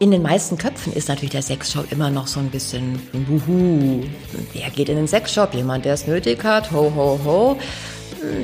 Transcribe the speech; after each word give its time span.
in 0.00 0.10
den 0.10 0.22
meisten 0.22 0.56
Köpfen 0.56 0.94
ist 0.94 1.08
natürlich 1.08 1.30
der 1.30 1.42
Sexshop 1.42 1.92
immer 1.92 2.10
noch 2.10 2.26
so 2.26 2.40
ein 2.40 2.48
bisschen 2.48 2.98
Wuhu. 3.12 4.02
Wer 4.54 4.70
geht 4.70 4.88
in 4.88 4.96
den 4.96 5.06
Sexshop? 5.06 5.54
Jemand, 5.54 5.84
der 5.84 5.92
es 5.92 6.06
nötig 6.06 6.42
hat. 6.42 6.72
Ho, 6.72 6.90
ho, 6.96 7.20
ho. 7.22 7.58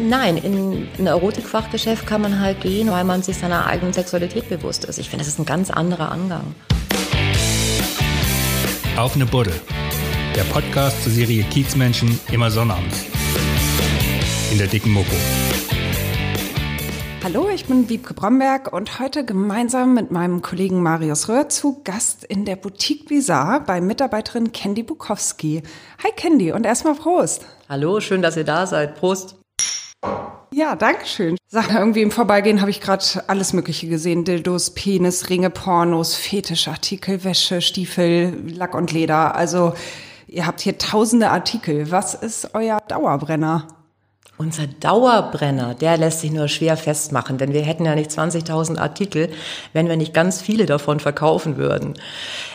Nein, 0.07 0.37
in 0.37 0.87
ein 0.99 1.07
Erotikfachgeschäft 1.07 2.07
kann 2.07 2.21
man 2.21 2.41
halt 2.41 2.61
gehen, 2.61 2.91
weil 2.91 3.05
man 3.05 3.23
sich 3.23 3.39
seiner 3.39 3.67
eigenen 3.67 3.95
Sexualität 3.95 4.51
bewusst 4.51 4.85
ist. 4.85 4.99
Ich 4.99 5.09
finde, 5.09 5.25
das 5.25 5.33
ist 5.33 5.39
ein 5.39 5.47
ganz 5.47 5.71
anderer 5.71 6.13
Angang. 6.13 6.55
Auf 8.99 9.15
eine 9.15 9.25
Buddel. 9.25 9.59
Der 10.35 10.45
Podcast 10.45 11.03
zur 11.05 11.13
Serie 11.13 11.43
Kiezmenschen 11.45 12.21
immer 12.31 12.51
sonnabends. 12.51 13.07
In 14.53 14.59
der 14.59 14.67
dicken 14.67 14.93
Mopo. 14.93 15.17
Hallo, 17.27 17.49
ich 17.53 17.67
bin 17.67 17.89
Wiebke 17.89 18.15
Bromberg 18.15 18.73
und 18.73 19.01
heute 19.01 19.25
gemeinsam 19.25 19.95
mit 19.95 20.13
meinem 20.13 20.43
Kollegen 20.43 20.81
Marius 20.81 21.29
Röhr 21.29 21.49
zu 21.49 21.83
Gast 21.83 22.23
in 22.23 22.45
der 22.45 22.55
Boutique 22.55 23.09
Bizarre 23.09 23.63
bei 23.67 23.81
Mitarbeiterin 23.81 24.53
Candy 24.53 24.85
Bukowski. 24.85 25.65
Hi 26.05 26.13
Candy 26.15 26.53
und 26.53 26.65
erstmal 26.65 26.95
Prost. 26.95 27.45
Hallo, 27.69 27.99
schön, 27.99 28.23
dass 28.23 28.37
ihr 28.37 28.45
da 28.45 28.65
seid. 28.69 28.95
Prost. 28.95 29.35
Ja, 30.55 30.77
danke 30.77 31.05
schön. 31.05 31.37
Sag, 31.49 31.75
irgendwie 31.75 32.03
im 32.03 32.13
Vorbeigehen 32.13 32.61
habe 32.61 32.71
ich 32.71 32.81
gerade 32.81 33.05
alles 33.27 33.53
Mögliche 33.53 33.89
gesehen. 33.89 34.25
Dildos, 34.25 34.75
Penis, 34.75 35.29
Ringe, 35.29 35.51
Pornos, 35.51 36.15
Fetischartikel, 36.15 37.25
Wäsche, 37.25 37.61
Stiefel, 37.61 38.41
Lack 38.55 38.77
und 38.77 38.93
Leder. 38.93 39.35
Also 39.35 39.75
ihr 40.29 40.47
habt 40.47 40.61
hier 40.61 40.79
tausende 40.79 41.31
Artikel. 41.31 41.91
Was 41.91 42.15
ist 42.15 42.55
euer 42.55 42.79
Dauerbrenner? 42.87 43.67
Unser 44.39 44.67
Dauerbrenner, 44.67 45.75
der 45.75 45.97
lässt 45.97 46.21
sich 46.21 46.31
nur 46.31 46.49
schwer 46.49 46.77
festmachen, 46.77 47.39
denn 47.39 47.55
wir 47.55 47.63
hätten 47.63 47.87
ja 47.87 47.95
nicht 47.95 48.11
20.000 48.11 48.79
Artikel, 48.79 49.31
wenn 49.73 49.89
wir 49.89 49.97
nicht 49.97 50.13
ganz 50.13 50.43
viele 50.43 50.67
davon 50.67 51.01
verkaufen 51.01 51.57
würden. 51.57 51.95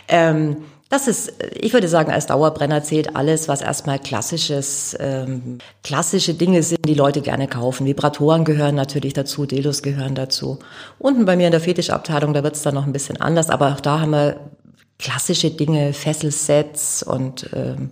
Ähm, 0.08 0.58
das 0.89 1.08
ist, 1.08 1.34
ich 1.53 1.72
würde 1.72 1.88
sagen, 1.88 2.12
als 2.12 2.27
Dauerbrenner 2.27 2.84
zählt 2.84 3.16
alles, 3.16 3.47
was 3.47 3.61
erstmal 3.61 3.97
klassisches, 3.97 4.95
ähm, 5.00 5.59
klassische 5.83 6.33
Dinge 6.33 6.61
sind, 6.64 6.86
die 6.86 6.94
Leute 6.94 7.22
gerne 7.22 7.47
kaufen. 7.47 7.88
Vibratoren 7.88 8.44
gehören 8.44 8.75
natürlich 8.75 9.13
dazu, 9.13 9.45
Delos 9.45 9.81
gehören 9.81 10.16
dazu. 10.16 10.59
Unten 11.00 11.25
bei 11.25 11.38
mir 11.38 11.47
in 11.47 11.52
der 11.52 11.61
Fetischabteilung, 11.61 12.34
da 12.34 12.44
wird 12.44 12.58
es 12.58 12.61
dann 12.61 12.75
noch 12.75 12.86
ein 12.86 12.91
bisschen 12.91 13.22
anders, 13.22 13.50
aber 13.50 13.72
auch 13.72 13.80
da 13.80 14.02
haben 14.02 14.11
wir 14.11 14.52
klassische 15.00 15.50
Dinge, 15.50 15.94
Fesselsets 15.94 17.02
und 17.02 17.50
ähm, 17.53 17.91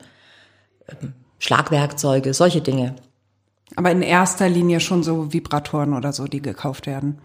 ähm 0.89 1.13
Schlagwerkzeuge, 1.41 2.33
solche 2.33 2.59
Dinge. 2.59 2.95
Aber 3.79 3.91
in 3.91 4.01
erster 4.01 4.49
Linie 4.49 4.81
schon 4.81 5.03
so 5.03 5.31
Vibratoren 5.31 5.93
oder 5.93 6.11
so, 6.11 6.25
die 6.25 6.41
gekauft 6.41 6.85
werden. 6.85 7.17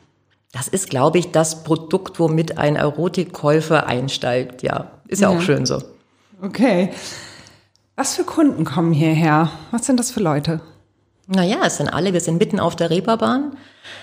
Das 0.53 0.69
ist, 0.69 0.89
glaube 0.89 1.19
ich, 1.19 1.33
das 1.33 1.65
Produkt, 1.65 2.21
womit 2.21 2.59
ein 2.59 2.77
Erotikkäufer 2.77 3.89
einsteigt. 3.89 4.63
Ja, 4.63 4.93
ist 5.09 5.21
ja, 5.21 5.33
ja 5.33 5.37
auch 5.37 5.43
schön 5.43 5.67
so. 5.67 5.83
Okay. 6.41 6.91
Was 7.97 8.15
für 8.15 8.23
Kunden 8.23 8.65
kommen 8.65 8.93
hierher? 8.93 9.51
Was 9.73 9.85
sind 9.85 9.99
das 9.99 10.13
für 10.13 10.21
Leute? 10.21 10.61
Naja, 11.27 11.57
es 11.65 11.79
sind 11.79 11.89
alle. 11.89 12.13
Wir 12.13 12.21
sind 12.21 12.39
mitten 12.39 12.61
auf 12.61 12.77
der 12.77 12.89
Reeperbahn. 12.89 13.57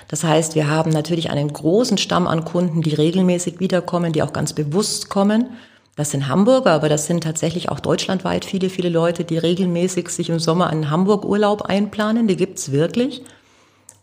Das 0.10 0.26
heißt, 0.26 0.54
wir 0.54 0.70
haben 0.70 0.92
natürlich 0.92 1.30
einen 1.30 1.54
großen 1.54 1.98
Stamm 1.98 2.28
an 2.28 2.44
Kunden, 2.44 2.82
die 2.82 2.94
regelmäßig 2.94 3.62
wiederkommen, 3.62 4.12
die 4.12 4.24
auch 4.24 4.34
ganz 4.34 4.52
bewusst 4.52 5.08
kommen. 5.08 5.52
Das 5.96 6.12
sind 6.12 6.28
Hamburger, 6.28 6.72
aber 6.72 6.90
das 6.90 7.06
sind 7.06 7.24
tatsächlich 7.24 7.70
auch 7.70 7.80
deutschlandweit 7.80 8.46
viele, 8.46 8.70
viele 8.70 8.90
Leute, 8.90 9.26
die 9.26 9.38
regelmäßig 9.38 10.10
sich 10.10 10.30
im 10.30 10.40
Sommer 10.40 10.70
einen 10.70 10.90
Hamburg-Urlaub 10.90 11.64
einplanen. 11.64 12.28
Die 12.28 12.38
gibt's 12.38 12.72
wirklich. 12.72 13.24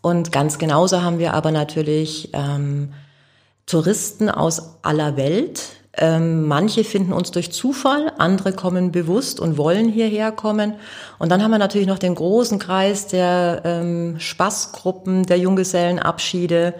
Und 0.01 0.31
ganz 0.31 0.59
genauso 0.59 1.01
haben 1.01 1.19
wir 1.19 1.33
aber 1.33 1.51
natürlich 1.51 2.29
ähm, 2.33 2.93
Touristen 3.65 4.29
aus 4.29 4.77
aller 4.83 5.17
Welt. 5.17 5.61
Ähm, 5.97 6.47
manche 6.47 6.83
finden 6.83 7.11
uns 7.11 7.31
durch 7.31 7.51
Zufall, 7.51 8.13
andere 8.17 8.53
kommen 8.53 8.91
bewusst 8.91 9.39
und 9.39 9.57
wollen 9.57 9.89
hierher 9.89 10.31
kommen. 10.31 10.75
Und 11.17 11.29
dann 11.29 11.43
haben 11.43 11.51
wir 11.51 11.57
natürlich 11.57 11.87
noch 11.87 11.99
den 11.99 12.15
großen 12.15 12.59
Kreis 12.59 13.07
der 13.07 13.63
ähm, 13.65 14.19
Spaßgruppen, 14.19 15.23
der 15.25 15.39
Junggesellenabschiede. 15.39 16.75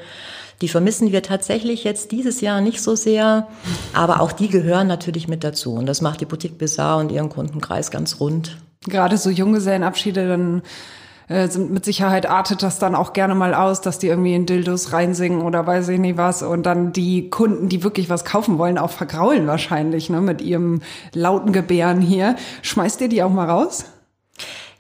Die 0.62 0.68
vermissen 0.68 1.12
wir 1.12 1.24
tatsächlich 1.24 1.84
jetzt 1.84 2.12
dieses 2.12 2.42
Jahr 2.42 2.60
nicht 2.60 2.82
so 2.82 2.96
sehr, 2.96 3.48
aber 3.94 4.20
auch 4.20 4.34
die 4.34 4.50
gehören 4.50 4.88
natürlich 4.88 5.28
mit 5.28 5.44
dazu. 5.44 5.74
Und 5.74 5.86
das 5.86 6.02
macht 6.02 6.20
die 6.20 6.26
Boutique 6.26 6.58
Bizarre 6.58 7.00
und 7.00 7.12
ihren 7.12 7.30
Kundenkreis 7.30 7.92
ganz 7.92 8.20
rund. 8.20 8.58
Gerade 8.86 9.18
so 9.18 9.30
Junggesellenabschiede, 9.30 10.28
dann 10.28 10.62
äh, 11.30 11.48
sind 11.48 11.72
mit 11.72 11.86
Sicherheit 11.86 12.26
artet 12.30 12.64
das 12.64 12.80
dann 12.80 12.96
auch 12.96 13.14
gerne 13.14 13.36
mal 13.36 13.54
aus, 13.54 13.82
dass 13.82 14.00
die 14.00 14.08
irgendwie 14.08 14.34
in 14.34 14.46
Dildos 14.46 14.92
reinsingen 14.92 15.42
oder 15.44 15.66
weiß 15.66 15.88
ich 15.90 16.00
nicht 16.00 16.18
was 16.18 16.44
und 16.44 16.66
dann 16.66 16.92
die 16.92 17.30
Kunden, 17.30 17.70
die 17.70 17.84
wirklich 17.84 18.10
was 18.10 18.26
kaufen 18.26 18.58
wollen, 18.58 18.78
auch 18.78 18.90
vergraulen 18.90 19.48
wahrscheinlich, 19.48 20.10
ne, 20.10 20.20
mit 20.22 20.42
ihrem 20.42 20.82
lauten 21.14 21.54
Gebären 21.54 22.02
hier. 22.02 22.36
Schmeißt 22.64 23.00
ihr 23.02 23.10
die 23.10 23.24
auch 23.24 23.32
mal 23.32 23.50
raus? 23.50 23.86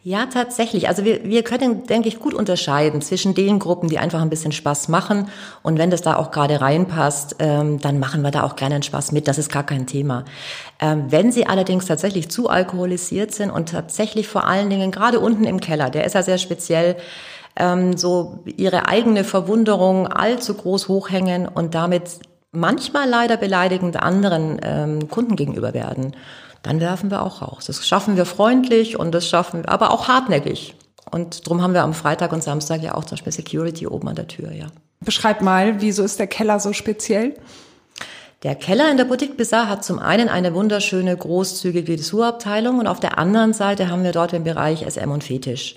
Ja, 0.01 0.27
tatsächlich. 0.27 0.87
Also 0.87 1.03
wir, 1.03 1.25
wir 1.25 1.43
können, 1.43 1.85
denke 1.85 2.07
ich, 2.07 2.19
gut 2.19 2.33
unterscheiden 2.33 3.01
zwischen 3.01 3.33
den 3.33 3.59
Gruppen, 3.59 3.89
die 3.89 3.99
einfach 3.99 4.21
ein 4.21 4.29
bisschen 4.29 4.53
Spaß 4.53 4.87
machen. 4.87 5.27
Und 5.61 5.77
wenn 5.77 5.91
das 5.91 6.01
da 6.01 6.15
auch 6.15 6.31
gerade 6.31 6.61
reinpasst, 6.61 7.35
ähm, 7.39 7.79
dann 7.81 7.99
machen 7.99 8.21
wir 8.21 8.31
da 8.31 8.43
auch 8.43 8.55
gerne 8.55 8.75
einen 8.75 8.83
Spaß 8.83 9.11
mit. 9.11 9.27
Das 9.27 9.37
ist 9.37 9.51
gar 9.51 9.65
kein 9.65 9.87
Thema. 9.87 10.23
Ähm, 10.79 11.07
wenn 11.09 11.33
sie 11.33 11.47
allerdings 11.47 11.85
tatsächlich 11.85 12.29
zu 12.29 12.47
alkoholisiert 12.47 13.33
sind 13.33 13.51
und 13.51 13.69
tatsächlich 13.69 14.29
vor 14.29 14.47
allen 14.47 14.69
Dingen 14.69 14.91
gerade 14.91 15.19
unten 15.19 15.43
im 15.43 15.59
Keller, 15.59 15.89
der 15.89 16.05
ist 16.05 16.15
ja 16.15 16.23
sehr 16.23 16.37
speziell, 16.37 16.95
ähm, 17.57 17.97
so 17.97 18.39
ihre 18.45 18.87
eigene 18.87 19.25
Verwunderung 19.25 20.07
allzu 20.07 20.53
groß 20.53 20.87
hochhängen 20.87 21.45
und 21.45 21.75
damit 21.75 22.03
manchmal 22.53 23.09
leider 23.09 23.35
beleidigend 23.35 24.01
anderen 24.01 24.61
ähm, 24.63 25.09
Kunden 25.09 25.35
gegenüber 25.35 25.73
werden 25.73 26.15
dann 26.63 26.79
werfen 26.79 27.11
wir 27.11 27.23
auch 27.23 27.41
raus. 27.41 27.65
Das 27.65 27.87
schaffen 27.87 28.17
wir 28.17 28.25
freundlich 28.25 28.99
und 28.99 29.13
das 29.13 29.27
schaffen 29.27 29.63
wir, 29.63 29.69
aber 29.69 29.91
auch 29.91 30.07
hartnäckig. 30.07 30.75
Und 31.11 31.45
darum 31.47 31.61
haben 31.61 31.73
wir 31.73 31.83
am 31.83 31.93
Freitag 31.93 32.31
und 32.33 32.43
Samstag 32.43 32.83
ja 32.83 32.95
auch 32.95 33.05
zum 33.05 33.15
Beispiel 33.15 33.33
Security 33.33 33.87
oben 33.87 34.07
an 34.09 34.15
der 34.15 34.27
Tür, 34.27 34.51
ja. 34.51 34.67
Beschreib 35.01 35.41
mal, 35.41 35.81
wieso 35.81 36.03
ist 36.03 36.19
der 36.19 36.27
Keller 36.27 36.59
so 36.59 36.73
speziell? 36.73 37.35
Der 38.43 38.55
Keller 38.55 38.89
in 38.91 38.97
der 38.97 39.05
Boutique 39.05 39.37
Bizarre 39.37 39.69
hat 39.69 39.83
zum 39.83 39.99
einen 39.99 40.29
eine 40.29 40.53
wunderschöne, 40.53 41.15
großzügige 41.15 41.95
Dressurabteilung 41.95 42.79
und 42.79 42.87
auf 42.87 42.99
der 42.99 43.17
anderen 43.17 43.53
Seite 43.53 43.89
haben 43.89 44.03
wir 44.03 44.11
dort 44.11 44.31
den 44.31 44.43
Bereich 44.43 44.85
SM 44.89 45.11
und 45.11 45.23
Fetisch. 45.23 45.75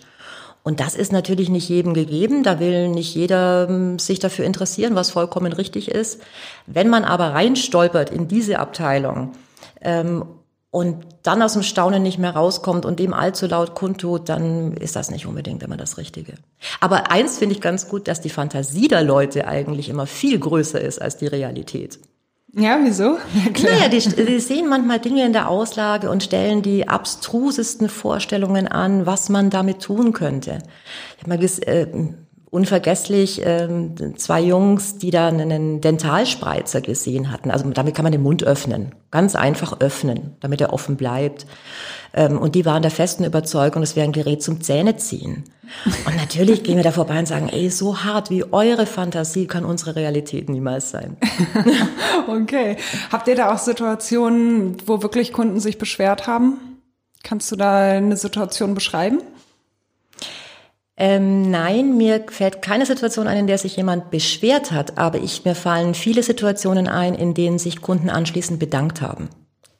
Und 0.64 0.78
das 0.78 0.94
ist 0.94 1.10
natürlich 1.10 1.48
nicht 1.48 1.68
jedem 1.68 1.92
gegeben. 1.92 2.44
Da 2.44 2.60
will 2.60 2.88
nicht 2.88 3.14
jeder 3.16 3.68
ähm, 3.68 3.98
sich 3.98 4.20
dafür 4.20 4.44
interessieren, 4.44 4.94
was 4.94 5.10
vollkommen 5.10 5.52
richtig 5.52 5.90
ist. 5.90 6.22
Wenn 6.66 6.88
man 6.88 7.04
aber 7.04 7.34
reinstolpert 7.34 8.10
in 8.10 8.28
diese 8.28 8.60
Abteilung 8.60 9.32
ähm, 9.80 10.24
und 10.72 11.04
dann 11.22 11.42
aus 11.42 11.52
dem 11.52 11.62
Staunen 11.62 12.02
nicht 12.02 12.18
mehr 12.18 12.34
rauskommt 12.34 12.86
und 12.86 12.98
dem 12.98 13.12
allzu 13.12 13.46
laut 13.46 13.74
kundtut, 13.74 14.30
dann 14.30 14.72
ist 14.72 14.96
das 14.96 15.10
nicht 15.10 15.26
unbedingt 15.26 15.62
immer 15.62 15.76
das 15.76 15.98
Richtige. 15.98 16.32
Aber 16.80 17.10
eins 17.10 17.38
finde 17.38 17.54
ich 17.54 17.60
ganz 17.60 17.88
gut, 17.88 18.08
dass 18.08 18.22
die 18.22 18.30
Fantasie 18.30 18.88
der 18.88 19.04
Leute 19.04 19.46
eigentlich 19.46 19.90
immer 19.90 20.06
viel 20.06 20.38
größer 20.38 20.80
ist 20.80 21.00
als 21.00 21.18
die 21.18 21.26
Realität. 21.26 21.98
Ja, 22.54 22.80
wieso? 22.82 23.18
Ja, 23.58 23.70
naja, 23.70 23.88
die, 23.88 23.98
die 23.98 24.40
sehen 24.40 24.66
manchmal 24.66 24.98
Dinge 24.98 25.26
in 25.26 25.34
der 25.34 25.50
Auslage 25.50 26.10
und 26.10 26.22
stellen 26.22 26.62
die 26.62 26.88
abstrusesten 26.88 27.90
Vorstellungen 27.90 28.66
an, 28.66 29.04
was 29.04 29.28
man 29.28 29.50
damit 29.50 29.82
tun 29.82 30.14
könnte. 30.14 30.58
Ich 31.18 31.22
habe 31.22 31.36
mal 31.36 31.44
äh, 31.44 31.86
unvergesslich 32.52 33.40
ähm, 33.46 33.94
zwei 34.18 34.42
Jungs, 34.42 34.98
die 34.98 35.10
da 35.10 35.28
einen 35.28 35.80
Dentalspreizer 35.80 36.82
gesehen 36.82 37.32
hatten. 37.32 37.50
Also 37.50 37.68
damit 37.70 37.94
kann 37.94 38.02
man 38.02 38.12
den 38.12 38.20
Mund 38.20 38.44
öffnen, 38.44 38.94
ganz 39.10 39.34
einfach 39.34 39.80
öffnen, 39.80 40.36
damit 40.40 40.60
er 40.60 40.70
offen 40.74 40.96
bleibt. 40.96 41.46
Ähm, 42.12 42.36
und 42.36 42.54
die 42.54 42.66
waren 42.66 42.82
der 42.82 42.90
festen 42.90 43.24
Überzeugung, 43.24 43.82
es 43.82 43.96
wäre 43.96 44.04
ein 44.04 44.12
Gerät 44.12 44.42
zum 44.42 44.60
Zähneziehen. 44.60 45.44
Und 46.04 46.14
natürlich 46.16 46.62
gehen 46.62 46.76
wir 46.76 46.84
da 46.84 46.92
vorbei 46.92 47.18
und 47.18 47.26
sagen, 47.26 47.48
ey, 47.48 47.70
so 47.70 48.04
hart 48.04 48.28
wie 48.28 48.44
eure 48.52 48.84
Fantasie 48.84 49.46
kann 49.46 49.64
unsere 49.64 49.96
Realität 49.96 50.50
niemals 50.50 50.90
sein. 50.90 51.16
okay. 52.28 52.76
Habt 53.10 53.28
ihr 53.28 53.34
da 53.34 53.54
auch 53.54 53.58
Situationen, 53.58 54.76
wo 54.84 55.02
wirklich 55.02 55.32
Kunden 55.32 55.58
sich 55.58 55.78
beschwert 55.78 56.26
haben? 56.26 56.58
Kannst 57.22 57.50
du 57.50 57.56
da 57.56 57.92
eine 57.92 58.18
Situation 58.18 58.74
beschreiben? 58.74 59.22
Ähm, 61.02 61.50
nein, 61.50 61.96
mir 61.96 62.26
fällt 62.28 62.62
keine 62.62 62.86
Situation 62.86 63.26
ein, 63.26 63.36
in 63.36 63.46
der 63.48 63.58
sich 63.58 63.76
jemand 63.76 64.12
beschwert 64.12 64.70
hat, 64.70 64.98
aber 64.98 65.18
ich, 65.18 65.44
mir 65.44 65.56
fallen 65.56 65.94
viele 65.94 66.22
Situationen 66.22 66.86
ein, 66.86 67.16
in 67.16 67.34
denen 67.34 67.58
sich 67.58 67.82
Kunden 67.82 68.08
anschließend 68.08 68.60
bedankt 68.60 69.02
haben 69.02 69.28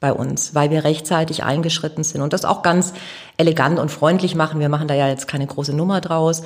bei 0.01 0.11
uns, 0.11 0.53
weil 0.53 0.69
wir 0.69 0.83
rechtzeitig 0.83 1.45
eingeschritten 1.45 2.03
sind 2.03 2.21
und 2.21 2.33
das 2.33 2.43
auch 2.43 2.61
ganz 2.61 2.91
elegant 3.37 3.79
und 3.79 3.89
freundlich 3.89 4.35
machen. 4.35 4.59
Wir 4.59 4.67
machen 4.67 4.89
da 4.89 4.95
ja 4.95 5.07
jetzt 5.07 5.29
keine 5.29 5.47
große 5.47 5.73
Nummer 5.73 6.01
draus, 6.01 6.43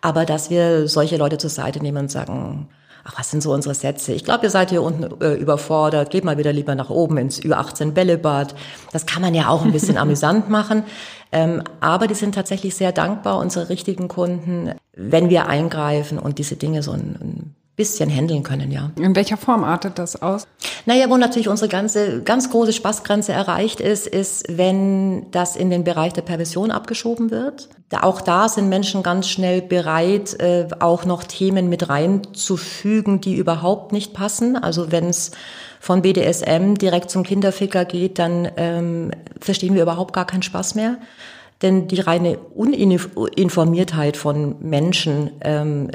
aber 0.00 0.24
dass 0.24 0.48
wir 0.48 0.86
solche 0.86 1.16
Leute 1.16 1.36
zur 1.36 1.50
Seite 1.50 1.82
nehmen 1.82 1.98
und 1.98 2.10
sagen, 2.12 2.68
ach, 3.02 3.18
was 3.18 3.32
sind 3.32 3.42
so 3.42 3.52
unsere 3.52 3.74
Sätze? 3.74 4.12
Ich 4.12 4.24
glaube, 4.24 4.44
ihr 4.44 4.50
seid 4.50 4.70
hier 4.70 4.82
unten 4.82 5.20
äh, 5.20 5.34
überfordert, 5.34 6.10
geht 6.10 6.22
mal 6.22 6.38
wieder 6.38 6.52
lieber 6.52 6.76
nach 6.76 6.90
oben 6.90 7.16
ins 7.16 7.42
Ü18 7.42 7.90
Bällebad. 7.90 8.54
Das 8.92 9.06
kann 9.06 9.22
man 9.22 9.34
ja 9.34 9.48
auch 9.48 9.64
ein 9.64 9.72
bisschen 9.72 9.98
amüsant 9.98 10.48
machen. 10.50 10.84
Ähm, 11.32 11.62
aber 11.80 12.06
die 12.06 12.14
sind 12.14 12.34
tatsächlich 12.34 12.74
sehr 12.74 12.92
dankbar, 12.92 13.38
unsere 13.38 13.68
richtigen 13.68 14.08
Kunden, 14.08 14.74
wenn 14.94 15.30
wir 15.30 15.46
eingreifen 15.46 16.18
und 16.18 16.38
diese 16.38 16.56
Dinge 16.56 16.82
so 16.82 16.92
ein, 16.92 17.16
ein 17.20 17.54
bisschen 17.80 18.10
handeln 18.10 18.42
können, 18.42 18.70
ja. 18.70 18.90
In 18.96 19.16
welcher 19.16 19.38
Form 19.38 19.64
artet 19.64 19.98
das 19.98 20.20
aus? 20.20 20.46
Naja, 20.84 21.08
wo 21.08 21.16
natürlich 21.16 21.48
unsere 21.48 21.70
ganze, 21.70 22.20
ganz 22.22 22.50
große 22.50 22.74
Spaßgrenze 22.74 23.32
erreicht 23.32 23.80
ist, 23.80 24.06
ist, 24.06 24.44
wenn 24.50 25.30
das 25.30 25.56
in 25.56 25.70
den 25.70 25.82
Bereich 25.82 26.12
der 26.12 26.20
Perversion 26.20 26.70
abgeschoben 26.70 27.30
wird. 27.30 27.70
Auch 28.02 28.20
da 28.20 28.50
sind 28.50 28.68
Menschen 28.68 29.02
ganz 29.02 29.30
schnell 29.30 29.62
bereit, 29.62 30.38
äh, 30.40 30.68
auch 30.78 31.06
noch 31.06 31.24
Themen 31.24 31.70
mit 31.70 31.88
reinzufügen, 31.88 33.22
die 33.22 33.34
überhaupt 33.34 33.92
nicht 33.92 34.12
passen. 34.12 34.56
Also 34.56 34.92
wenn 34.92 35.06
es 35.06 35.30
von 35.80 36.02
BDSM 36.02 36.74
direkt 36.74 37.10
zum 37.10 37.22
Kinderficker 37.22 37.86
geht, 37.86 38.18
dann 38.18 38.46
ähm, 38.58 39.10
verstehen 39.40 39.74
wir 39.74 39.82
überhaupt 39.82 40.12
gar 40.12 40.26
keinen 40.26 40.42
Spaß 40.42 40.74
mehr. 40.74 40.98
Denn 41.62 41.88
die 41.88 42.00
reine 42.00 42.38
Uninformiertheit 42.38 44.16
von 44.16 44.56
Menschen 44.60 45.30
ähm, 45.42 45.90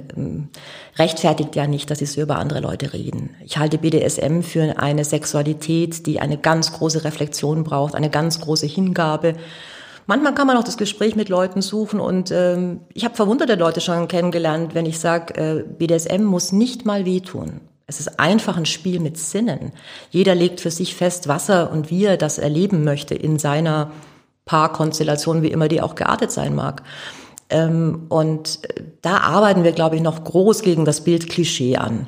rechtfertigt 0.98 1.56
ja 1.56 1.66
nicht, 1.66 1.90
dass 1.90 2.00
sie 2.00 2.06
so 2.06 2.22
über 2.22 2.38
andere 2.38 2.60
Leute 2.60 2.94
reden. 2.94 3.32
Ich 3.44 3.58
halte 3.58 3.80
BDSM 3.80 4.42
für 4.42 4.78
eine 4.78 5.04
Sexualität, 5.04 6.06
die 6.06 6.20
eine 6.20 6.38
ganz 6.38 6.74
große 6.74 7.04
Reflexion 7.04 7.64
braucht, 7.64 7.96
eine 7.96 8.12
ganz 8.12 8.42
große 8.42 8.68
Hingabe. 8.68 9.34
Manchmal 10.06 10.36
kann 10.36 10.46
man 10.46 10.58
auch 10.58 10.64
das 10.64 10.78
Gespräch 10.78 11.16
mit 11.16 11.30
Leuten 11.30 11.64
suchen 11.64 12.00
und 12.00 12.30
ähm, 12.30 12.82
ich 12.94 13.04
habe 13.04 13.16
verwunderte 13.16 13.56
Leute 13.56 13.82
schon 13.82 14.08
kennengelernt, 14.08 14.76
wenn 14.76 14.86
ich 14.86 15.00
sage, 15.00 15.34
äh, 15.34 15.64
BDSM 15.64 16.24
muss 16.24 16.52
nicht 16.52 16.86
mal 16.86 17.06
wehtun. 17.06 17.62
Es 17.88 18.00
ist 18.00 18.20
einfach 18.20 18.58
ein 18.58 18.68
Spiel 18.68 19.00
mit 19.00 19.18
Sinnen. 19.18 19.72
Jeder 20.12 20.36
legt 20.36 20.62
für 20.62 20.72
sich 20.72 20.96
fest, 20.96 21.28
was 21.28 21.50
er 21.50 21.72
und 21.72 21.90
wie 21.90 22.06
er 22.06 22.18
das 22.18 22.38
erleben 22.38 22.84
möchte 22.84 23.16
in 23.16 23.40
seiner 23.40 23.92
Paarkonstellation, 24.46 25.42
wie 25.42 25.52
immer 25.52 25.68
die 25.68 25.82
auch 25.82 25.96
geartet 25.96 26.32
sein 26.32 26.56
mag. 26.56 26.84
Ähm, 27.50 28.06
und 28.10 28.60
da 29.02 29.18
arbeiten 29.18 29.64
wir, 29.64 29.72
glaube 29.72 29.96
ich, 29.96 30.02
noch 30.02 30.24
groß 30.24 30.62
gegen 30.62 30.86
das 30.86 31.02
Bild 31.02 31.30
Klischee 31.30 31.78
an. 31.78 32.08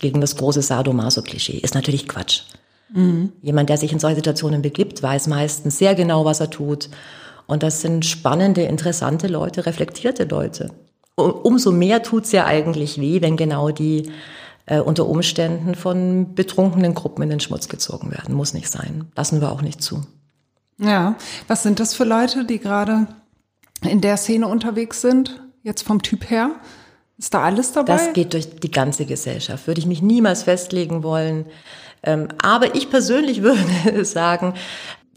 Gegen 0.00 0.20
das 0.20 0.36
große 0.36 0.62
Sadomaso-Klischee. 0.62 1.58
Ist 1.58 1.74
natürlich 1.74 2.06
Quatsch. 2.06 2.42
Mhm. 2.94 3.32
Jemand, 3.42 3.68
der 3.68 3.76
sich 3.76 3.92
in 3.92 3.98
solche 3.98 4.16
Situationen 4.16 4.62
begibt, 4.62 5.02
weiß 5.02 5.26
meistens 5.26 5.78
sehr 5.78 5.94
genau, 5.94 6.24
was 6.24 6.40
er 6.40 6.50
tut. 6.50 6.88
Und 7.46 7.62
das 7.62 7.80
sind 7.80 8.04
spannende, 8.06 8.62
interessante 8.62 9.26
Leute, 9.26 9.66
reflektierte 9.66 10.24
Leute. 10.24 10.70
Umso 11.16 11.72
mehr 11.72 12.02
tut's 12.02 12.30
ja 12.30 12.44
eigentlich 12.46 13.00
weh, 13.00 13.20
wenn 13.22 13.36
genau 13.36 13.70
die 13.70 14.12
äh, 14.66 14.78
unter 14.78 15.06
Umständen 15.06 15.74
von 15.74 16.34
betrunkenen 16.34 16.94
Gruppen 16.94 17.22
in 17.22 17.30
den 17.30 17.40
Schmutz 17.40 17.68
gezogen 17.68 18.12
werden. 18.12 18.34
Muss 18.34 18.54
nicht 18.54 18.70
sein. 18.70 19.06
Lassen 19.16 19.40
wir 19.40 19.50
auch 19.50 19.62
nicht 19.62 19.82
zu. 19.82 20.02
Ja, 20.78 21.16
was 21.48 21.62
sind 21.62 21.80
das 21.80 21.94
für 21.94 22.04
Leute, 22.04 22.44
die 22.44 22.58
gerade 22.58 23.08
in 23.82 24.00
der 24.00 24.16
Szene 24.16 24.46
unterwegs 24.46 25.00
sind, 25.00 25.42
jetzt 25.62 25.82
vom 25.82 26.02
Typ 26.02 26.30
her? 26.30 26.52
Ist 27.18 27.34
da 27.34 27.42
alles 27.42 27.72
dabei? 27.72 27.94
Das 27.94 28.12
geht 28.12 28.32
durch 28.32 28.60
die 28.60 28.70
ganze 28.70 29.04
Gesellschaft. 29.04 29.66
Würde 29.66 29.80
ich 29.80 29.86
mich 29.86 30.02
niemals 30.02 30.44
festlegen 30.44 31.02
wollen. 31.02 31.46
Ähm, 32.04 32.28
aber 32.40 32.76
ich 32.76 32.90
persönlich 32.90 33.42
würde 33.42 34.04
sagen, 34.04 34.54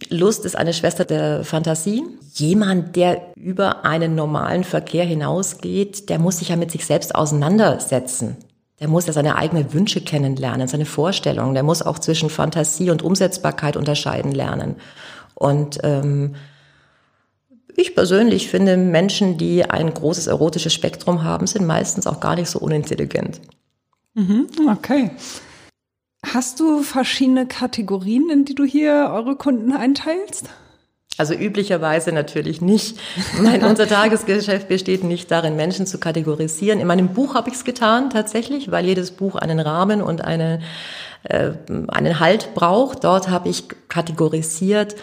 Lust 0.10 0.46
ist 0.46 0.58
eine 0.58 0.74
Schwester 0.74 1.06
der 1.06 1.44
Fantasie. 1.44 2.04
Jemand, 2.34 2.96
der 2.96 3.34
über 3.36 3.86
einen 3.86 4.16
normalen 4.16 4.64
Verkehr 4.64 5.06
hinausgeht, 5.06 6.10
der 6.10 6.18
muss 6.18 6.40
sich 6.40 6.50
ja 6.50 6.56
mit 6.56 6.72
sich 6.72 6.86
selbst 6.86 7.14
auseinandersetzen. 7.14 8.38
Der 8.80 8.88
muss 8.88 9.06
ja 9.06 9.14
seine 9.14 9.36
eigenen 9.36 9.74
Wünsche 9.74 10.02
kennenlernen, 10.02 10.68
seine 10.68 10.88
Vorstellungen. 10.88 11.54
Der 11.54 11.62
muss 11.62 11.84
auch 11.84 12.00
zwischen 12.00 12.32
Fantasie 12.32 12.90
und 12.90 13.04
Umsetzbarkeit 13.04 13.78
unterscheiden 13.78 14.32
lernen. 14.32 14.76
Und 15.42 15.80
ähm, 15.82 16.36
ich 17.76 17.96
persönlich 17.96 18.50
finde, 18.50 18.78
Menschen, 18.78 19.40
die 19.40 19.66
ein 19.66 19.92
großes 19.92 20.28
erotisches 20.28 20.72
Spektrum 20.72 21.24
haben, 21.24 21.48
sind 21.48 21.66
meistens 21.66 22.06
auch 22.06 22.20
gar 22.20 22.36
nicht 22.36 22.50
so 22.50 22.60
unintelligent. 22.60 23.42
Mhm, 24.14 24.48
okay. 24.70 25.10
Hast 26.24 26.60
du 26.60 26.84
verschiedene 26.84 27.48
Kategorien, 27.48 28.30
in 28.30 28.46
die 28.46 28.54
du 28.54 28.66
hier 28.66 29.10
eure 29.12 29.36
Kunden 29.36 29.72
einteilst? 29.72 30.50
Also 31.18 31.34
üblicherweise 31.34 32.12
natürlich 32.12 32.62
nicht. 32.62 33.00
Mein, 33.42 33.64
unser 33.66 33.88
Tagesgeschäft 33.88 34.68
besteht 34.68 35.04
nicht 35.04 35.32
darin, 35.32 35.56
Menschen 35.56 35.88
zu 35.88 36.00
kategorisieren. 36.00 36.80
In 36.80 36.88
meinem 36.88 37.10
Buch 37.10 37.34
habe 37.34 37.50
ich 37.50 37.56
es 37.56 37.64
getan, 37.64 38.12
tatsächlich, 38.12 38.70
weil 38.70 38.86
jedes 38.86 39.12
Buch 39.12 39.36
einen 39.36 39.60
Rahmen 39.60 40.02
und 40.02 40.24
eine, 40.24 40.62
äh, 41.24 41.52
einen 41.88 42.20
Halt 42.20 42.54
braucht. 42.54 43.04
Dort 43.04 43.30
habe 43.30 43.50
ich 43.50 43.66
kategorisiert, 43.88 44.96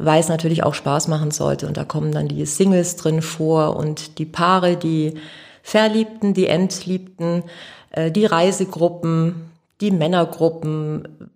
weil 0.00 0.20
es 0.20 0.28
natürlich 0.28 0.62
auch 0.62 0.74
Spaß 0.74 1.08
machen 1.08 1.30
sollte. 1.30 1.66
Und 1.66 1.76
da 1.76 1.84
kommen 1.84 2.12
dann 2.12 2.28
die 2.28 2.46
Singles 2.46 2.96
drin 2.96 3.22
vor 3.22 3.76
und 3.76 4.18
die 4.18 4.24
Paare, 4.24 4.76
die 4.76 5.14
Verliebten, 5.62 6.32
die 6.34 6.46
Entliebten, 6.46 7.44
äh, 7.90 8.10
die 8.10 8.24
Reisegruppen, 8.26 9.50
die 9.80 9.90
Männergruppen, 9.90 11.30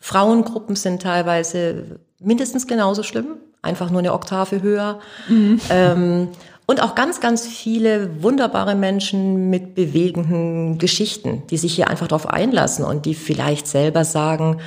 Frauengruppen 0.00 0.76
sind 0.76 1.02
teilweise 1.02 1.98
mindestens 2.20 2.66
genauso 2.66 3.02
schlimm, 3.02 3.36
einfach 3.62 3.90
nur 3.90 4.00
eine 4.00 4.12
Oktave 4.12 4.62
höher. 4.62 5.00
Mhm. 5.28 5.60
Ähm, 5.70 6.28
und 6.66 6.82
auch 6.82 6.94
ganz, 6.94 7.20
ganz 7.20 7.46
viele 7.46 8.22
wunderbare 8.22 8.74
Menschen 8.74 9.50
mit 9.50 9.74
bewegenden 9.74 10.78
Geschichten, 10.78 11.42
die 11.50 11.58
sich 11.58 11.74
hier 11.74 11.88
einfach 11.88 12.08
darauf 12.08 12.26
einlassen 12.28 12.84
und 12.84 13.06
die 13.06 13.14
vielleicht 13.14 13.66
selber 13.66 14.04
sagen, 14.04 14.60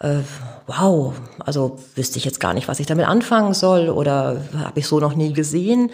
äh, 0.00 0.18
wow, 0.70 1.14
also 1.40 1.78
wüsste 1.96 2.18
ich 2.18 2.24
jetzt 2.24 2.40
gar 2.40 2.54
nicht, 2.54 2.68
was 2.68 2.80
ich 2.80 2.86
damit 2.86 3.06
anfangen 3.06 3.54
soll 3.54 3.88
oder 3.88 4.40
habe 4.56 4.78
ich 4.78 4.86
so 4.86 5.00
noch 5.00 5.16
nie 5.16 5.32
gesehen, 5.32 5.90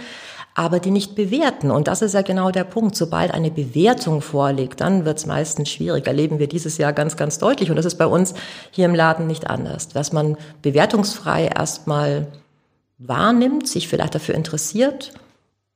aber 0.54 0.80
die 0.80 0.90
nicht 0.90 1.14
bewerten. 1.14 1.70
Und 1.70 1.88
das 1.88 2.02
ist 2.02 2.14
ja 2.14 2.22
genau 2.22 2.50
der 2.50 2.64
Punkt. 2.64 2.96
Sobald 2.96 3.32
eine 3.32 3.50
Bewertung 3.50 4.20
vorliegt, 4.22 4.80
dann 4.80 5.04
wird 5.04 5.18
es 5.18 5.26
meistens 5.26 5.70
schwierig. 5.70 6.06
Erleben 6.06 6.38
wir 6.38 6.46
dieses 6.46 6.78
Jahr 6.78 6.92
ganz, 6.92 7.16
ganz 7.16 7.38
deutlich. 7.38 7.70
Und 7.70 7.76
das 7.76 7.84
ist 7.84 7.96
bei 7.96 8.06
uns 8.06 8.34
hier 8.70 8.86
im 8.86 8.94
Laden 8.94 9.26
nicht 9.26 9.48
anders. 9.48 9.88
Dass 9.88 10.12
man 10.12 10.36
bewertungsfrei 10.62 11.48
erstmal 11.48 12.26
wahrnimmt, 12.98 13.68
sich 13.68 13.88
vielleicht 13.88 14.14
dafür 14.14 14.34
interessiert, 14.34 15.12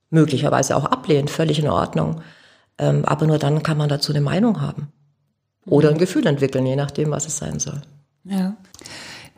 möglicherweise 0.09 0.77
auch 0.77 0.87
ablehnt, 0.87 1.31
völlig 1.31 1.59
in 1.59 1.69
Ordnung. 1.69 2.23
Ähm, 2.79 3.05
aber 3.05 3.27
nur 3.27 3.39
dann 3.39 3.63
kann 3.63 3.77
man 3.77 3.91
dazu 3.91 4.13
eine 4.13 4.23
Meinung 4.23 4.63
haben. 4.63 4.91
Oder 5.67 5.91
ein 5.91 5.99
Gefühl 5.99 6.27
entwickeln, 6.27 6.65
je 6.65 6.77
nachdem, 6.77 7.11
was 7.11 7.27
es 7.27 7.37
sein 7.37 7.61
soll. 7.61 7.83
Ja. 8.25 8.57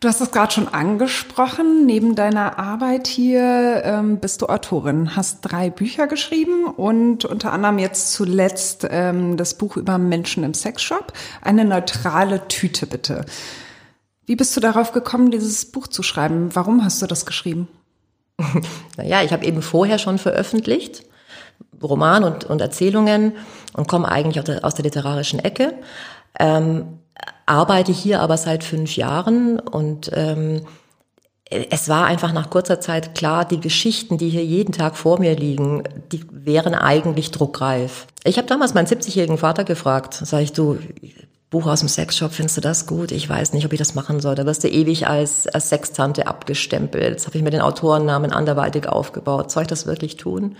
Du 0.03 0.09
hast 0.09 0.21
es 0.21 0.33
gerade 0.33 0.53
schon 0.53 0.67
angesprochen. 0.67 1.87
Neben 1.87 2.17
deiner 2.17 2.59
Arbeit 2.59 3.07
hier 3.07 3.83
ähm, 3.85 4.19
bist 4.19 4.43
du 4.43 4.47
Autorin, 4.47 5.15
hast 5.15 5.43
drei 5.43 5.71
Bücher 5.71 6.09
geschrieben 6.09 6.65
und 6.65 7.25
unter 7.25 7.53
anderem 7.53 7.79
jetzt 7.79 8.13
zuletzt 8.13 8.85
ähm, 8.91 9.37
das 9.37 9.55
Buch 9.55 9.77
über 9.77 9.99
Menschen 9.99 10.43
im 10.43 10.55
Sexshop. 10.55 11.13
Eine 11.41 11.65
neutrale 11.65 12.49
Tüte 12.49 12.87
bitte. 12.87 13.25
Wie 14.27 14.35
bist 14.35 14.57
du 14.57 14.61
darauf 14.61 14.91
gekommen, 14.91 15.31
dieses 15.31 15.71
Buch 15.71 15.87
zu 15.87 16.03
schreiben? 16.03 16.51
Warum 16.53 16.85
hast 16.85 17.01
du 17.01 17.07
das 17.07 17.25
geschrieben? 17.25 17.69
Naja, 18.97 19.23
ich 19.23 19.33
habe 19.33 19.45
eben 19.45 19.63
vorher 19.63 19.99
schon 19.99 20.19
veröffentlicht, 20.19 21.05
Roman 21.81 22.25
und, 22.25 22.45
und 22.45 22.61
Erzählungen 22.61 23.35
und 23.73 23.87
komme 23.87 24.11
eigentlich 24.11 24.41
aus 24.41 24.45
der, 24.47 24.65
aus 24.65 24.75
der 24.75 24.85
literarischen 24.85 25.39
Ecke. 25.39 25.75
Ähm, 26.39 26.99
arbeite 27.47 27.93
hier 27.93 28.21
aber 28.21 28.37
seit 28.37 28.65
fünf 28.65 28.97
Jahren 28.97 29.59
und 29.59 30.11
ähm, 30.15 30.63
es 31.71 31.89
war 31.89 32.07
einfach 32.07 32.33
nach 32.33 32.49
kurzer 32.49 32.81
Zeit 32.81 33.15
klar, 33.15 33.45
die 33.45 33.61
Geschichten, 33.61 34.17
die 34.17 34.31
hier 34.31 34.45
jeden 34.45 34.73
Tag 34.73 34.97
vor 34.97 35.19
mir 35.21 35.37
liegen, 35.37 35.83
die 36.11 36.25
wären 36.31 36.75
eigentlich 36.75 37.31
druckreif. 37.31 38.07
Ich 38.25 38.39
habe 38.39 38.49
damals 38.49 38.73
meinen 38.73 38.87
70-jährigen 38.87 39.37
Vater 39.37 39.65
gefragt, 39.65 40.15
sag 40.15 40.41
ich, 40.41 40.53
du, 40.53 40.79
Buch 41.53 41.67
aus 41.67 41.81
dem 41.81 41.89
Sexshop, 41.89 42.33
findest 42.33 42.57
du 42.57 42.61
das 42.63 42.87
gut? 42.87 43.13
Ich 43.13 43.29
weiß 43.29 43.53
nicht, 43.53 43.67
ob 43.67 43.75
ich 43.75 43.79
das 43.79 43.95
machen 43.95 44.21
soll. 44.21 44.35
Da 44.35 44.47
wirst 44.47 44.65
du 44.65 44.69
ewig 44.69 45.07
als, 45.07 45.47
als 45.47 45.69
Sextante 45.69 46.27
abgestempelt. 46.27 47.11
Jetzt 47.11 47.27
habe 47.27 47.37
ich 47.37 47.45
mir 47.45 47.51
den 47.51 47.61
Autorennamen 47.61 48.33
anderweitig 48.33 48.89
aufgebaut. 48.89 49.51
Soll 49.51 49.65
ich 49.65 49.69
das 49.69 49.85
wirklich 49.85 50.17
tun? 50.17 50.57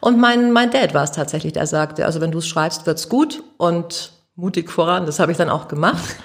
Und 0.00 0.18
mein, 0.18 0.50
mein 0.50 0.72
Dad 0.72 0.92
war 0.92 1.04
es 1.04 1.12
tatsächlich, 1.12 1.52
der 1.52 1.68
sagte, 1.68 2.04
also 2.04 2.20
wenn 2.20 2.32
du 2.32 2.38
es 2.38 2.48
schreibst, 2.48 2.84
wird's 2.84 3.08
gut 3.08 3.44
und 3.58 4.10
mutig 4.36 4.70
voran. 4.70 5.06
Das 5.06 5.18
habe 5.18 5.32
ich 5.32 5.38
dann 5.38 5.50
auch 5.50 5.68
gemacht. 5.68 6.16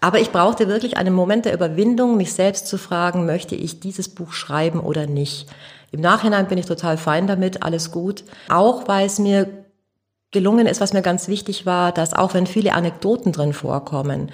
Aber 0.00 0.20
ich 0.20 0.30
brauchte 0.30 0.68
wirklich 0.68 0.96
einen 0.96 1.14
Moment 1.14 1.46
der 1.46 1.54
Überwindung, 1.54 2.16
mich 2.16 2.32
selbst 2.32 2.66
zu 2.66 2.78
fragen, 2.78 3.26
möchte 3.26 3.54
ich 3.54 3.80
dieses 3.80 4.08
Buch 4.08 4.32
schreiben 4.32 4.80
oder 4.80 5.06
nicht. 5.06 5.48
Im 5.90 6.00
Nachhinein 6.00 6.48
bin 6.48 6.58
ich 6.58 6.66
total 6.66 6.98
fein 6.98 7.26
damit, 7.26 7.62
alles 7.62 7.90
gut. 7.90 8.24
Auch 8.48 8.86
weil 8.88 9.06
es 9.06 9.18
mir 9.18 9.48
gelungen 10.32 10.66
ist, 10.66 10.80
was 10.80 10.92
mir 10.92 11.02
ganz 11.02 11.28
wichtig 11.28 11.64
war, 11.64 11.92
dass 11.92 12.12
auch 12.12 12.34
wenn 12.34 12.46
viele 12.46 12.74
Anekdoten 12.74 13.32
drin 13.32 13.52
vorkommen, 13.52 14.30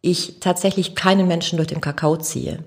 ich 0.00 0.40
tatsächlich 0.40 0.94
keinen 0.94 1.26
Menschen 1.26 1.56
durch 1.56 1.68
den 1.68 1.80
Kakao 1.80 2.16
ziehe. 2.16 2.64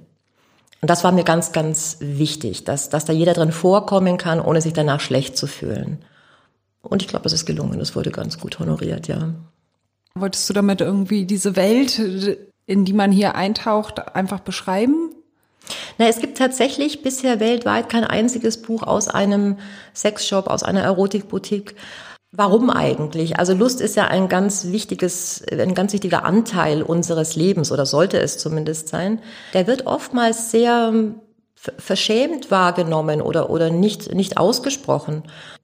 Und 0.82 0.90
das 0.90 1.04
war 1.04 1.12
mir 1.12 1.24
ganz, 1.24 1.52
ganz 1.52 1.98
wichtig, 2.00 2.64
dass, 2.64 2.90
dass 2.90 3.06
da 3.06 3.14
jeder 3.14 3.34
drin 3.34 3.52
vorkommen 3.52 4.18
kann, 4.18 4.42
ohne 4.42 4.62
sich 4.62 4.74
danach 4.74 5.00
schlecht 5.00 5.38
zu 5.38 5.46
fühlen. 5.46 6.04
Und 6.82 7.04
ich 7.04 7.08
glaube, 7.08 7.28
es 7.28 7.34
ist 7.34 7.46
gelungen. 7.46 7.78
Das 7.78 7.96
wurde 7.96 8.10
ganz 8.10 8.40
gut 8.40 8.58
honoriert, 8.58 9.08
ja. 9.08 9.36
Wolltest 10.16 10.50
du 10.50 10.54
damit 10.54 10.82
irgendwie 10.82 11.26
diese 11.26 11.56
Welt, 11.56 12.00
in 12.66 12.86
die 12.86 12.94
man 12.94 13.12
hier 13.12 13.36
eintaucht, 13.36 14.16
einfach 14.16 14.42
beschreiben? 14.42 15.10
Na, 15.98 16.08
es 16.08 16.20
gibt 16.20 16.38
tatsächlich 16.38 17.02
bisher 17.02 17.40
weltweit 17.40 17.90
kein 17.90 18.04
einziges 18.04 18.62
Buch 18.62 18.84
aus 18.84 19.08
einem 19.08 19.58
Sexshop, 19.94 20.48
aus 20.48 20.64
einer 20.64 20.82
Erotikboutique, 20.82 21.76
Warum 22.34 22.70
eigentlich? 22.70 23.38
Also 23.40 23.54
Lust 23.54 23.82
ist 23.82 23.98
ja 23.98 24.08
ein 24.08 24.30
ganz 24.30 24.68
wichtiges, 24.68 25.44
ein 25.52 25.74
ganz 25.74 25.92
wichtiger 25.92 26.24
Anteil 26.24 26.82
unseres 26.82 27.36
Lebens 27.36 27.74
oder 27.74 27.86
sollte 27.86 28.20
es 28.20 28.38
zumindest 28.38 28.88
sein. 28.88 29.22
Der 29.54 29.68
wird 29.68 29.86
oftmals 29.86 30.50
sehr 30.50 30.94
verschämt 31.56 32.50
wahrgenommen 32.50 33.22
oder, 33.22 33.50
oder 33.50 33.70
nicht, 33.70 34.14
nicht 34.14 34.38
ausgesprochen. 34.38 35.24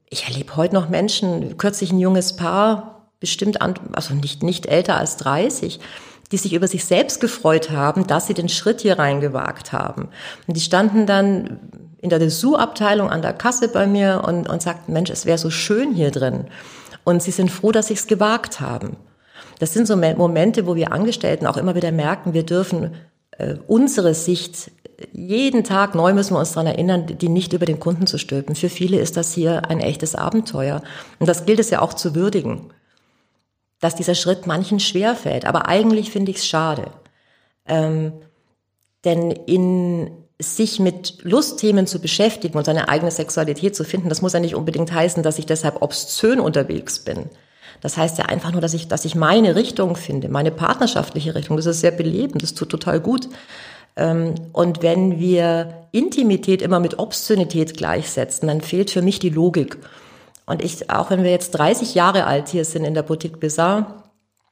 Ich 0.10 0.26
erlebe 0.26 0.58
heute 0.58 0.76
noch 0.76 0.90
Menschen, 0.90 1.58
kürzlich 1.58 1.94
ein 1.94 2.00
junges 2.00 2.36
Paar, 2.36 2.97
bestimmt, 3.20 3.62
an, 3.62 3.76
also 3.94 4.14
nicht, 4.14 4.44
nicht 4.44 4.66
älter 4.66 4.98
als 4.98 5.18
30, 5.18 5.80
die 6.32 6.38
sich 6.38 6.54
über 6.54 6.68
sich 6.68 6.86
selbst 6.86 7.22
gefreut 7.22 7.72
haben, 7.72 8.06
dass 8.08 8.28
sie 8.28 8.34
den 8.34 8.50
Schritt 8.50 8.82
hier 8.82 9.00
reingewagt 9.00 9.72
haben. 9.72 10.10
Und 10.48 10.58
die 10.58 10.62
standen 10.62 11.06
dann 11.06 11.60
in 12.00 12.10
der 12.10 12.20
Dessous-Abteilung 12.20 13.10
an 13.10 13.22
der 13.22 13.34
Kasse 13.34 13.70
bei 13.70 13.88
mir 13.88 14.24
und, 14.26 14.48
und 14.48 14.62
sagten, 14.62 14.94
Mensch, 14.94 15.10
es 15.10 15.26
wäre 15.26 15.38
so 15.38 15.50
schön 15.50 15.94
hier 15.94 16.12
drin. 16.12 16.46
Und 17.04 17.24
sie 17.24 17.32
sind 17.32 17.50
froh, 17.50 17.72
dass 17.72 17.88
sie 17.88 17.94
es 17.94 18.08
gewagt 18.08 18.60
haben. 18.60 18.98
Das 19.60 19.74
sind 19.74 19.88
so 19.88 19.96
Momente, 19.96 20.68
wo 20.68 20.76
wir 20.76 20.92
Angestellten 20.92 21.48
auch 21.48 21.58
immer 21.58 21.76
wieder 21.76 21.92
merken, 21.92 22.34
wir 22.34 22.44
dürfen 22.44 22.96
äh, 23.32 23.56
unsere 23.66 24.14
Sicht 24.14 24.72
jeden 25.12 25.64
Tag 25.64 25.94
neu 25.94 26.14
müssen 26.14 26.34
wir 26.34 26.40
uns 26.40 26.54
daran 26.54 26.68
erinnern, 26.68 27.06
die 27.06 27.30
nicht 27.30 27.54
über 27.54 27.68
den 27.68 27.80
Kunden 27.80 28.08
zu 28.08 28.18
stülpen. 28.18 28.56
Für 28.56 28.70
viele 28.70 28.98
ist 29.00 29.16
das 29.16 29.32
hier 29.32 29.70
ein 29.70 29.80
echtes 29.80 30.16
Abenteuer. 30.16 30.82
Und 31.20 31.30
das 31.30 31.46
gilt 31.46 31.60
es 31.60 31.70
ja 31.70 31.82
auch 31.82 31.94
zu 31.94 32.16
würdigen 32.16 32.72
dass 33.80 33.96
dieser 33.96 34.16
Schritt 34.16 34.48
manchen 34.48 34.80
schwer 34.80 35.16
fällt. 35.16 35.46
Aber 35.46 35.68
eigentlich 35.68 36.12
finde 36.12 36.32
ich 36.32 36.38
es 36.38 36.48
schade. 36.48 36.92
Ähm, 37.68 38.14
denn 39.06 39.32
in 39.32 40.12
sich 40.40 40.80
mit 40.80 41.24
Lustthemen 41.24 41.88
zu 41.88 42.00
beschäftigen 42.00 42.58
und 42.58 42.66
seine 42.66 42.90
eigene 42.90 43.12
Sexualität 43.12 43.76
zu 43.76 43.84
finden, 43.84 44.10
das 44.10 44.22
muss 44.22 44.34
ja 44.34 44.40
nicht 44.40 44.56
unbedingt 44.56 44.92
heißen, 44.92 45.24
dass 45.24 45.40
ich 45.40 45.46
deshalb 45.46 45.82
obszön 45.82 46.40
unterwegs 46.40 47.00
bin. 47.00 47.30
Das 47.82 47.98
heißt 47.98 48.18
ja 48.18 48.26
einfach 48.26 48.52
nur, 48.52 48.62
dass 48.62 48.74
ich, 48.74 48.88
dass 48.88 49.06
ich 49.06 49.16
meine 49.16 49.56
Richtung 49.56 49.96
finde, 49.96 50.30
meine 50.30 50.52
partnerschaftliche 50.52 51.36
Richtung. 51.36 51.58
Das 51.58 51.66
ist 51.66 51.82
sehr 51.82 51.92
belebend, 51.92 52.44
das 52.44 52.54
tut 52.54 52.70
total 52.70 53.00
gut. 53.00 53.30
Ähm, 53.96 54.36
und 54.54 54.82
wenn 54.82 55.20
wir 55.20 55.88
Intimität 55.92 56.62
immer 56.62 56.80
mit 56.80 57.00
Obszönität 57.00 57.76
gleichsetzen, 57.78 58.48
dann 58.48 58.62
fehlt 58.62 58.92
für 58.92 59.02
mich 59.02 59.20
die 59.20 59.30
Logik. 59.30 59.78
Und 60.48 60.64
ich, 60.64 60.90
auch 60.90 61.12
wenn 61.12 61.24
wir 61.24 61.30
jetzt 61.30 61.52
30 61.52 61.94
Jahre 61.94 62.26
alt 62.26 62.48
hier 62.48 62.66
sind 62.66 62.86
in 62.86 62.94
der 62.94 63.04
Boutique 63.04 63.40
Bizarre, 63.40 64.04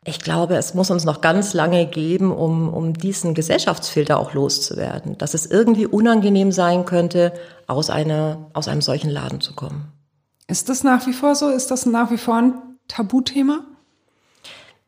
ich 0.03 0.19
glaube, 0.19 0.55
es 0.55 0.75
muss 0.75 0.91
uns 0.91 1.03
noch 1.03 1.21
ganz 1.21 1.55
lange 1.55 1.87
geben, 1.87 2.31
um, 2.31 2.71
um 2.71 2.93
diesen 2.93 3.33
Gesellschaftsfilter 3.33 4.19
auch 4.19 4.33
loszuwerden, 4.33 5.17
dass 5.17 5.33
es 5.33 5.47
irgendwie 5.47 5.87
unangenehm 5.87 6.51
sein 6.51 6.85
könnte, 6.85 7.33
aus, 7.65 7.89
einer, 7.89 8.51
aus 8.53 8.67
einem 8.67 8.81
solchen 8.81 9.09
Laden 9.09 9.41
zu 9.41 9.55
kommen. 9.55 9.91
Ist 10.47 10.69
das 10.69 10.83
nach 10.83 11.07
wie 11.07 11.13
vor 11.13 11.33
so? 11.33 11.49
Ist 11.49 11.71
das 11.71 11.87
nach 11.87 12.11
wie 12.11 12.19
vor 12.19 12.35
ein 12.35 12.53
Tabuthema? 12.87 13.61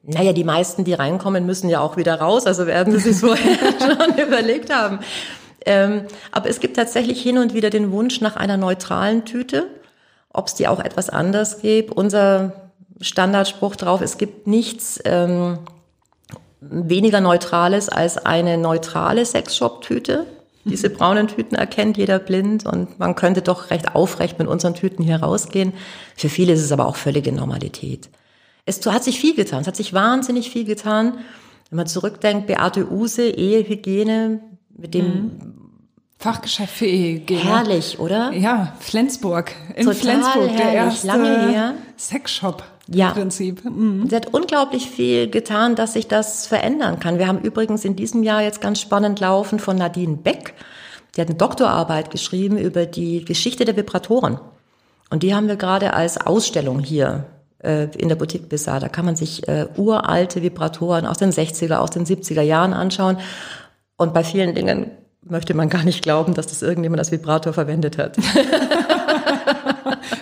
Naja, 0.03 0.33
die 0.33 0.43
meisten, 0.43 0.83
die 0.83 0.93
reinkommen, 0.93 1.47
müssen 1.47 1.69
ja 1.69 1.79
auch 1.79 1.97
wieder 1.97 2.19
raus, 2.19 2.45
also 2.45 2.67
werden 2.67 2.93
sie 2.93 3.11
sich 3.11 3.17
vorher 3.17 3.57
schon 3.79 4.17
überlegt 4.23 4.71
haben. 4.71 4.99
Ähm, 5.65 6.03
aber 6.31 6.49
es 6.49 6.59
gibt 6.59 6.75
tatsächlich 6.75 7.21
hin 7.21 7.39
und 7.39 7.55
wieder 7.55 7.71
den 7.71 7.91
Wunsch 7.91 8.21
nach 8.21 8.35
einer 8.35 8.57
neutralen 8.57 9.25
Tüte 9.25 9.67
ob 10.37 10.47
es 10.47 10.53
die 10.53 10.67
auch 10.67 10.79
etwas 10.79 11.09
anders 11.09 11.61
gibt. 11.61 11.91
Unser 11.91 12.53
Standardspruch 13.01 13.75
drauf, 13.75 14.01
es 14.01 14.17
gibt 14.17 14.47
nichts 14.47 14.99
ähm, 15.05 15.59
weniger 16.61 17.21
Neutrales 17.21 17.89
als 17.89 18.17
eine 18.17 18.57
neutrale 18.57 19.25
Sexshop-Tüte. 19.25 20.25
Diese 20.63 20.89
braunen 20.91 21.27
Tüten 21.27 21.55
erkennt 21.55 21.97
jeder 21.97 22.19
blind 22.19 22.65
und 22.65 22.99
man 22.99 23.15
könnte 23.15 23.41
doch 23.41 23.71
recht 23.71 23.95
aufrecht 23.95 24.39
mit 24.39 24.47
unseren 24.47 24.75
Tüten 24.75 25.03
hier 25.03 25.17
rausgehen. 25.17 25.73
Für 26.15 26.29
viele 26.29 26.53
ist 26.53 26.63
es 26.63 26.71
aber 26.71 26.87
auch 26.87 26.95
völlige 26.95 27.31
Normalität. 27.31 28.09
Es 28.65 28.85
hat 28.85 29.03
sich 29.03 29.19
viel 29.19 29.35
getan, 29.35 29.61
es 29.61 29.67
hat 29.67 29.75
sich 29.75 29.93
wahnsinnig 29.93 30.49
viel 30.49 30.65
getan. 30.65 31.19
Wenn 31.69 31.77
man 31.77 31.87
zurückdenkt, 31.87 32.47
Beate 32.47 32.91
Use, 32.91 33.27
Ehehygiene, 33.27 34.41
mit 34.77 34.93
dem 34.93 35.05
mhm. 35.05 35.66
Fachgeschäft 36.19 36.73
für 36.73 36.85
EEG. 36.85 37.29
Herrlich, 37.43 37.99
oder? 37.99 38.31
Ja, 38.33 38.73
Flensburg. 38.79 39.53
In 39.75 39.85
Total 39.85 39.95
Flensburg, 39.95 40.49
herrlich, 40.49 40.57
der 40.57 40.73
erste 40.73 41.07
lange 41.07 41.51
her. 41.51 41.73
Sexshop 41.95 42.63
ja. 42.87 43.09
im 43.09 43.13
Prinzip. 43.13 43.63
Mhm. 43.65 44.09
Sie 44.09 44.15
hat 44.15 44.33
unglaublich 44.33 44.89
viel 44.89 45.29
getan, 45.29 45.75
dass 45.75 45.93
sich 45.93 46.07
das 46.07 46.47
verändern 46.47 46.99
kann. 46.99 47.19
Wir 47.19 47.27
haben 47.27 47.39
übrigens 47.39 47.85
in 47.85 47.95
diesem 47.95 48.23
Jahr 48.23 48.41
jetzt 48.41 48.61
ganz 48.61 48.81
spannend 48.81 49.19
laufen 49.19 49.59
von 49.59 49.77
Nadine 49.77 50.17
Beck. 50.17 50.53
Die 51.15 51.21
hat 51.21 51.27
eine 51.27 51.37
Doktorarbeit 51.37 52.11
geschrieben 52.11 52.57
über 52.57 52.85
die 52.85 53.23
Geschichte 53.23 53.65
der 53.65 53.75
Vibratoren. 53.75 54.39
Und 55.09 55.23
die 55.23 55.33
haben 55.33 55.47
wir 55.47 55.55
gerade 55.55 55.93
als 55.93 56.17
Ausstellung 56.17 56.79
hier 56.79 57.25
äh, 57.63 57.85
in 57.95 58.09
der 58.09 58.15
Boutique 58.15 58.49
Bizarre. 58.49 58.81
Da 58.81 58.89
kann 58.89 59.05
man 59.05 59.15
sich 59.15 59.47
äh, 59.47 59.67
uralte 59.77 60.41
Vibratoren 60.41 61.05
aus 61.05 61.17
den 61.17 61.31
60er, 61.31 61.77
aus 61.77 61.91
den 61.91 62.05
70er 62.05 62.41
Jahren 62.41 62.73
anschauen. 62.73 63.17
Und 63.97 64.13
bei 64.13 64.23
vielen 64.23 64.53
Dingen 64.53 64.91
möchte 65.29 65.53
man 65.53 65.69
gar 65.69 65.83
nicht 65.83 66.01
glauben, 66.01 66.33
dass 66.33 66.47
das 66.47 66.61
irgendjemand 66.61 66.99
als 66.99 67.11
Vibrator 67.11 67.53
verwendet 67.53 67.97
hat. 67.97 68.17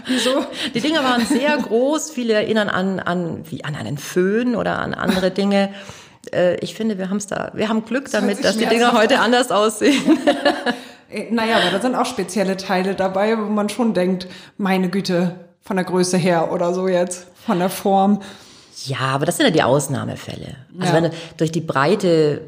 Wieso? 0.07 0.45
Die 0.73 0.81
Dinger 0.81 1.03
waren 1.03 1.25
sehr 1.25 1.57
groß. 1.57 2.11
Viele 2.11 2.33
erinnern 2.33 2.69
an, 2.69 2.99
an, 2.99 3.43
wie 3.49 3.63
an 3.63 3.75
einen 3.75 3.97
Föhn 3.97 4.55
oder 4.55 4.79
an 4.79 4.93
andere 4.93 5.31
Dinge. 5.31 5.73
Äh, 6.33 6.57
ich 6.57 6.75
finde, 6.75 6.97
wir, 6.97 7.09
haben's 7.09 7.27
da, 7.27 7.51
wir 7.53 7.69
haben 7.69 7.85
Glück 7.85 8.11
damit, 8.11 8.39
das 8.39 8.43
dass 8.43 8.57
die 8.57 8.65
Dinger 8.65 8.93
heute 8.93 9.19
anders 9.19 9.51
aussehen. 9.51 10.19
Äh, 11.07 11.31
naja, 11.31 11.57
aber 11.57 11.69
da 11.69 11.79
sind 11.79 11.93
auch 11.93 12.07
spezielle 12.07 12.57
Teile 12.57 12.95
dabei, 12.95 13.37
wo 13.37 13.43
man 13.43 13.69
schon 13.69 13.93
denkt, 13.93 14.27
meine 14.57 14.89
Güte, 14.89 15.35
von 15.61 15.75
der 15.75 15.85
Größe 15.85 16.17
her 16.17 16.51
oder 16.51 16.73
so 16.73 16.87
jetzt, 16.87 17.27
von 17.45 17.59
der 17.59 17.69
Form. 17.69 18.23
Ja, 18.85 18.97
aber 18.99 19.27
das 19.27 19.37
sind 19.37 19.45
ja 19.45 19.51
die 19.51 19.61
Ausnahmefälle. 19.61 20.55
Also 20.79 20.91
ja. 20.91 20.93
wenn 20.93 21.03
du 21.03 21.11
durch 21.37 21.51
die 21.51 21.61
Breite 21.61 22.41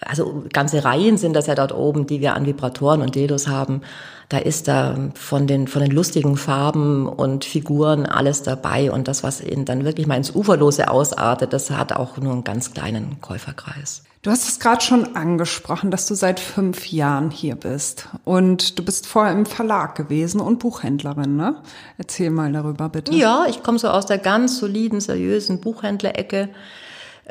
also 0.00 0.44
ganze 0.52 0.84
Reihen 0.84 1.18
sind 1.18 1.34
das 1.34 1.46
ja 1.46 1.54
dort 1.54 1.74
oben, 1.74 2.06
die 2.06 2.20
wir 2.20 2.34
an 2.34 2.46
Vibratoren 2.46 3.02
und 3.02 3.14
Dildos 3.14 3.46
haben. 3.46 3.82
Da 4.30 4.38
ist 4.38 4.68
da 4.68 4.96
von 5.14 5.46
den, 5.46 5.66
von 5.66 5.82
den 5.82 5.90
lustigen 5.90 6.36
Farben 6.36 7.06
und 7.06 7.44
Figuren 7.44 8.06
alles 8.06 8.42
dabei. 8.42 8.90
Und 8.90 9.08
das, 9.08 9.22
was 9.22 9.40
ihn 9.40 9.64
dann 9.64 9.84
wirklich 9.84 10.06
mal 10.06 10.16
ins 10.16 10.34
Uferlose 10.34 10.90
ausartet, 10.90 11.52
das 11.52 11.70
hat 11.70 11.92
auch 11.92 12.16
nur 12.16 12.32
einen 12.32 12.44
ganz 12.44 12.72
kleinen 12.72 13.20
Käuferkreis. 13.20 14.04
Du 14.22 14.30
hast 14.30 14.48
es 14.48 14.60
gerade 14.60 14.82
schon 14.82 15.16
angesprochen, 15.16 15.90
dass 15.90 16.06
du 16.06 16.14
seit 16.14 16.40
fünf 16.40 16.92
Jahren 16.92 17.30
hier 17.30 17.56
bist. 17.56 18.08
Und 18.24 18.78
du 18.78 18.84
bist 18.84 19.06
vorher 19.06 19.32
im 19.32 19.46
Verlag 19.46 19.94
gewesen 19.94 20.40
und 20.40 20.58
Buchhändlerin, 20.58 21.36
ne? 21.36 21.56
Erzähl 21.98 22.30
mal 22.30 22.52
darüber, 22.52 22.88
bitte. 22.88 23.14
Ja, 23.14 23.46
ich 23.48 23.62
komme 23.62 23.78
so 23.78 23.88
aus 23.88 24.06
der 24.06 24.18
ganz 24.18 24.58
soliden, 24.58 25.00
seriösen 25.00 25.60
Buchhändlerecke. 25.60 26.50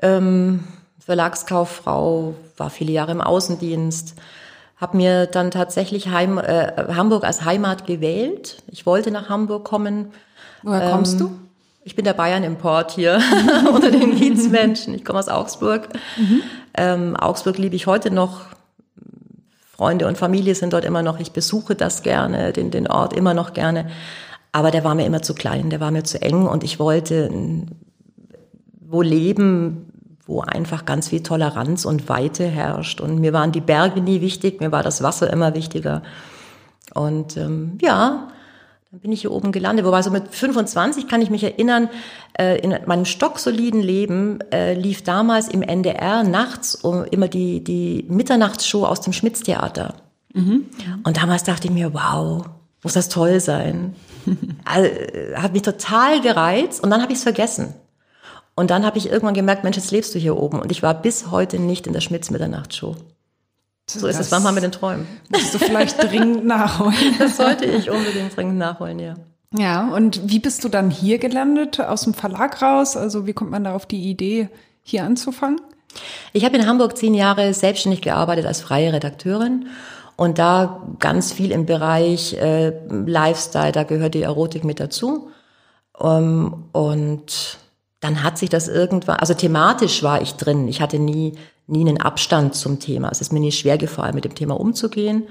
Ähm, 0.01 0.63
Verlagskauffrau, 0.99 2.35
war 2.57 2.69
viele 2.69 2.91
Jahre 2.91 3.11
im 3.11 3.21
Außendienst, 3.21 4.15
habe 4.77 4.97
mir 4.97 5.25
dann 5.25 5.51
tatsächlich 5.51 6.09
Heim, 6.09 6.37
äh, 6.37 6.71
Hamburg 6.95 7.23
als 7.23 7.43
Heimat 7.43 7.85
gewählt. 7.85 8.63
Ich 8.67 8.85
wollte 8.85 9.11
nach 9.11 9.29
Hamburg 9.29 9.65
kommen. 9.65 10.11
Woher 10.63 10.91
kommst 10.91 11.13
ähm, 11.13 11.19
du? 11.19 11.31
Ich 11.83 11.95
bin 11.95 12.05
der 12.05 12.13
Bayern-Import 12.13 12.91
hier 12.91 13.19
unter 13.73 13.91
den 13.91 14.15
Kiezmenschen. 14.15 14.93
Ich 14.93 15.03
komme 15.03 15.19
aus 15.19 15.27
Augsburg. 15.27 15.89
Mhm. 16.17 16.41
Ähm, 16.75 17.15
Augsburg 17.15 17.57
liebe 17.57 17.75
ich 17.75 17.87
heute 17.87 18.11
noch. 18.11 18.45
Freunde 19.71 20.07
und 20.07 20.17
Familie 20.17 20.55
sind 20.55 20.73
dort 20.73 20.85
immer 20.85 21.03
noch. 21.03 21.19
Ich 21.19 21.31
besuche 21.31 21.73
das 21.73 22.03
gerne, 22.03 22.51
den, 22.51 22.69
den 22.69 22.87
Ort 22.87 23.13
immer 23.13 23.33
noch 23.33 23.53
gerne. 23.53 23.89
Aber 24.51 24.71
der 24.71 24.83
war 24.83 24.95
mir 24.95 25.05
immer 25.05 25.21
zu 25.21 25.33
klein, 25.33 25.69
der 25.69 25.79
war 25.79 25.91
mir 25.91 26.03
zu 26.03 26.21
eng 26.21 26.47
und 26.47 26.63
ich 26.63 26.79
wollte 26.79 27.29
wo 28.89 29.03
leben, 29.03 29.88
wo 30.29 30.41
einfach 30.41 30.85
ganz 30.85 31.09
viel 31.09 31.23
Toleranz 31.23 31.85
und 31.85 32.07
Weite 32.07 32.45
herrscht. 32.45 33.01
Und 33.01 33.19
mir 33.19 33.33
waren 33.33 33.51
die 33.51 33.61
Berge 33.61 33.99
nie 33.99 34.21
wichtig, 34.21 34.61
mir 34.61 34.71
war 34.71 34.83
das 34.83 35.01
Wasser 35.01 35.31
immer 35.33 35.55
wichtiger. 35.55 36.03
Und 36.93 37.35
ähm, 37.35 37.79
ja, 37.81 38.27
dann 38.91 38.99
bin 39.01 39.11
ich 39.11 39.21
hier 39.21 39.31
oben 39.31 39.51
gelandet. 39.51 39.85
Wobei 39.85 40.01
so 40.03 40.11
mit 40.11 40.33
25 40.33 41.07
kann 41.07 41.21
ich 41.21 41.31
mich 41.31 41.43
erinnern, 41.43 41.89
äh, 42.37 42.59
in 42.59 42.75
meinem 42.85 43.05
stocksoliden 43.05 43.81
Leben 43.81 44.39
äh, 44.51 44.73
lief 44.75 45.03
damals 45.03 45.47
im 45.47 45.63
NDR 45.63 46.23
nachts 46.23 46.75
um, 46.75 47.05
immer 47.05 47.27
die, 47.27 47.63
die 47.63 48.05
Mitternachtsshow 48.07 48.85
aus 48.85 49.01
dem 49.01 49.13
Schmitz-Theater. 49.13 49.95
Mhm. 50.33 50.65
Und 51.03 51.17
damals 51.17 51.43
dachte 51.43 51.67
ich 51.67 51.73
mir, 51.73 51.93
wow, 51.93 52.45
muss 52.83 52.93
das 52.93 53.09
toll 53.09 53.39
sein. 53.39 53.95
also, 54.65 54.87
äh, 54.87 55.35
hat 55.35 55.53
mich 55.53 55.63
total 55.63 56.21
gereizt 56.21 56.83
und 56.83 56.91
dann 56.91 57.01
habe 57.01 57.11
ich 57.11 57.17
es 57.17 57.23
vergessen. 57.23 57.73
Und 58.59 58.71
dann 58.71 58.85
habe 58.85 58.97
ich 58.97 59.09
irgendwann 59.09 59.35
gemerkt, 59.35 59.63
Mensch, 59.63 59.77
jetzt 59.77 59.91
lebst 59.91 60.13
du 60.13 60.19
hier 60.19 60.35
oben. 60.35 60.59
Und 60.59 60.69
ich 60.69 60.83
war 60.83 60.93
bis 60.93 61.31
heute 61.31 61.59
nicht 61.59 61.87
in 61.87 61.93
der 61.93 62.01
Schmitz 62.01 62.29
Mitternachtsshow. 62.29 62.97
So 63.89 64.05
das 64.05 64.17
ist 64.17 64.25
es 64.25 64.31
manchmal 64.31 64.51
mit 64.51 64.63
den 64.63 64.73
Träumen. 64.73 65.07
Musst 65.29 65.53
du 65.53 65.59
vielleicht 65.59 66.03
dringend 66.03 66.45
nachholen. 66.45 67.15
Das 67.17 67.37
sollte 67.37 67.63
ich 67.63 67.89
unbedingt 67.89 68.35
dringend 68.35 68.57
nachholen, 68.57 68.99
ja. 68.99 69.15
Ja, 69.57 69.87
und 69.87 70.29
wie 70.29 70.39
bist 70.39 70.65
du 70.65 70.67
dann 70.67 70.91
hier 70.91 71.19
gelandet? 71.19 71.79
Aus 71.79 72.01
dem 72.01 72.13
Verlag 72.13 72.61
raus? 72.61 72.97
Also 72.97 73.25
wie 73.25 73.31
kommt 73.31 73.49
man 73.49 73.63
da 73.63 73.73
auf 73.73 73.85
die 73.85 74.09
Idee, 74.09 74.49
hier 74.83 75.05
anzufangen? 75.05 75.61
Ich 76.33 76.43
habe 76.43 76.57
in 76.57 76.67
Hamburg 76.67 76.97
zehn 76.97 77.13
Jahre 77.13 77.53
selbstständig 77.53 78.01
gearbeitet 78.01 78.45
als 78.45 78.59
freie 78.59 78.91
Redakteurin 78.91 79.67
und 80.17 80.37
da 80.37 80.85
ganz 80.99 81.31
viel 81.31 81.51
im 81.51 81.65
Bereich 81.65 82.33
äh, 82.33 82.73
Lifestyle, 82.89 83.71
da 83.71 83.83
gehört 83.83 84.15
die 84.15 84.23
Erotik 84.23 84.65
mit 84.65 84.81
dazu. 84.81 85.29
Ähm, 86.01 86.65
und 86.73 87.57
dann 87.99 88.23
hat 88.23 88.37
sich 88.37 88.49
das 88.49 88.67
irgendwann, 88.67 89.17
also 89.17 89.33
thematisch 89.33 90.03
war 90.03 90.21
ich 90.21 90.35
drin. 90.35 90.67
Ich 90.67 90.81
hatte 90.81 90.99
nie, 90.99 91.37
nie 91.67 91.81
einen 91.81 91.99
Abstand 91.99 92.55
zum 92.55 92.79
Thema. 92.79 93.09
Es 93.09 93.21
ist 93.21 93.33
mir 93.33 93.39
nie 93.39 93.51
schwer 93.51 93.77
gefallen, 93.77 94.15
mit 94.15 94.25
dem 94.25 94.35
Thema 94.35 94.59
umzugehen. 94.59 95.27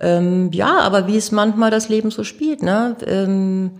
Ähm, 0.00 0.50
ja, 0.52 0.80
aber 0.80 1.06
wie 1.06 1.16
es 1.16 1.32
manchmal 1.32 1.70
das 1.70 1.88
Leben 1.88 2.10
so 2.10 2.24
spielt, 2.24 2.62
ne? 2.62 2.96
Ähm, 3.06 3.70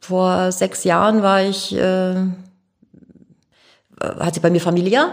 vor 0.00 0.52
sechs 0.52 0.84
Jahren 0.84 1.22
war 1.22 1.42
ich, 1.42 1.74
äh, 1.74 2.14
hat 4.00 4.34
sich 4.34 4.42
bei 4.42 4.50
mir 4.50 4.60
familiär 4.60 5.12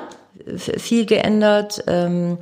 viel 0.57 1.05
geändert 1.05 1.83
ähm, 1.88 2.38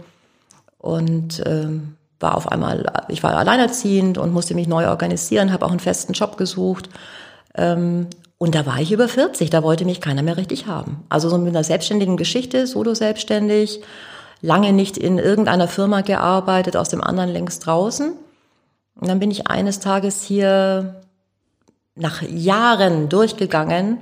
und 0.80 1.44
ähm, 1.46 1.96
war 2.20 2.36
auf 2.36 2.52
einmal, 2.52 2.92
ich 3.08 3.24
war 3.24 3.36
alleinerziehend 3.38 4.18
und 4.18 4.34
musste 4.34 4.56
mich 4.56 4.68
neu 4.68 4.88
organisieren, 4.90 5.54
habe 5.54 5.66
auch 5.66 5.72
einen 5.72 5.80
festen 5.80 6.14
Job 6.14 6.38
gesucht. 6.38 6.90
Ähm, 7.56 8.08
und 8.40 8.56
da 8.56 8.66
war 8.66 8.80
ich 8.80 8.94
über 8.94 9.10
40, 9.10 9.50
da 9.50 9.64
wollte 9.64 9.84
mich 9.84 10.00
keiner 10.00 10.24
mehr 10.24 10.38
richtig 10.38 10.66
haben. 10.66 11.04
Also 11.10 11.28
so 11.28 11.38
mit 11.38 11.50
einer 11.50 11.66
selbstständigen 11.66 12.16
Geschichte, 12.16 12.68
solo 12.68 12.96
selbstständig, 12.96 13.82
lange 14.42 14.72
nicht 14.72 14.98
in 14.98 15.20
irgendeiner 15.20 15.68
Firma 15.68 16.02
gearbeitet, 16.02 16.78
aus 16.78 16.88
dem 16.88 17.04
anderen 17.04 17.30
längst 17.30 17.66
draußen. 17.66 18.14
Und 18.96 19.08
dann 19.08 19.20
bin 19.20 19.30
ich 19.30 19.48
eines 19.48 19.82
Tages 19.82 20.24
hier 20.24 21.02
nach 21.96 22.22
Jahren 22.22 23.10
durchgegangen 23.10 23.98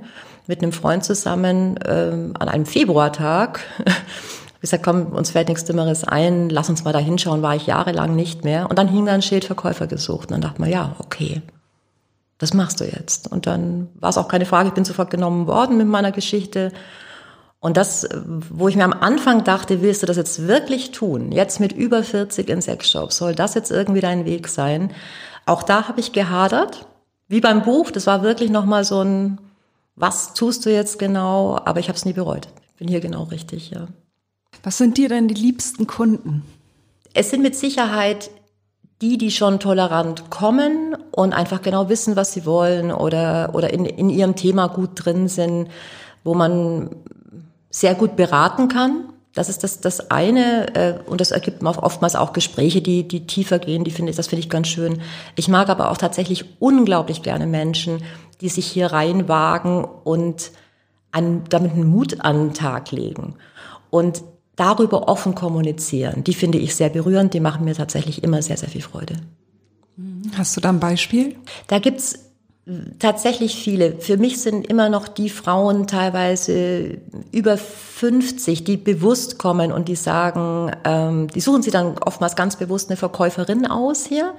mit 0.46 0.62
einem 0.62 0.72
Freund 0.72 1.02
zusammen 1.04 1.78
ähm, 1.84 2.34
an 2.38 2.48
einem 2.48 2.64
Februartag. 2.64 3.60
Ich 4.58 4.62
gesagt, 4.62 4.82
komm, 4.82 5.12
uns 5.12 5.30
fällt 5.30 5.46
nichts 5.46 5.66
Dümmeres 5.66 6.02
ein, 6.02 6.50
lass 6.50 6.68
uns 6.68 6.82
mal 6.82 6.92
da 6.92 6.98
hinschauen, 6.98 7.42
war 7.42 7.54
ich 7.54 7.68
jahrelang 7.68 8.16
nicht 8.16 8.42
mehr. 8.42 8.68
Und 8.68 8.76
dann 8.76 8.88
hing 8.88 9.06
da 9.06 9.12
ein 9.12 9.22
Schild 9.22 9.44
Verkäufer 9.44 9.86
gesucht. 9.86 10.30
Und 10.30 10.32
dann 10.32 10.40
dachte 10.40 10.60
man, 10.60 10.68
ja, 10.68 10.96
okay, 10.98 11.42
das 12.38 12.54
machst 12.54 12.80
du 12.80 12.84
jetzt. 12.84 13.30
Und 13.30 13.46
dann 13.46 13.88
war 13.94 14.10
es 14.10 14.18
auch 14.18 14.28
keine 14.28 14.46
Frage, 14.46 14.68
ich 14.68 14.74
bin 14.74 14.84
sofort 14.84 15.10
genommen 15.10 15.46
worden 15.46 15.76
mit 15.76 15.88
meiner 15.88 16.12
Geschichte. 16.12 16.72
Und 17.60 17.76
das, 17.76 18.08
wo 18.14 18.68
ich 18.68 18.76
mir 18.76 18.84
am 18.84 18.92
Anfang 18.92 19.42
dachte, 19.42 19.82
willst 19.82 20.02
du 20.02 20.06
das 20.06 20.16
jetzt 20.16 20.46
wirklich 20.46 20.92
tun? 20.92 21.32
Jetzt 21.32 21.58
mit 21.58 21.72
über 21.72 22.04
40 22.04 22.48
in 22.48 22.62
Sexshops, 22.62 23.16
soll 23.16 23.34
das 23.34 23.54
jetzt 23.54 23.72
irgendwie 23.72 24.00
dein 24.00 24.24
Weg 24.24 24.46
sein? 24.46 24.92
Auch 25.44 25.64
da 25.64 25.88
habe 25.88 25.98
ich 25.98 26.12
gehadert, 26.12 26.86
wie 27.26 27.40
beim 27.40 27.62
Buch. 27.62 27.90
Das 27.90 28.06
war 28.06 28.22
wirklich 28.22 28.50
nochmal 28.50 28.84
so 28.84 29.02
ein, 29.02 29.38
was 29.96 30.34
tust 30.34 30.64
du 30.64 30.72
jetzt 30.72 31.00
genau? 31.00 31.58
Aber 31.64 31.80
ich 31.80 31.88
habe 31.88 31.96
es 31.96 32.04
nie 32.04 32.12
bereut. 32.12 32.48
Ich 32.68 32.74
bin 32.78 32.86
hier 32.86 33.00
genau 33.00 33.24
richtig, 33.24 33.70
ja. 33.70 33.88
Was 34.62 34.78
sind 34.78 34.96
dir 34.96 35.08
denn 35.08 35.26
die 35.26 35.34
liebsten 35.34 35.88
Kunden? 35.88 36.44
Es 37.14 37.30
sind 37.30 37.42
mit 37.42 37.56
Sicherheit 37.56 38.30
die, 39.00 39.18
die 39.18 39.30
schon 39.30 39.60
tolerant 39.60 40.30
kommen 40.30 40.87
und 41.18 41.32
einfach 41.32 41.62
genau 41.62 41.88
wissen, 41.88 42.14
was 42.14 42.32
sie 42.32 42.46
wollen 42.46 42.92
oder, 42.92 43.50
oder 43.52 43.72
in, 43.72 43.84
in 43.84 44.08
ihrem 44.08 44.36
Thema 44.36 44.68
gut 44.68 44.90
drin 44.94 45.26
sind, 45.26 45.66
wo 46.22 46.32
man 46.32 46.90
sehr 47.70 47.96
gut 47.96 48.14
beraten 48.14 48.68
kann. 48.68 49.08
Das 49.34 49.48
ist 49.48 49.64
das, 49.64 49.80
das 49.80 50.12
eine 50.12 50.76
äh, 50.76 50.94
und 51.10 51.20
das 51.20 51.32
ergibt 51.32 51.60
oftmals 51.64 52.14
auch 52.14 52.32
Gespräche, 52.32 52.82
die, 52.82 53.08
die 53.08 53.26
tiefer 53.26 53.58
gehen. 53.58 53.82
Die 53.82 53.90
finde 53.90 54.10
ich, 54.10 54.16
das 54.16 54.28
finde 54.28 54.44
ich 54.44 54.48
ganz 54.48 54.68
schön. 54.68 55.02
Ich 55.34 55.48
mag 55.48 55.70
aber 55.70 55.90
auch 55.90 55.96
tatsächlich 55.96 56.44
unglaublich 56.60 57.24
gerne 57.24 57.48
Menschen, 57.48 58.00
die 58.40 58.48
sich 58.48 58.68
hier 58.68 58.92
reinwagen 58.92 59.84
und 59.84 60.52
an, 61.10 61.42
damit 61.48 61.72
einen 61.72 61.88
Mut 61.88 62.20
an 62.20 62.36
den 62.36 62.54
Tag 62.54 62.92
legen. 62.92 63.34
Und 63.90 64.22
darüber 64.54 65.08
offen 65.08 65.34
kommunizieren. 65.34 66.22
Die 66.22 66.34
finde 66.34 66.58
ich 66.58 66.76
sehr 66.76 66.90
berührend, 66.90 67.34
die 67.34 67.40
machen 67.40 67.64
mir 67.64 67.74
tatsächlich 67.74 68.22
immer 68.22 68.40
sehr, 68.40 68.56
sehr 68.56 68.68
viel 68.68 68.82
Freude. 68.82 69.16
Hast 70.36 70.56
du 70.56 70.60
da 70.60 70.70
ein 70.70 70.80
Beispiel? 70.80 71.36
Da 71.68 71.78
gibt's 71.78 72.18
tatsächlich 72.98 73.56
viele. 73.56 73.98
Für 73.98 74.18
mich 74.18 74.40
sind 74.40 74.66
immer 74.66 74.88
noch 74.88 75.08
die 75.08 75.30
Frauen 75.30 75.86
teilweise 75.86 76.98
über 77.32 77.56
50, 77.56 78.64
die 78.64 78.76
bewusst 78.76 79.38
kommen 79.38 79.72
und 79.72 79.88
die 79.88 79.96
sagen, 79.96 80.72
ähm, 80.84 81.28
die 81.28 81.40
suchen 81.40 81.62
sie 81.62 81.70
dann 81.70 81.96
oftmals 81.98 82.36
ganz 82.36 82.56
bewusst 82.56 82.90
eine 82.90 82.96
Verkäuferin 82.96 83.66
aus 83.66 84.04
hier. 84.04 84.34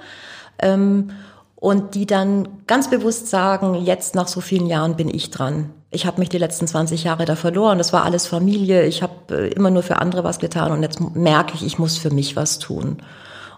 Ähm, 0.60 1.10
und 1.56 1.94
die 1.94 2.06
dann 2.06 2.48
ganz 2.66 2.88
bewusst 2.88 3.28
sagen, 3.28 3.74
jetzt 3.74 4.14
nach 4.14 4.28
so 4.28 4.40
vielen 4.40 4.66
Jahren 4.66 4.96
bin 4.96 5.12
ich 5.12 5.30
dran. 5.30 5.70
Ich 5.90 6.06
habe 6.06 6.20
mich 6.20 6.30
die 6.30 6.38
letzten 6.38 6.66
20 6.66 7.04
Jahre 7.04 7.26
da 7.26 7.36
verloren. 7.36 7.76
Das 7.76 7.92
war 7.92 8.04
alles 8.04 8.26
Familie. 8.26 8.86
Ich 8.86 9.02
habe 9.02 9.12
äh, 9.30 9.48
immer 9.48 9.70
nur 9.70 9.82
für 9.82 9.96
andere 9.96 10.24
was 10.24 10.38
getan 10.38 10.72
und 10.72 10.82
jetzt 10.82 11.00
merke 11.00 11.54
ich, 11.54 11.66
ich 11.66 11.78
muss 11.78 11.98
für 11.98 12.10
mich 12.10 12.36
was 12.36 12.60
tun. 12.60 12.98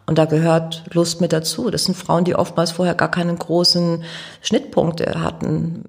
Und 0.06 0.18
da 0.18 0.24
gehört 0.24 0.84
Lust 0.92 1.20
mit 1.20 1.32
dazu. 1.32 1.70
Das 1.70 1.84
sind 1.84 1.96
Frauen, 1.96 2.24
die 2.24 2.34
oftmals 2.34 2.72
vorher 2.72 2.94
gar 2.94 3.10
keinen 3.10 3.38
großen 3.38 4.02
Schnittpunkte 4.40 5.22
hatten 5.22 5.84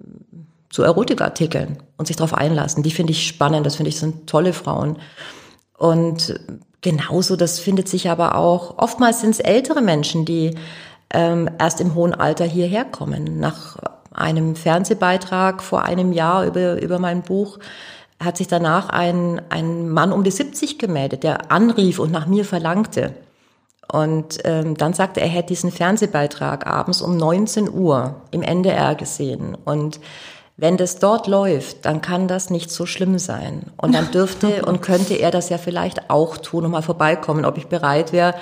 zu 0.69 0.83
Erotikartikeln 0.83 1.77
und 1.97 2.07
sich 2.07 2.15
darauf 2.15 2.33
einlassen. 2.33 2.83
Die 2.83 2.91
finde 2.91 3.11
ich 3.11 3.27
spannend. 3.27 3.65
Das 3.65 3.75
finde 3.75 3.89
ich 3.89 3.99
sind 3.99 4.27
tolle 4.27 4.53
Frauen. 4.53 4.97
Und 5.77 6.39
genauso, 6.81 7.35
das 7.35 7.59
findet 7.59 7.89
sich 7.89 8.09
aber 8.09 8.35
auch, 8.35 8.77
oftmals 8.77 9.21
sind 9.21 9.31
es 9.31 9.39
ältere 9.39 9.81
Menschen, 9.81 10.25
die 10.25 10.55
ähm, 11.11 11.49
erst 11.59 11.81
im 11.81 11.95
hohen 11.95 12.13
Alter 12.13 12.45
hierher 12.45 12.85
kommen. 12.85 13.39
Nach 13.39 13.77
einem 14.11 14.55
Fernsehbeitrag 14.55 15.63
vor 15.63 15.83
einem 15.83 16.11
Jahr 16.11 16.45
über, 16.45 16.81
über 16.81 16.99
mein 16.99 17.23
Buch 17.23 17.59
hat 18.19 18.37
sich 18.37 18.47
danach 18.47 18.89
ein, 18.89 19.41
ein 19.49 19.89
Mann 19.89 20.11
um 20.11 20.23
die 20.23 20.31
70 20.31 20.79
gemeldet, 20.79 21.23
der 21.23 21.51
anrief 21.51 21.99
und 21.99 22.11
nach 22.11 22.27
mir 22.27 22.45
verlangte. 22.45 23.13
Und 23.93 24.39
ähm, 24.43 24.75
dann 24.75 24.93
sagte 24.93 25.21
er, 25.21 25.27
er 25.27 25.33
hätte 25.33 25.49
diesen 25.49 25.71
Fernsehbeitrag 25.71 26.65
abends 26.65 26.99
um 26.99 27.15
19 27.15 27.71
Uhr 27.71 28.15
im 28.31 28.41
NDR 28.41 28.95
gesehen. 28.95 29.55
Und 29.65 29.99
wenn 30.57 30.77
das 30.77 30.97
dort 30.97 31.27
läuft, 31.27 31.85
dann 31.85 32.01
kann 32.01 32.27
das 32.27 32.49
nicht 32.49 32.71
so 32.71 32.87
schlimm 32.87 33.19
sein. 33.19 33.71
Und 33.77 33.93
dann 33.93 34.09
dürfte 34.09 34.65
und 34.65 34.81
könnte 34.81 35.13
er 35.13 35.29
das 35.29 35.49
ja 35.49 35.59
vielleicht 35.59 36.09
auch 36.09 36.37
tun 36.37 36.65
und 36.65 36.71
mal 36.71 36.81
vorbeikommen, 36.81 37.45
ob 37.45 37.55
ich 37.59 37.67
bereit 37.67 38.13
wäre, 38.13 38.33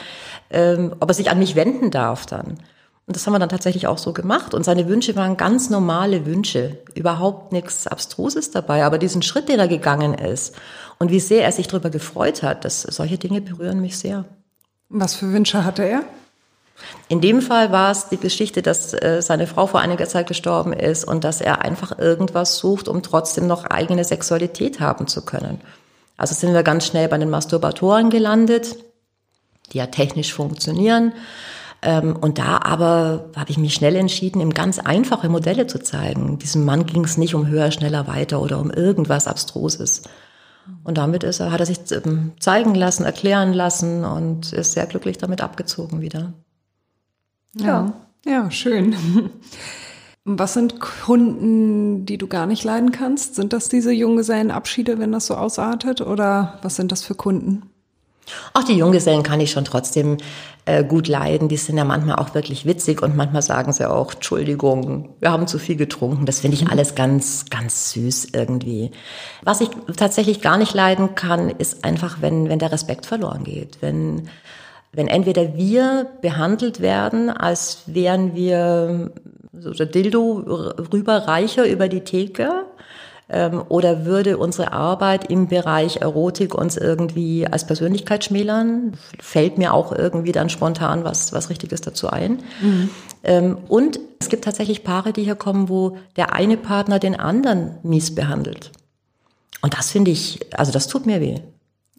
ähm, 0.52 0.96
ob 1.02 1.10
er 1.10 1.14
sich 1.14 1.30
an 1.30 1.40
mich 1.40 1.58
wenden 1.58 1.92
darf 1.92 2.26
dann. 2.26 2.58
Und 3.06 3.18
das 3.18 3.28
haben 3.28 3.34
wir 3.34 3.40
dann 3.40 3.50
tatsächlich 3.50 3.88
auch 3.88 3.98
so 3.98 4.14
gemacht. 4.14 4.54
Und 4.54 4.64
seine 4.64 4.88
Wünsche 4.88 5.18
waren 5.18 5.36
ganz 5.36 5.70
normale 5.70 6.26
Wünsche. 6.26 6.78
Überhaupt 6.96 7.52
nichts 7.52 7.88
Abstruses 7.88 8.52
dabei. 8.52 8.86
Aber 8.86 8.98
diesen 8.98 9.22
Schritt, 9.22 9.50
den 9.50 9.60
er 9.60 9.68
gegangen 9.68 10.14
ist 10.14 10.56
und 10.98 11.12
wie 11.12 11.20
sehr 11.20 11.44
er 11.44 11.52
sich 11.52 11.68
darüber 11.68 11.90
gefreut 11.90 12.42
hat, 12.42 12.64
das, 12.64 12.84
solche 12.84 13.18
Dinge 13.18 13.42
berühren 13.42 13.82
mich 13.82 13.98
sehr. 13.98 14.24
Was 14.92 15.16
für 15.16 15.32
Wünsche 15.32 15.66
hatte 15.66 15.84
er? 15.84 16.04
In 17.08 17.22
dem 17.22 17.42
Fall 17.42 17.72
war 17.72 17.92
es 17.92 18.10
die 18.10 18.18
Geschichte, 18.18 18.62
dass 18.62 18.94
äh, 18.94 19.22
seine 19.22 19.48
Frau 19.48 19.68
vor 19.68 19.80
einiger 19.80 20.08
Zeit 20.08 20.28
gestorben 20.28 20.74
ist 20.74 21.04
und 21.06 21.24
dass 21.24 21.42
er 21.42 21.62
einfach 21.62 22.00
irgendwas 22.00 22.58
sucht, 22.58 22.88
um 22.88 23.04
trotzdem 23.04 23.48
noch 23.48 23.66
eigene 23.66 24.04
Sexualität 24.04 24.80
haben 24.80 25.08
zu 25.08 25.24
können. 25.24 25.62
Also 26.18 26.34
sind 26.34 26.54
wir 26.54 26.64
ganz 26.64 26.86
schnell 26.88 27.08
bei 27.08 27.18
den 27.18 27.30
Masturbatoren 27.30 28.10
gelandet 28.10 28.78
die 29.72 29.78
ja 29.78 29.88
technisch 29.88 30.34
funktionieren. 30.34 31.14
Ähm, 31.82 32.16
und 32.16 32.38
da 32.38 32.60
aber 32.64 33.30
habe 33.36 33.50
ich 33.50 33.58
mich 33.58 33.74
schnell 33.74 33.96
entschieden, 33.96 34.42
ihm 34.42 34.54
ganz 34.54 34.80
einfache 34.80 35.30
Modelle 35.30 35.68
zu 35.68 35.82
zeigen. 35.82 36.38
Diesem 36.38 36.64
Mann 36.64 36.86
ging 36.86 37.04
es 37.04 37.18
nicht 37.18 37.34
um 37.34 37.48
höher, 37.48 37.72
schneller, 37.72 38.08
weiter 38.08 38.42
oder 38.42 38.60
um 38.60 38.70
irgendwas 38.70 39.28
Abstruses. 39.28 40.04
Und 40.84 40.98
damit 40.98 41.24
ist 41.24 41.40
er, 41.40 41.52
hat 41.52 41.60
er 41.60 41.66
sich 41.66 41.80
ähm, 41.92 42.32
zeigen 42.40 42.76
lassen, 42.76 43.04
erklären 43.04 43.54
lassen 43.54 44.04
und 44.06 44.54
ist 44.54 44.74
sehr 44.74 44.86
glücklich 44.86 45.18
damit 45.18 45.42
abgezogen 45.42 46.02
wieder. 46.02 46.34
Ja, 47.56 47.94
ja, 48.26 48.50
schön. 48.52 48.96
Was 50.24 50.54
sind 50.54 50.80
Kunden, 50.80 52.06
die 52.06 52.20
du 52.20 52.28
gar 52.28 52.46
nicht 52.46 52.64
leiden 52.64 52.92
kannst? 52.92 53.36
Sind 53.36 53.54
das 53.54 53.70
diese 53.70 53.92
Junggesellenabschiede, 53.92 55.00
wenn 55.00 55.12
das 55.12 55.26
so 55.26 55.36
ausartet? 55.36 56.02
Oder 56.02 56.60
was 56.62 56.76
sind 56.76 56.92
das 56.92 57.04
für 57.04 57.16
Kunden? 57.16 57.71
Auch 58.54 58.64
die 58.64 58.78
Junggesellen 58.78 59.24
kann 59.24 59.40
ich 59.40 59.52
schon 59.52 59.66
trotzdem 59.66 60.18
äh, 60.66 60.84
gut 60.84 61.08
leiden. 61.08 61.48
Die 61.48 61.58
sind 61.58 61.78
ja 61.78 61.84
manchmal 61.84 62.18
auch 62.18 62.34
wirklich 62.36 62.66
witzig 62.66 63.02
und 63.02 63.16
manchmal 63.16 63.42
sagen 63.42 63.72
sie 63.74 63.90
auch, 63.90 64.14
Entschuldigung, 64.14 65.10
wir 65.20 65.32
haben 65.32 65.48
zu 65.48 65.60
viel 65.60 65.76
getrunken. 65.76 66.26
Das 66.26 66.40
finde 66.40 66.58
ich 66.58 66.70
alles 66.70 66.96
ganz, 66.96 67.46
ganz 67.50 67.92
süß 67.92 68.30
irgendwie. 68.34 68.92
Was 69.42 69.62
ich 69.62 69.70
tatsächlich 69.98 70.42
gar 70.42 70.58
nicht 70.58 70.74
leiden 70.74 71.16
kann, 71.16 71.50
ist 71.50 71.84
einfach, 71.84 72.18
wenn, 72.22 72.50
wenn 72.50 72.60
der 72.60 72.72
Respekt 72.72 73.06
verloren 73.06 73.44
geht. 73.44 73.78
Wenn, 73.82 74.30
wenn 74.94 75.08
entweder 75.08 75.56
wir 75.56 76.08
behandelt 76.22 76.80
werden, 76.80 77.30
als 77.30 77.84
wären 77.88 78.36
wir 78.36 79.12
so 79.54 79.72
der 79.72 79.86
Dildo 79.86 80.74
rüberreicher 80.94 81.68
über 81.68 81.88
die 81.88 82.02
Theke 82.02 82.66
ähm, 83.32 83.64
oder 83.70 84.06
würde 84.06 84.38
unsere 84.38 84.74
Arbeit 84.74 85.30
im 85.30 85.48
Bereich 85.48 85.98
Erotik 85.98 86.54
uns 86.54 86.78
irgendwie 86.78 87.48
als 87.48 87.66
Persönlichkeit 87.66 88.26
schmälern? 88.26 88.98
Fällt 89.20 89.58
mir 89.58 89.74
auch 89.74 89.92
irgendwie 89.92 90.32
dann 90.32 90.50
spontan 90.50 91.04
was, 91.04 91.34
was 91.34 91.50
Richtiges 91.50 91.82
dazu 91.82 92.10
ein. 92.10 92.44
Mhm. 92.62 92.90
Ähm, 93.24 93.58
und 93.68 94.00
es 94.20 94.30
gibt 94.30 94.44
tatsächlich 94.44 94.84
Paare, 94.84 95.14
die 95.14 95.24
hier 95.24 95.36
kommen, 95.36 95.70
wo 95.70 95.98
der 96.18 96.34
eine 96.34 96.58
Partner 96.58 97.00
den 97.00 97.20
anderen 97.20 97.78
mies 97.84 98.14
behandelt. 98.14 98.72
Und 99.62 99.78
das 99.78 99.92
finde 99.92 100.12
ich, 100.12 100.40
also 100.58 100.72
das 100.72 100.88
tut 100.88 101.06
mir 101.06 101.22
weh. 101.22 101.40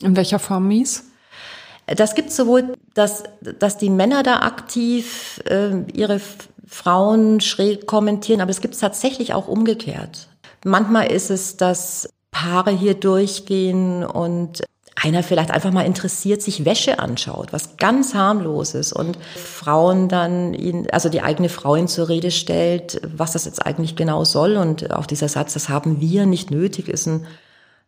In 0.02 0.16
welcher 0.16 0.38
Form 0.38 0.68
mies? 0.68 1.04
Das 1.86 2.14
gibt 2.14 2.30
sowohl, 2.30 2.74
dass, 2.94 3.24
dass 3.58 3.78
die 3.78 3.90
Männer 3.90 4.22
da 4.22 4.40
aktiv 4.40 5.40
äh, 5.46 5.82
ihre 5.92 6.20
Frauen 6.66 7.40
schräg 7.40 7.86
kommentieren, 7.86 8.40
aber 8.40 8.50
es 8.50 8.60
gibt 8.60 8.74
es 8.74 8.80
tatsächlich 8.80 9.34
auch 9.34 9.48
umgekehrt. 9.48 10.28
Manchmal 10.64 11.10
ist 11.10 11.30
es, 11.30 11.56
dass 11.56 12.08
Paare 12.30 12.70
hier 12.70 12.94
durchgehen 12.94 14.04
und 14.04 14.62
einer 14.94 15.22
vielleicht 15.22 15.50
einfach 15.50 15.72
mal 15.72 15.86
interessiert 15.86 16.42
sich 16.42 16.64
Wäsche 16.64 16.98
anschaut, 16.98 17.52
was 17.52 17.76
ganz 17.76 18.14
harmloses 18.14 18.92
und 18.92 19.18
Frauen 19.34 20.08
dann 20.08 20.54
ihn, 20.54 20.86
also 20.92 21.08
die 21.08 21.22
eigene 21.22 21.48
Frau 21.48 21.76
ihn 21.76 21.88
zur 21.88 22.08
Rede 22.08 22.30
stellt, 22.30 23.00
was 23.04 23.32
das 23.32 23.44
jetzt 23.44 23.64
eigentlich 23.64 23.96
genau 23.96 24.24
soll 24.24 24.56
und 24.56 24.92
auch 24.92 25.06
dieser 25.06 25.28
Satz, 25.28 25.54
das 25.54 25.68
haben 25.68 26.00
wir 26.00 26.26
nicht 26.26 26.50
nötig, 26.50 26.88
ist 26.88 27.06
ein, 27.06 27.26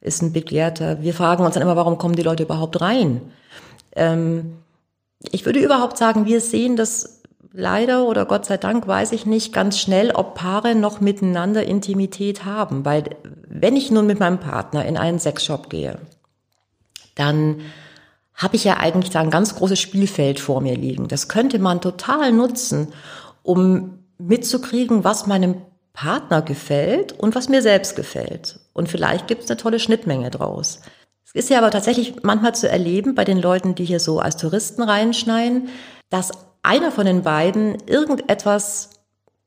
ist 0.00 0.22
ein 0.22 0.32
begehrter. 0.32 1.02
Wir 1.02 1.14
fragen 1.14 1.44
uns 1.44 1.54
dann 1.54 1.62
immer, 1.62 1.76
warum 1.76 1.98
kommen 1.98 2.16
die 2.16 2.22
Leute 2.22 2.42
überhaupt 2.42 2.80
rein? 2.80 3.20
Ähm, 3.94 4.56
ich 5.30 5.46
würde 5.46 5.60
überhaupt 5.60 5.96
sagen, 5.98 6.26
wir 6.26 6.40
sehen 6.40 6.76
das 6.76 7.22
leider 7.54 8.04
oder 8.04 8.26
Gott 8.26 8.44
sei 8.44 8.58
Dank 8.58 8.86
weiß 8.86 9.12
ich 9.12 9.24
nicht 9.24 9.52
ganz 9.52 9.78
schnell, 9.78 10.10
ob 10.10 10.34
Paare 10.34 10.74
noch 10.74 11.00
miteinander 11.00 11.64
Intimität 11.64 12.44
haben, 12.44 12.84
weil 12.84 13.04
wenn 13.48 13.76
ich 13.76 13.90
nun 13.90 14.06
mit 14.06 14.18
meinem 14.18 14.40
Partner 14.40 14.84
in 14.84 14.98
einen 14.98 15.20
Sexshop 15.20 15.70
gehe, 15.70 15.98
dann 17.14 17.60
habe 18.34 18.56
ich 18.56 18.64
ja 18.64 18.78
eigentlich 18.78 19.10
da 19.10 19.20
ein 19.20 19.30
ganz 19.30 19.54
großes 19.54 19.78
Spielfeld 19.78 20.40
vor 20.40 20.60
mir 20.60 20.74
liegen. 20.74 21.06
Das 21.06 21.28
könnte 21.28 21.60
man 21.60 21.80
total 21.80 22.32
nutzen, 22.32 22.92
um 23.44 24.00
mitzukriegen, 24.18 25.04
was 25.04 25.28
meinem 25.28 25.62
Partner 25.92 26.42
gefällt 26.42 27.12
und 27.12 27.36
was 27.36 27.48
mir 27.48 27.62
selbst 27.62 27.94
gefällt. 27.94 28.58
Und 28.72 28.88
vielleicht 28.88 29.28
gibt 29.28 29.44
es 29.44 29.50
eine 29.50 29.58
tolle 29.58 29.78
Schnittmenge 29.78 30.30
draus. 30.30 30.80
Es 31.24 31.32
ist 31.32 31.50
ja 31.50 31.58
aber 31.58 31.70
tatsächlich 31.70 32.24
manchmal 32.24 32.56
zu 32.56 32.68
erleben 32.68 33.14
bei 33.14 33.24
den 33.24 33.40
Leuten, 33.40 33.76
die 33.76 33.84
hier 33.84 34.00
so 34.00 34.18
als 34.18 34.36
Touristen 34.36 34.82
reinschneiden, 34.82 35.68
dass 36.10 36.32
einer 36.64 36.90
von 36.90 37.06
den 37.06 37.22
beiden 37.22 37.76
irgendetwas 37.86 38.90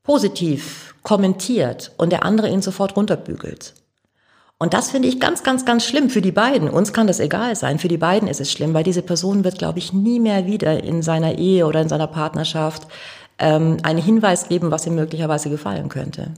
positiv 0.02 0.94
kommentiert 1.02 1.92
und 1.98 2.10
der 2.10 2.24
andere 2.24 2.48
ihn 2.48 2.62
sofort 2.62 2.96
runterbügelt. 2.96 3.74
Und 4.58 4.74
das 4.74 4.90
finde 4.90 5.08
ich 5.08 5.20
ganz, 5.20 5.44
ganz, 5.44 5.64
ganz 5.64 5.84
schlimm 5.84 6.10
für 6.10 6.20
die 6.20 6.32
beiden. 6.32 6.68
Uns 6.68 6.92
kann 6.92 7.06
das 7.06 7.20
egal 7.20 7.54
sein. 7.54 7.78
Für 7.78 7.86
die 7.86 7.96
beiden 7.96 8.28
ist 8.28 8.40
es 8.40 8.50
schlimm, 8.50 8.74
weil 8.74 8.82
diese 8.82 9.02
Person 9.02 9.44
wird, 9.44 9.58
glaube 9.58 9.78
ich, 9.78 9.92
nie 9.92 10.18
mehr 10.18 10.46
wieder 10.46 10.82
in 10.82 11.02
seiner 11.02 11.38
Ehe 11.38 11.64
oder 11.66 11.80
in 11.80 11.88
seiner 11.88 12.08
Partnerschaft 12.08 12.88
ähm, 13.38 13.76
einen 13.84 14.02
Hinweis 14.02 14.48
geben, 14.48 14.72
was 14.72 14.86
ihm 14.86 14.96
möglicherweise 14.96 15.48
gefallen 15.48 15.88
könnte. 15.88 16.32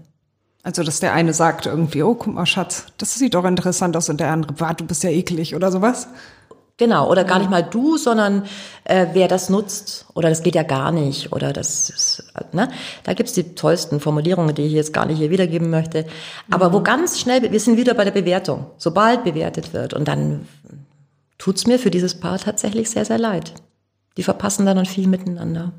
Also, 0.63 0.83
dass 0.83 1.01
der 1.01 1.15
eine 1.15 1.33
sagt 1.33 1.65
irgendwie, 1.65 2.03
oh, 2.03 2.15
guck 2.15 2.35
mal, 2.35 2.45
Schatz, 2.45 2.87
das 2.99 3.15
sieht 3.15 3.33
doch 3.33 3.47
interessant 3.47 3.97
aus 3.97 4.11
und 4.11 4.21
der 4.21 4.31
andere, 4.31 4.61
warte, 4.61 4.85
du 4.85 4.89
bist 4.89 5.03
ja 5.03 5.09
eklig 5.09 5.55
oder 5.55 5.73
sowas. 5.73 6.09
Genau, 6.81 7.11
oder 7.11 7.25
gar 7.25 7.41
nicht 7.41 7.51
mal 7.51 7.63
du, 7.63 7.99
sondern 7.99 8.45
äh, 8.85 9.09
wer 9.13 9.29
das 9.29 9.51
nutzt. 9.51 10.07
Oder 10.15 10.31
das 10.31 10.43
geht 10.43 10.55
ja 10.55 10.63
gar 10.63 10.93
nicht. 10.93 11.31
Oder 11.31 11.53
das 11.53 11.91
ist, 11.91 12.33
ne? 12.53 12.71
Da 13.05 13.13
gibt's 13.13 13.35
die 13.35 13.55
tollsten 13.55 14.01
Formulierungen, 14.01 14.55
die 14.55 14.63
ich 14.63 14.73
jetzt 14.73 14.95
gar 14.95 15.05
nicht 15.05 15.19
hier 15.19 15.29
wiedergeben 15.29 15.69
möchte. 15.69 16.07
Aber 16.51 16.71
mhm. 16.71 16.73
wo 16.73 16.81
ganz 16.81 17.21
schnell, 17.21 17.53
wir 17.53 17.61
sind 17.61 17.77
wieder 17.77 17.93
bei 17.93 18.05
der 18.05 18.13
Bewertung. 18.13 18.65
Sobald 18.79 19.25
bewertet 19.25 19.75
wird. 19.75 19.93
Und 19.93 20.09
dann 20.09 20.49
tut's 21.37 21.67
mir 21.67 21.79
für 21.79 21.91
dieses 21.91 22.19
Paar 22.19 22.39
tatsächlich 22.39 22.89
sehr, 22.89 23.05
sehr 23.05 23.19
leid. 23.19 23.53
Die 24.17 24.23
verpassen 24.23 24.65
dann 24.65 24.87
viel 24.87 25.07
miteinander. 25.07 25.73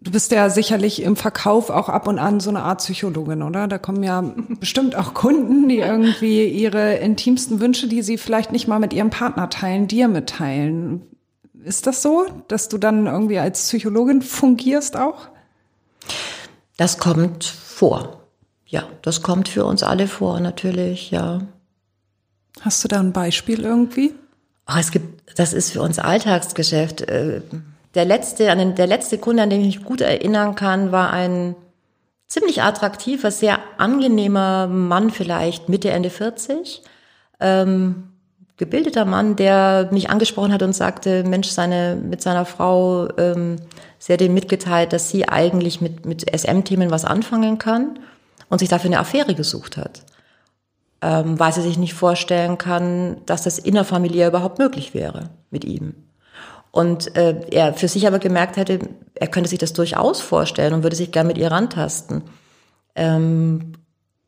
Du 0.00 0.12
bist 0.12 0.30
ja 0.30 0.48
sicherlich 0.48 1.02
im 1.02 1.16
Verkauf 1.16 1.70
auch 1.70 1.88
ab 1.88 2.06
und 2.06 2.20
an 2.20 2.38
so 2.38 2.50
eine 2.50 2.62
Art 2.62 2.78
Psychologin, 2.78 3.42
oder? 3.42 3.66
Da 3.66 3.78
kommen 3.78 4.04
ja 4.04 4.22
bestimmt 4.60 4.94
auch 4.94 5.12
Kunden, 5.12 5.68
die 5.68 5.78
irgendwie 5.78 6.46
ihre 6.46 6.94
intimsten 6.94 7.60
Wünsche, 7.60 7.88
die 7.88 8.02
sie 8.02 8.16
vielleicht 8.16 8.52
nicht 8.52 8.68
mal 8.68 8.78
mit 8.78 8.92
ihrem 8.92 9.10
Partner 9.10 9.50
teilen, 9.50 9.88
dir 9.88 10.06
mitteilen. 10.06 11.02
Ist 11.64 11.88
das 11.88 12.02
so, 12.02 12.26
dass 12.46 12.68
du 12.68 12.78
dann 12.78 13.06
irgendwie 13.06 13.40
als 13.40 13.62
Psychologin 13.66 14.22
fungierst 14.22 14.96
auch? 14.96 15.28
Das 16.76 16.98
kommt 16.98 17.44
vor. 17.44 18.20
Ja, 18.66 18.84
das 19.02 19.22
kommt 19.22 19.48
für 19.48 19.64
uns 19.64 19.82
alle 19.82 20.06
vor, 20.06 20.38
natürlich, 20.38 21.10
ja. 21.10 21.40
Hast 22.60 22.84
du 22.84 22.88
da 22.88 23.00
ein 23.00 23.12
Beispiel 23.12 23.62
irgendwie? 23.62 24.14
Oh, 24.68 24.76
es 24.78 24.90
gibt, 24.90 25.38
das 25.38 25.52
ist 25.52 25.72
für 25.72 25.82
uns 25.82 25.98
Alltagsgeschäft. 25.98 27.00
Äh, 27.02 27.40
der 27.94 28.04
letzte, 28.04 28.50
an 28.50 28.58
den, 28.58 28.74
der 28.74 28.86
letzte 28.86 29.18
Kunde, 29.18 29.42
an 29.42 29.50
den 29.50 29.60
ich 29.60 29.76
mich 29.76 29.84
gut 29.84 30.00
erinnern 30.00 30.54
kann, 30.54 30.92
war 30.92 31.12
ein 31.12 31.56
ziemlich 32.28 32.62
attraktiver, 32.62 33.30
sehr 33.30 33.58
angenehmer 33.78 34.66
Mann, 34.66 35.10
vielleicht 35.10 35.68
Mitte, 35.68 35.90
Ende 35.90 36.10
40. 36.10 36.82
Ähm, 37.40 38.08
gebildeter 38.58 39.04
Mann, 39.04 39.36
der 39.36 39.88
mich 39.92 40.10
angesprochen 40.10 40.52
hat 40.52 40.62
und 40.62 40.74
sagte, 40.74 41.24
Mensch, 41.24 41.48
seine, 41.48 41.96
mit 41.96 42.20
seiner 42.20 42.44
Frau, 42.44 43.08
ähm, 43.16 43.56
sie 43.98 44.12
hat 44.12 44.20
ihm 44.20 44.34
mitgeteilt, 44.34 44.92
dass 44.92 45.08
sie 45.08 45.28
eigentlich 45.28 45.80
mit, 45.80 46.04
mit 46.04 46.26
SM-Themen 46.36 46.90
was 46.90 47.04
anfangen 47.04 47.58
kann 47.58 48.00
und 48.50 48.58
sich 48.58 48.68
dafür 48.68 48.90
eine 48.90 48.98
Affäre 48.98 49.34
gesucht 49.34 49.76
hat. 49.76 50.02
Ähm, 51.00 51.38
weil 51.38 51.52
sie 51.52 51.62
sich 51.62 51.78
nicht 51.78 51.94
vorstellen 51.94 52.58
kann, 52.58 53.18
dass 53.24 53.44
das 53.44 53.60
innerfamiliär 53.60 54.28
überhaupt 54.28 54.58
möglich 54.58 54.94
wäre 54.94 55.30
mit 55.50 55.64
ihm. 55.64 55.94
Und 56.70 57.16
äh, 57.16 57.40
er 57.50 57.74
für 57.74 57.88
sich 57.88 58.06
aber 58.06 58.18
gemerkt 58.18 58.56
hätte, 58.56 58.80
er 59.14 59.26
könnte 59.28 59.48
sich 59.48 59.58
das 59.58 59.72
durchaus 59.72 60.20
vorstellen 60.20 60.74
und 60.74 60.82
würde 60.82 60.96
sich 60.96 61.12
gern 61.12 61.26
mit 61.26 61.38
ihr 61.38 61.50
rantasten. 61.50 62.22
Ähm, 62.94 63.72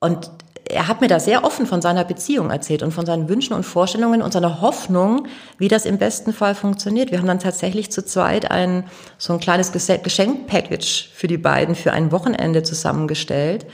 und 0.01 0.31
er 0.71 0.89
hat 0.89 1.01
mir 1.01 1.09
da 1.09 1.19
sehr 1.21 1.45
offen 1.45 1.67
von 1.67 1.83
seiner 1.83 2.05
Beziehung 2.05 2.51
erzählt 2.51 2.83
und 2.83 2.93
von 2.93 3.05
seinen 3.05 3.29
Wünschen 3.29 3.55
und 3.55 3.65
Vorstellungen 3.65 4.23
und 4.23 4.33
seiner 4.33 4.61
Hoffnung, 4.61 5.27
wie 5.59 5.69
das 5.69 5.85
im 5.85 5.99
besten 5.99 6.33
Fall 6.33 6.55
funktioniert. 6.55 7.11
Wir 7.11 7.19
haben 7.19 7.27
dann 7.27 7.41
tatsächlich 7.41 7.91
zu 7.91 8.05
zweit 8.05 8.51
ein 8.51 8.85
so 9.19 9.33
ein 9.33 9.41
kleines 9.41 9.73
Geschenkpackage 9.73 11.11
für 11.13 11.27
die 11.27 11.39
beiden 11.39 11.75
für 11.75 11.93
ein 11.93 12.13
Wochenende 12.13 12.63
zusammengestellt. 12.63 13.67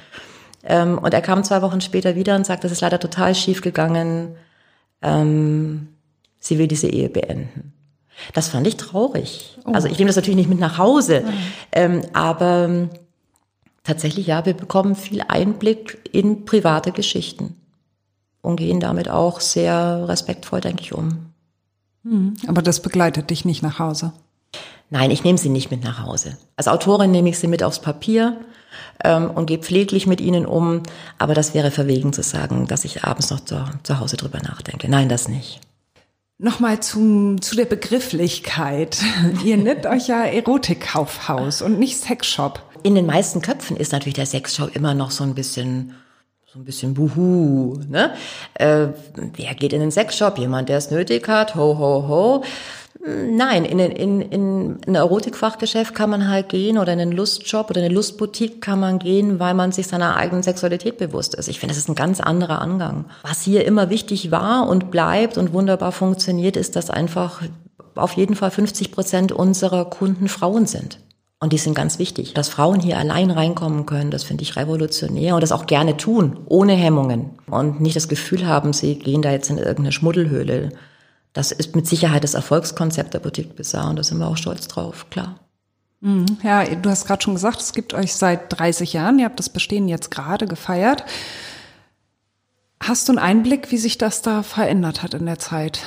Ähm, 0.64 0.98
und 0.98 1.12
er 1.12 1.22
kam 1.22 1.44
zwei 1.44 1.62
Wochen 1.62 1.80
später 1.80 2.16
wieder 2.16 2.34
und 2.34 2.46
sagte, 2.46 2.62
das 2.62 2.72
ist 2.72 2.80
leider 2.80 2.98
total 2.98 3.34
schief 3.34 3.60
gegangen. 3.60 4.36
Ähm, 5.02 5.88
sie 6.38 6.58
will 6.58 6.66
diese 6.66 6.88
Ehe 6.88 7.08
beenden. 7.08 7.75
Das 8.32 8.48
fand 8.48 8.66
ich 8.66 8.76
traurig. 8.76 9.58
Oh. 9.64 9.72
Also 9.72 9.88
ich 9.88 9.98
nehme 9.98 10.08
das 10.08 10.16
natürlich 10.16 10.36
nicht 10.36 10.48
mit 10.48 10.58
nach 10.58 10.78
Hause, 10.78 11.24
ähm, 11.72 12.02
aber 12.12 12.64
ähm, 12.64 12.90
tatsächlich 13.84 14.26
ja, 14.26 14.44
wir 14.46 14.54
bekommen 14.54 14.96
viel 14.96 15.22
Einblick 15.26 16.08
in 16.12 16.44
private 16.44 16.92
Geschichten 16.92 17.56
und 18.42 18.56
gehen 18.56 18.80
damit 18.80 19.08
auch 19.08 19.40
sehr 19.40 20.08
respektvoll, 20.08 20.60
denke 20.60 20.82
ich, 20.82 20.92
um. 20.92 21.32
Mhm. 22.02 22.34
Aber 22.46 22.62
das 22.62 22.80
begleitet 22.80 23.30
dich 23.30 23.44
nicht 23.44 23.62
nach 23.62 23.78
Hause? 23.78 24.12
Nein, 24.90 25.10
ich 25.10 25.24
nehme 25.24 25.38
sie 25.38 25.48
nicht 25.48 25.70
mit 25.70 25.82
nach 25.82 26.02
Hause. 26.02 26.38
Als 26.54 26.68
Autorin 26.68 27.10
nehme 27.10 27.28
ich 27.28 27.38
sie 27.38 27.48
mit 27.48 27.62
aufs 27.62 27.80
Papier 27.80 28.38
ähm, 29.02 29.30
und 29.30 29.46
gehe 29.46 29.58
pfleglich 29.58 30.06
mit 30.06 30.20
ihnen 30.20 30.46
um. 30.46 30.82
Aber 31.18 31.34
das 31.34 31.54
wäre 31.54 31.72
verwegen 31.72 32.12
zu 32.12 32.22
sagen, 32.22 32.66
dass 32.68 32.84
ich 32.84 33.02
abends 33.02 33.30
noch 33.30 33.40
zu, 33.40 33.64
zu 33.82 33.98
Hause 33.98 34.16
drüber 34.16 34.38
nachdenke. 34.38 34.88
Nein, 34.88 35.08
das 35.08 35.28
nicht. 35.28 35.60
Nochmal 36.38 36.80
zum, 36.80 37.40
zu 37.40 37.56
der 37.56 37.64
Begrifflichkeit. 37.64 38.98
Ihr 39.44 39.56
nennt 39.56 39.86
euch 39.86 40.08
ja 40.08 40.24
Erotikkaufhaus 40.24 41.62
und 41.62 41.78
nicht 41.78 41.96
Sexshop. 41.96 42.60
In 42.82 42.94
den 42.94 43.06
meisten 43.06 43.40
Köpfen 43.40 43.76
ist 43.76 43.92
natürlich 43.92 44.14
der 44.14 44.26
Sexshop 44.26 44.76
immer 44.76 44.92
noch 44.92 45.10
so 45.10 45.24
ein 45.24 45.34
bisschen 45.34 45.94
so 46.52 46.60
ein 46.60 46.64
bisschen 46.64 46.94
Buhu, 46.94 47.80
ne? 47.88 48.14
Äh, 48.54 48.88
wer 49.14 49.54
geht 49.54 49.72
in 49.72 49.80
den 49.80 49.90
Sexshop? 49.90 50.38
Jemand, 50.38 50.68
der 50.68 50.78
es 50.78 50.90
nötig 50.90 51.26
hat, 51.26 51.54
ho, 51.54 51.78
ho, 51.78 52.06
ho. 52.06 52.44
Nein, 53.04 53.64
in, 53.64 53.78
in, 53.78 54.20
in 54.20 54.78
ein 54.86 54.94
Erotikfachgeschäft 54.94 55.94
kann 55.94 56.10
man 56.10 56.28
halt 56.28 56.48
gehen 56.48 56.78
oder 56.78 56.92
in 56.92 57.00
einen 57.00 57.12
Lustshop 57.12 57.70
oder 57.70 57.80
eine 57.80 57.92
Lustboutique 57.92 58.60
kann 58.60 58.80
man 58.80 58.98
gehen, 58.98 59.38
weil 59.38 59.54
man 59.54 59.72
sich 59.72 59.86
seiner 59.86 60.16
eigenen 60.16 60.42
Sexualität 60.42 60.98
bewusst 60.98 61.34
ist. 61.34 61.48
Ich 61.48 61.60
finde, 61.60 61.74
das 61.74 61.82
ist 61.82 61.88
ein 61.88 61.94
ganz 61.94 62.20
anderer 62.20 62.60
Angang. 62.60 63.06
Was 63.22 63.42
hier 63.42 63.64
immer 63.64 63.90
wichtig 63.90 64.30
war 64.30 64.68
und 64.68 64.90
bleibt 64.90 65.36
und 65.36 65.52
wunderbar 65.52 65.92
funktioniert, 65.92 66.56
ist, 66.56 66.74
dass 66.74 66.90
einfach 66.90 67.42
auf 67.94 68.12
jeden 68.12 68.34
Fall 68.34 68.50
50 68.50 68.92
Prozent 68.92 69.32
unserer 69.32 69.84
Kunden 69.86 70.28
Frauen 70.28 70.66
sind. 70.66 70.98
Und 71.38 71.52
die 71.52 71.58
sind 71.58 71.74
ganz 71.74 71.98
wichtig. 71.98 72.32
Dass 72.32 72.48
Frauen 72.48 72.80
hier 72.80 72.98
allein 72.98 73.30
reinkommen 73.30 73.84
können, 73.84 74.10
das 74.10 74.24
finde 74.24 74.42
ich 74.42 74.56
revolutionär 74.56 75.34
und 75.34 75.42
das 75.42 75.52
auch 75.52 75.66
gerne 75.66 75.96
tun, 75.98 76.38
ohne 76.46 76.72
Hemmungen. 76.72 77.32
Und 77.50 77.80
nicht 77.80 77.94
das 77.94 78.08
Gefühl 78.08 78.46
haben, 78.46 78.72
sie 78.72 78.98
gehen 78.98 79.20
da 79.20 79.30
jetzt 79.30 79.50
in 79.50 79.58
irgendeine 79.58 79.92
Schmuddelhöhle 79.92 80.70
das 81.36 81.52
ist 81.52 81.76
mit 81.76 81.86
Sicherheit 81.86 82.24
das 82.24 82.32
Erfolgskonzept 82.32 83.12
der 83.12 83.18
Boutique 83.18 83.54
Bizarre 83.54 83.90
und 83.90 83.96
da 83.96 84.02
sind 84.02 84.16
wir 84.16 84.26
auch 84.26 84.38
stolz 84.38 84.68
drauf, 84.68 85.10
klar. 85.10 85.38
Mhm. 86.00 86.38
Ja, 86.42 86.64
du 86.64 86.88
hast 86.88 87.06
gerade 87.06 87.22
schon 87.22 87.34
gesagt, 87.34 87.60
es 87.60 87.74
gibt 87.74 87.92
euch 87.92 88.14
seit 88.14 88.58
30 88.58 88.94
Jahren. 88.94 89.18
Ihr 89.18 89.26
habt 89.26 89.38
das 89.38 89.50
Bestehen 89.50 89.86
jetzt 89.86 90.10
gerade 90.10 90.46
gefeiert. 90.46 91.04
Hast 92.82 93.08
du 93.08 93.12
einen 93.12 93.18
Einblick, 93.18 93.70
wie 93.70 93.76
sich 93.76 93.98
das 93.98 94.22
da 94.22 94.42
verändert 94.42 95.02
hat 95.02 95.12
in 95.12 95.26
der 95.26 95.38
Zeit? 95.38 95.82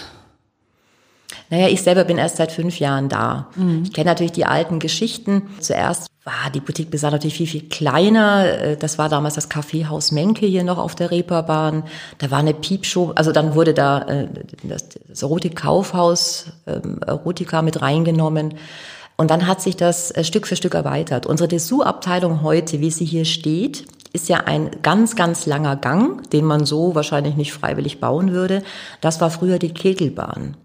Naja, 1.49 1.67
ich 1.67 1.81
selber 1.81 2.03
bin 2.03 2.17
erst 2.17 2.37
seit 2.37 2.51
fünf 2.51 2.79
Jahren 2.79 3.09
da. 3.09 3.47
Mhm. 3.55 3.83
Ich 3.83 3.93
kenne 3.93 4.09
natürlich 4.09 4.31
die 4.31 4.45
alten 4.45 4.79
Geschichten. 4.79 5.43
Zuerst 5.59 6.09
war 6.23 6.51
die 6.53 6.59
Boutique 6.59 6.91
Bizarre 6.91 7.13
natürlich 7.13 7.35
viel, 7.35 7.47
viel 7.47 7.69
kleiner. 7.69 8.45
Äh, 8.45 8.77
das 8.77 8.97
war 8.97 9.09
damals 9.09 9.33
das 9.33 9.49
Kaffeehaus 9.49 10.11
Menke 10.11 10.45
hier 10.45 10.63
noch 10.63 10.77
auf 10.77 10.95
der 10.95 11.11
Reeperbahn. 11.11 11.83
Da 12.19 12.29
war 12.29 12.39
eine 12.39 12.53
Piepshow, 12.53 13.13
also 13.15 13.31
dann 13.31 13.55
wurde 13.55 13.73
da 13.73 14.01
äh, 14.03 14.27
das, 14.63 14.89
das 15.07 15.23
Erotik-Kaufhaus, 15.23 16.51
ähm, 16.67 16.99
Erotika 17.05 17.61
mit 17.61 17.81
reingenommen. 17.81 18.53
Und 19.17 19.31
dann 19.31 19.47
hat 19.47 19.61
sich 19.61 19.75
das 19.75 20.11
äh, 20.11 20.23
Stück 20.23 20.45
für 20.45 20.55
Stück 20.55 20.75
erweitert. 20.75 21.25
Unsere 21.25 21.47
Dessous-Abteilung 21.47 22.43
heute, 22.43 22.79
wie 22.79 22.91
sie 22.91 23.05
hier 23.05 23.25
steht, 23.25 23.85
ist 24.13 24.29
ja 24.29 24.37
ein 24.37 24.69
ganz, 24.81 25.15
ganz 25.15 25.45
langer 25.45 25.75
Gang, 25.75 26.29
den 26.29 26.45
man 26.45 26.65
so 26.65 26.95
wahrscheinlich 26.95 27.35
nicht 27.35 27.53
freiwillig 27.53 27.99
bauen 27.99 28.31
würde. 28.31 28.63
Das 29.01 29.19
war 29.19 29.29
früher 29.29 29.59
die 29.59 29.73
Kegelbahn. 29.73 30.55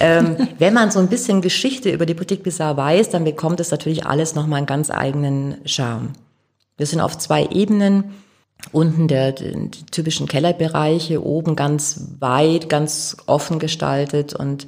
Ähm, 0.00 0.36
wenn 0.58 0.74
man 0.74 0.90
so 0.90 0.98
ein 0.98 1.08
bisschen 1.08 1.40
Geschichte 1.40 1.90
über 1.90 2.06
die 2.06 2.14
Boutique 2.14 2.42
Bizarre 2.42 2.76
weiß, 2.76 3.10
dann 3.10 3.24
bekommt 3.24 3.60
es 3.60 3.70
natürlich 3.70 4.06
alles 4.06 4.34
nochmal 4.34 4.58
einen 4.58 4.66
ganz 4.66 4.90
eigenen 4.90 5.56
Charme. 5.64 6.12
Wir 6.76 6.86
sind 6.86 7.00
auf 7.00 7.18
zwei 7.18 7.46
Ebenen. 7.46 8.14
Unten 8.72 9.08
der, 9.08 9.32
die 9.32 9.68
typischen 9.90 10.26
Kellerbereiche, 10.26 11.22
oben 11.22 11.54
ganz 11.54 12.00
weit, 12.20 12.68
ganz 12.68 13.16
offen 13.26 13.58
gestaltet. 13.58 14.32
Und 14.32 14.66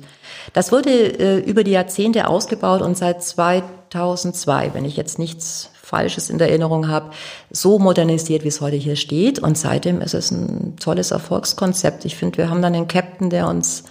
das 0.53 0.70
wurde 0.70 0.90
äh, 0.90 1.38
über 1.38 1.64
die 1.64 1.70
Jahrzehnte 1.70 2.29
ausgebaut 2.29 2.83
und 2.83 2.99
seit 2.99 3.22
2002, 3.22 4.75
wenn 4.75 4.85
ich 4.85 4.96
jetzt 4.96 5.18
nichts 5.18 5.70
Falsches 5.87 6.31
in 6.31 6.38
der 6.38 6.49
Erinnerung 6.49 6.88
habe, 6.88 7.11
so 7.51 7.79
modernisiert, 7.79 8.42
wie 8.42 8.49
es 8.49 8.61
heute 8.61 8.77
hier 8.77 8.96
steht. 8.96 9.38
Und 9.38 9.57
seitdem 9.57 10.01
ist 10.01 10.14
es 10.14 10.33
ein 10.33 10.77
tolles 10.79 11.12
Erfolgskonzept. 11.12 12.05
Ich 12.05 12.16
finde, 12.16 12.38
wir 12.38 12.51
haben 12.51 12.61
dann 12.61 12.75
einen 12.75 12.88
Captain, 12.88 13.31
der 13.31 13.46
uns 13.46 13.85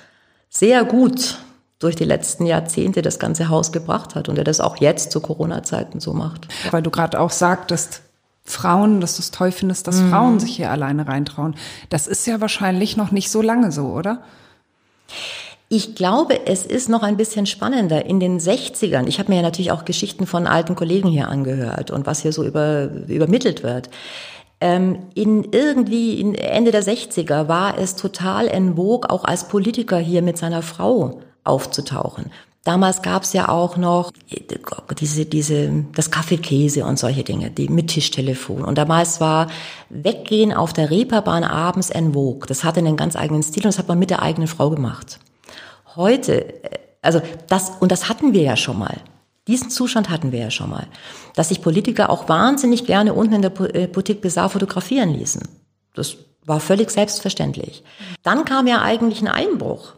sehr 0.58 0.86
gut 0.86 1.40
durch 1.80 1.96
die 1.96 2.06
letzten 2.06 2.46
Jahrzehnte 2.46 3.02
das 3.02 3.20
ganze 3.20 3.50
Haus 3.50 3.72
gebracht 3.74 4.16
hat 4.16 4.30
und 4.30 4.36
der 4.36 4.46
das 4.46 4.62
auch 4.62 4.78
jetzt 4.78 5.12
zu 5.12 5.20
Corona-Zeiten 5.20 6.00
so 6.00 6.14
macht. 6.14 6.48
Weil 6.72 6.82
du 6.82 6.90
gerade 6.90 7.20
auch 7.20 7.32
sagtest, 7.32 8.02
Frauen, 8.46 9.02
dass 9.02 9.18
du 9.18 9.22
es 9.22 9.32
toll 9.32 9.52
findest, 9.52 9.88
dass 9.88 10.02
mhm. 10.02 10.10
Frauen 10.10 10.40
sich 10.40 10.56
hier 10.56 10.72
alleine 10.72 11.08
reintrauen. 11.08 11.56
Das 11.90 12.08
ist 12.08 12.26
ja 12.26 12.40
wahrscheinlich 12.40 12.96
noch 12.96 13.12
nicht 13.12 13.30
so 13.30 13.42
lange 13.42 13.72
so, 13.72 13.88
oder? 13.88 14.22
Ich 15.68 15.96
glaube, 15.96 16.46
es 16.46 16.64
ist 16.66 16.90
noch 16.90 17.04
ein 17.04 17.18
bisschen 17.18 17.48
spannender. 17.48 18.06
In 18.06 18.20
den 18.20 18.40
60ern, 18.40 19.08
ich 19.08 19.20
habe 19.20 19.32
mir 19.32 19.38
ja 19.38 19.42
natürlich 19.42 19.72
auch 19.72 19.84
Geschichten 19.84 20.28
von 20.28 20.48
alten 20.48 20.76
Kollegen 20.76 21.10
hier 21.10 21.28
angehört 21.28 21.92
und 21.92 22.06
was 22.06 22.22
hier 22.22 22.32
so 22.32 22.46
über, 22.46 22.90
übermittelt 23.08 23.64
wird. 23.64 23.90
Ähm, 24.66 24.98
in 25.14 25.52
irgendwie 25.52 26.20
in 26.20 26.34
Ende 26.34 26.72
der 26.72 26.82
60er 26.82 27.48
war 27.48 27.78
es 27.78 27.96
total 27.96 28.48
en 28.48 28.76
vogue, 28.76 29.08
auch 29.08 29.24
als 29.24 29.48
Politiker 29.48 30.00
hier 30.00 30.24
mit 30.24 30.40
seiner 30.40 30.64
Frau 30.64 31.22
aufzutauchen. 31.44 32.32
Damals 32.64 33.04
gab 33.04 33.22
es 33.22 33.34
ja 33.34 33.50
auch 33.50 33.78
noch 33.78 34.12
diese, 35.00 35.28
diese, 35.28 35.86
das 35.94 36.10
Kaffeekäse 36.10 36.84
und 36.84 36.98
solche 36.98 37.24
Dinge, 37.24 37.52
die 37.52 37.70
mit 37.70 37.90
Tischtelefon. 37.90 38.66
Und 38.66 38.80
damals 38.80 39.22
war 39.22 39.52
Weggehen 39.92 40.52
auf 40.52 40.74
der 40.74 40.90
Reeperbahn 40.90 41.44
abends 41.44 41.92
en 41.92 42.14
vogue. 42.14 42.48
Das 42.48 42.64
hatte 42.64 42.80
einen 42.80 42.98
ganz 42.98 43.16
eigenen 43.16 43.44
Stil 43.44 43.66
und 43.66 43.68
das 43.68 43.78
hat 43.78 43.88
man 43.88 44.00
mit 44.00 44.10
der 44.10 44.24
eigenen 44.24 44.48
Frau 44.48 44.72
gemacht. 44.72 45.20
Heute, 45.96 46.64
äh, 46.64 46.80
also 47.04 47.22
das, 47.50 47.74
und 47.82 47.92
das 47.92 48.10
hatten 48.10 48.34
wir 48.34 48.42
ja 48.42 48.58
schon 48.58 48.80
mal. 48.80 48.98
Diesen 49.48 49.70
Zustand 49.70 50.10
hatten 50.10 50.32
wir 50.32 50.40
ja 50.40 50.52
schon 50.52 50.70
mal, 50.70 50.88
dass 51.36 51.50
sich 51.50 51.62
Politiker 51.62 52.10
auch 52.10 52.28
wahnsinnig 52.28 52.86
gerne 52.86 53.14
unten 53.14 53.36
in 53.36 53.42
der 53.42 53.76
äh, 53.76 53.88
Boutique 53.88 54.22
Bizarre 54.22 54.50
fotografieren 54.50 55.14
ließen. 55.14 55.44
Das 55.94 56.18
war 56.46 56.60
völlig 56.60 56.90
selbstverständlich. 56.92 57.84
Dann 58.24 58.46
kam 58.46 58.68
ja 58.68 58.82
eigentlich 58.82 59.22
ein 59.22 59.28
Einbruch. 59.28 59.94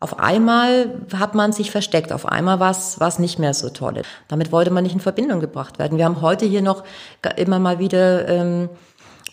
Auf 0.00 0.18
einmal 0.18 1.00
hat 1.14 1.34
man 1.34 1.52
sich 1.52 1.70
versteckt, 1.70 2.12
auf 2.12 2.26
einmal 2.26 2.60
war 2.60 2.70
es 2.72 3.18
nicht 3.18 3.38
mehr 3.38 3.54
so 3.54 3.70
toll. 3.70 4.02
Damit 4.28 4.52
wollte 4.52 4.70
man 4.70 4.82
nicht 4.84 4.94
in 4.94 5.00
Verbindung 5.00 5.40
gebracht 5.40 5.78
werden. 5.78 5.96
Wir 5.96 6.04
haben 6.04 6.20
heute 6.20 6.44
hier 6.44 6.62
noch 6.62 6.84
immer 7.36 7.58
mal 7.58 7.78
wieder 7.78 8.28
ähm, 8.28 8.68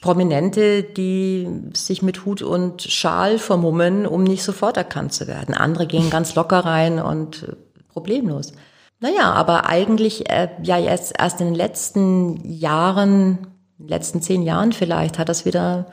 Prominente, 0.02 0.84
die 0.84 1.48
sich 1.74 2.02
mit 2.02 2.26
Hut 2.26 2.42
und 2.42 2.82
Schal 2.82 3.38
vermummen, 3.38 4.08
um 4.08 4.24
nicht 4.24 4.44
sofort 4.44 4.78
erkannt 4.78 5.14
zu 5.14 5.28
werden. 5.28 5.54
Andere 5.54 5.88
gehen 5.88 6.10
ganz 6.10 6.36
locker 6.36 6.60
rein 6.60 7.00
und 7.00 7.44
äh, 7.44 7.52
problemlos. 7.90 8.54
Naja, 9.02 9.34
aber 9.34 9.66
eigentlich 9.66 10.30
äh, 10.30 10.50
ja 10.62 10.78
erst, 10.78 11.14
erst 11.18 11.42
in 11.42 11.48
den 11.48 11.56
letzten 11.56 12.48
Jahren, 12.50 13.48
letzten 13.80 14.22
zehn 14.22 14.44
Jahren 14.44 14.74
vielleicht, 14.74 15.18
hat 15.18 15.28
das 15.28 15.44
wieder, 15.44 15.88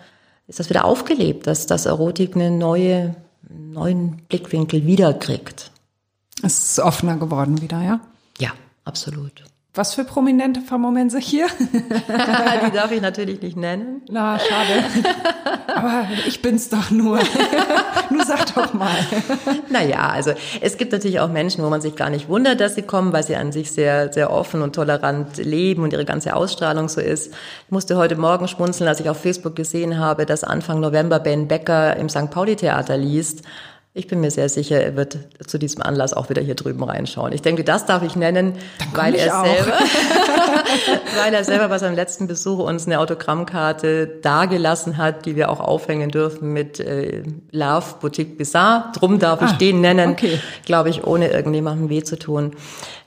ist 0.46 0.60
das 0.60 0.68
wieder 0.68 0.84
aufgelebt, 0.84 1.46
dass 1.46 1.66
das 1.66 1.86
Erotik 1.86 2.36
eine 2.36 2.50
neue, 2.50 3.16
neuen 3.48 4.18
Blickwinkel 4.28 4.84
wiederkriegt. 4.84 5.70
Es 6.42 6.72
ist 6.72 6.80
offener 6.80 7.16
geworden 7.16 7.62
wieder, 7.62 7.82
ja? 7.82 8.00
Ja, 8.38 8.50
absolut. 8.84 9.42
Was 9.74 9.94
für 9.94 10.04
Prominente 10.04 10.60
vermummen 10.60 11.10
sich 11.10 11.26
hier? 11.26 11.46
Die 11.58 12.70
darf 12.72 12.90
ich 12.90 13.00
natürlich 13.00 13.42
nicht 13.42 13.56
nennen. 13.56 14.02
Na, 14.10 14.38
schade. 14.38 14.84
Aber 15.72 16.08
ich 16.26 16.42
bin's 16.42 16.68
doch 16.68 16.90
nur. 16.90 17.20
nur 18.10 18.24
sag 18.24 18.52
doch 18.54 18.72
mal. 18.72 18.96
Naja, 19.70 20.08
also 20.08 20.32
es 20.60 20.78
gibt 20.78 20.92
natürlich 20.92 21.20
auch 21.20 21.28
Menschen, 21.28 21.62
wo 21.62 21.68
man 21.68 21.80
sich 21.80 21.94
gar 21.94 22.10
nicht 22.10 22.28
wundert, 22.28 22.60
dass 22.60 22.74
sie 22.74 22.82
kommen, 22.82 23.12
weil 23.12 23.22
sie 23.22 23.36
an 23.36 23.52
sich 23.52 23.70
sehr, 23.70 24.12
sehr 24.12 24.32
offen 24.32 24.62
und 24.62 24.74
tolerant 24.74 25.36
leben 25.36 25.84
und 25.84 25.92
ihre 25.92 26.06
ganze 26.06 26.34
Ausstrahlung 26.34 26.88
so 26.88 27.00
ist. 27.00 27.32
Ich 27.66 27.70
musste 27.70 27.96
heute 27.96 28.16
Morgen 28.16 28.48
schmunzeln, 28.48 28.88
als 28.88 29.00
ich 29.00 29.10
auf 29.10 29.20
Facebook 29.20 29.54
gesehen 29.54 29.98
habe, 29.98 30.26
dass 30.26 30.44
Anfang 30.44 30.80
November 30.80 31.20
Ben 31.20 31.46
Becker 31.46 31.94
im 31.96 32.08
St. 32.08 32.30
Pauli 32.30 32.56
Theater 32.56 32.96
liest. 32.96 33.42
Ich 33.98 34.06
bin 34.06 34.20
mir 34.20 34.30
sehr 34.30 34.48
sicher, 34.48 34.80
er 34.80 34.94
wird 34.94 35.18
zu 35.44 35.58
diesem 35.58 35.82
Anlass 35.82 36.12
auch 36.12 36.30
wieder 36.30 36.40
hier 36.40 36.54
drüben 36.54 36.84
reinschauen. 36.84 37.32
Ich 37.32 37.42
denke, 37.42 37.64
das 37.64 37.84
darf 37.84 38.04
ich 38.04 38.14
nennen, 38.14 38.52
weil 38.94 39.16
er 39.16 39.40
auch. 39.40 39.44
selber, 39.44 39.72
weil 41.20 41.34
er 41.34 41.42
selber 41.42 41.68
bei 41.68 41.78
seinem 41.78 41.96
letzten 41.96 42.28
Besuch 42.28 42.60
uns 42.60 42.86
eine 42.86 43.00
Autogrammkarte 43.00 44.06
dargelassen 44.22 44.98
hat, 44.98 45.26
die 45.26 45.34
wir 45.34 45.50
auch 45.50 45.58
aufhängen 45.58 46.12
dürfen 46.12 46.52
mit 46.52 46.78
äh, 46.78 47.24
Love 47.50 47.96
Boutique 48.00 48.38
Bizarre. 48.38 48.92
Drum 48.94 49.18
darf 49.18 49.42
ich 49.42 49.50
ah, 49.50 49.58
den 49.58 49.80
nennen, 49.80 50.12
okay. 50.12 50.38
glaube 50.64 50.90
ich, 50.90 51.04
ohne 51.04 51.32
irgendjemandem 51.32 51.88
weh 51.88 52.04
zu 52.04 52.16
tun. 52.16 52.52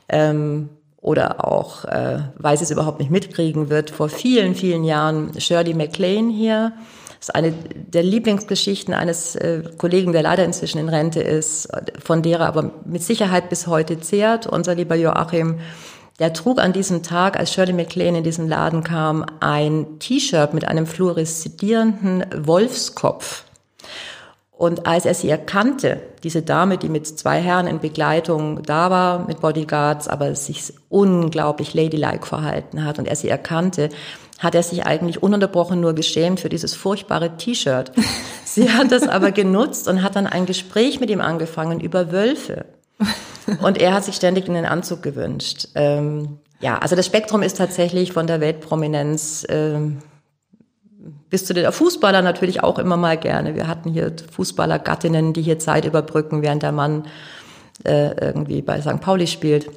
Ähm, 0.10 0.68
oder 1.00 1.48
auch, 1.48 1.86
äh, 1.86 2.20
weil 2.38 2.58
sie 2.58 2.66
es 2.66 2.72
überhaupt 2.72 3.00
nicht 3.00 3.12
mitkriegen 3.12 3.70
wird, 3.70 3.92
vor 3.92 4.10
vielen, 4.10 4.56
vielen 4.56 4.84
Jahren 4.84 5.40
Shirley 5.40 5.74
MacLaine 5.74 6.34
hier 6.34 6.74
das 7.22 7.30
ist 7.30 7.36
eine 7.36 7.52
der 7.52 8.02
Lieblingsgeschichten 8.02 8.96
eines 8.96 9.36
äh, 9.36 9.62
Kollegen, 9.78 10.12
der 10.12 10.24
leider 10.24 10.44
inzwischen 10.44 10.80
in 10.80 10.90
Rente 10.90 11.22
ist, 11.22 11.70
von 12.04 12.24
der 12.24 12.40
er 12.40 12.48
aber 12.48 12.72
mit 12.84 13.04
Sicherheit 13.04 13.48
bis 13.48 13.68
heute 13.68 14.00
zehrt. 14.00 14.48
Unser 14.48 14.74
lieber 14.74 14.96
Joachim, 14.96 15.60
der 16.18 16.34
trug 16.34 16.60
an 16.60 16.74
diesem 16.74 17.04
Tag, 17.04 17.38
als 17.38 17.54
Shirley 17.54 17.74
MacLaine 17.74 18.18
in 18.18 18.24
diesen 18.24 18.48
Laden 18.48 18.84
kam, 18.84 19.24
ein 19.40 20.00
T-Shirt 20.00 20.56
mit 20.56 20.68
einem 20.68 20.88
fluoreszierenden 20.88 22.26
Wolfskopf. 22.36 23.44
Und 24.52 24.88
als 24.88 25.06
er 25.06 25.14
sie 25.14 25.30
erkannte, 25.30 26.02
diese 26.24 26.42
Dame, 26.42 26.80
die 26.80 26.90
mit 26.90 27.06
zwei 27.06 27.40
Herren 27.40 27.68
in 27.68 27.80
Begleitung 27.80 28.64
da 28.64 28.90
war, 28.90 29.28
mit 29.28 29.42
Bodyguards, 29.42 30.08
aber 30.08 30.34
sich 30.34 30.74
unglaublich 30.90 31.76
ladylike 31.76 32.26
verhalten 32.26 32.84
hat 32.84 32.98
und 32.98 33.08
er 33.08 33.16
sie 33.16 33.30
erkannte, 33.30 33.90
hat 34.42 34.56
er 34.56 34.64
sich 34.64 34.86
eigentlich 34.88 35.22
ununterbrochen 35.22 35.80
nur 35.80 35.94
geschämt 35.94 36.40
für 36.40 36.50
dieses 36.50 36.74
furchtbare 36.74 37.38
T-Shirt. 37.38 37.92
Sie 38.44 38.72
hat 38.72 38.92
das 38.92 39.08
aber 39.08 39.32
genutzt 39.32 39.88
und 39.88 40.02
hat 40.02 40.16
dann 40.16 40.26
ein 40.26 40.48
Gespräch 40.48 41.00
mit 41.00 41.12
ihm 41.12 41.22
angefangen 41.22 41.80
über 41.80 42.12
Wölfe. 42.12 42.66
Und 43.62 43.80
er 43.80 43.94
hat 43.94 44.04
sich 44.04 44.16
ständig 44.16 44.48
in 44.48 44.56
den 44.56 44.66
Anzug 44.66 45.04
gewünscht. 45.04 45.68
Ähm, 45.76 46.40
ja, 46.60 46.80
also 46.80 46.96
das 46.96 47.06
Spektrum 47.06 47.44
ist 47.44 47.58
tatsächlich 47.58 48.14
von 48.14 48.26
der 48.26 48.42
Weltprominenz 48.42 49.46
ähm, 49.48 50.00
bis 51.30 51.46
zu 51.46 51.54
den 51.54 51.72
Fußballer 51.72 52.24
natürlich 52.24 52.64
auch 52.64 52.80
immer 52.80 52.98
mal 52.98 53.18
gerne. 53.18 53.56
Wir 53.56 53.68
hatten 53.68 53.92
hier 53.92 54.12
Fußballergattinnen, 54.32 55.34
die 55.34 55.42
hier 55.44 55.60
Zeit 55.60 55.86
überbrücken, 55.86 56.42
während 56.42 56.64
der 56.64 56.72
Mann 56.72 57.06
äh, 57.84 58.16
irgendwie 58.20 58.64
bei 58.64 58.82
St. 58.82 59.02
Pauli 59.02 59.28
spielt. 59.28 59.70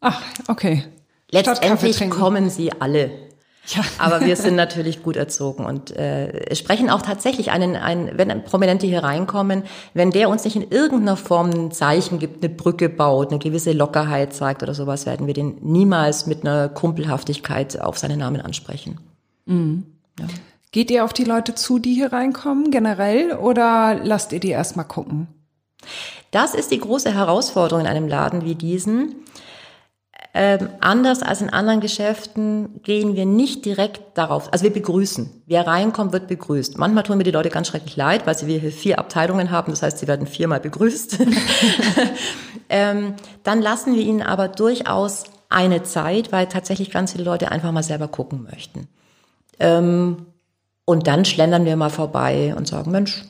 Ach, 0.00 0.22
okay. 0.48 0.84
Letztendlich 1.30 2.08
kommen 2.08 2.48
sie 2.48 2.72
alle. 2.72 3.27
Ja. 3.68 3.82
Aber 3.98 4.20
wir 4.20 4.36
sind 4.36 4.56
natürlich 4.56 5.02
gut 5.02 5.16
erzogen 5.16 5.64
und 5.64 5.94
äh, 5.96 6.54
sprechen 6.54 6.90
auch 6.90 7.02
tatsächlich 7.02 7.50
einen, 7.50 7.76
einen, 7.76 8.16
wenn 8.16 8.44
Prominente 8.44 8.86
hier 8.86 9.02
reinkommen, 9.02 9.64
wenn 9.94 10.10
der 10.10 10.28
uns 10.28 10.44
nicht 10.44 10.56
in 10.56 10.70
irgendeiner 10.70 11.16
Form 11.16 11.50
ein 11.50 11.70
Zeichen 11.70 12.18
gibt, 12.18 12.42
eine 12.42 12.54
Brücke 12.54 12.88
baut, 12.88 13.30
eine 13.30 13.38
gewisse 13.38 13.72
Lockerheit 13.72 14.32
zeigt 14.32 14.62
oder 14.62 14.74
sowas, 14.74 15.06
werden 15.06 15.26
wir 15.26 15.34
den 15.34 15.58
niemals 15.60 16.26
mit 16.26 16.42
einer 16.42 16.68
Kumpelhaftigkeit 16.68 17.80
auf 17.80 17.98
seinen 17.98 18.18
Namen 18.18 18.40
ansprechen. 18.40 18.98
Mhm. 19.46 19.84
Ja. 20.18 20.26
Geht 20.70 20.90
ihr 20.90 21.04
auf 21.04 21.12
die 21.12 21.24
Leute 21.24 21.54
zu, 21.54 21.78
die 21.78 21.94
hier 21.94 22.12
reinkommen, 22.12 22.70
generell, 22.70 23.32
oder 23.32 23.98
lasst 24.02 24.32
ihr 24.32 24.40
die 24.40 24.50
erstmal 24.50 24.84
gucken? 24.84 25.28
Das 26.30 26.54
ist 26.54 26.70
die 26.70 26.78
große 26.78 27.14
Herausforderung 27.14 27.84
in 27.84 27.90
einem 27.90 28.06
Laden 28.06 28.44
wie 28.44 28.54
diesen 28.54 29.14
ähm, 30.40 30.68
anders 30.78 31.24
als 31.24 31.40
in 31.40 31.50
anderen 31.50 31.80
Geschäften 31.80 32.80
gehen 32.84 33.16
wir 33.16 33.26
nicht 33.26 33.64
direkt 33.64 34.16
darauf, 34.16 34.52
also 34.52 34.62
wir 34.62 34.72
begrüßen. 34.72 35.42
Wer 35.46 35.66
reinkommt, 35.66 36.12
wird 36.12 36.28
begrüßt. 36.28 36.78
Manchmal 36.78 37.02
tun 37.02 37.18
mir 37.18 37.24
die 37.24 37.32
Leute 37.32 37.48
ganz 37.48 37.66
schrecklich 37.66 37.96
leid, 37.96 38.24
weil 38.24 38.36
wir 38.46 38.60
hier 38.60 38.70
vier 38.70 39.00
Abteilungen 39.00 39.50
haben, 39.50 39.72
das 39.72 39.82
heißt, 39.82 39.98
sie 39.98 40.06
werden 40.06 40.28
viermal 40.28 40.60
begrüßt. 40.60 41.18
ähm, 42.68 43.14
dann 43.42 43.60
lassen 43.60 43.96
wir 43.96 44.02
ihnen 44.02 44.22
aber 44.22 44.46
durchaus 44.46 45.24
eine 45.48 45.82
Zeit, 45.82 46.30
weil 46.30 46.46
tatsächlich 46.46 46.92
ganz 46.92 47.10
viele 47.10 47.24
Leute 47.24 47.50
einfach 47.50 47.72
mal 47.72 47.82
selber 47.82 48.06
gucken 48.06 48.44
möchten. 48.44 48.86
Ähm, 49.58 50.26
und 50.84 51.08
dann 51.08 51.24
schlendern 51.24 51.64
wir 51.64 51.74
mal 51.74 51.90
vorbei 51.90 52.54
und 52.56 52.68
sagen, 52.68 52.92
Mensch, 52.92 53.24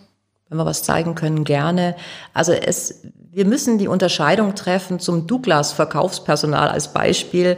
wenn 0.51 0.59
wir 0.59 0.66
was 0.66 0.83
zeigen 0.83 1.14
können, 1.14 1.44
gerne. 1.44 1.97
Also 2.35 2.53
es, 2.53 3.01
wir 3.38 3.44
müssen 3.44 3.79
die 3.79 3.87
Unterscheidung 3.87 4.57
treffen 4.57 4.98
zum 4.98 5.29
Douglas-Verkaufspersonal 5.29 6.70
als 6.70 6.92
Beispiel. 6.92 7.57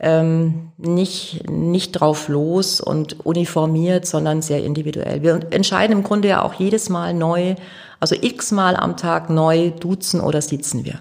Ähm, 0.00 0.70
nicht, 0.78 1.50
nicht 1.50 1.92
drauf 1.92 2.28
los 2.28 2.80
und 2.80 3.26
uniformiert, 3.26 4.06
sondern 4.06 4.40
sehr 4.40 4.64
individuell. 4.64 5.22
Wir 5.22 5.40
entscheiden 5.50 5.98
im 5.98 6.02
Grunde 6.02 6.28
ja 6.28 6.42
auch 6.42 6.54
jedes 6.54 6.88
Mal 6.88 7.12
neu, 7.12 7.56
also 8.00 8.16
x-mal 8.18 8.74
am 8.74 8.96
Tag 8.96 9.28
neu 9.28 9.70
duzen 9.70 10.22
oder 10.22 10.40
sitzen 10.40 10.86
wir. 10.86 10.98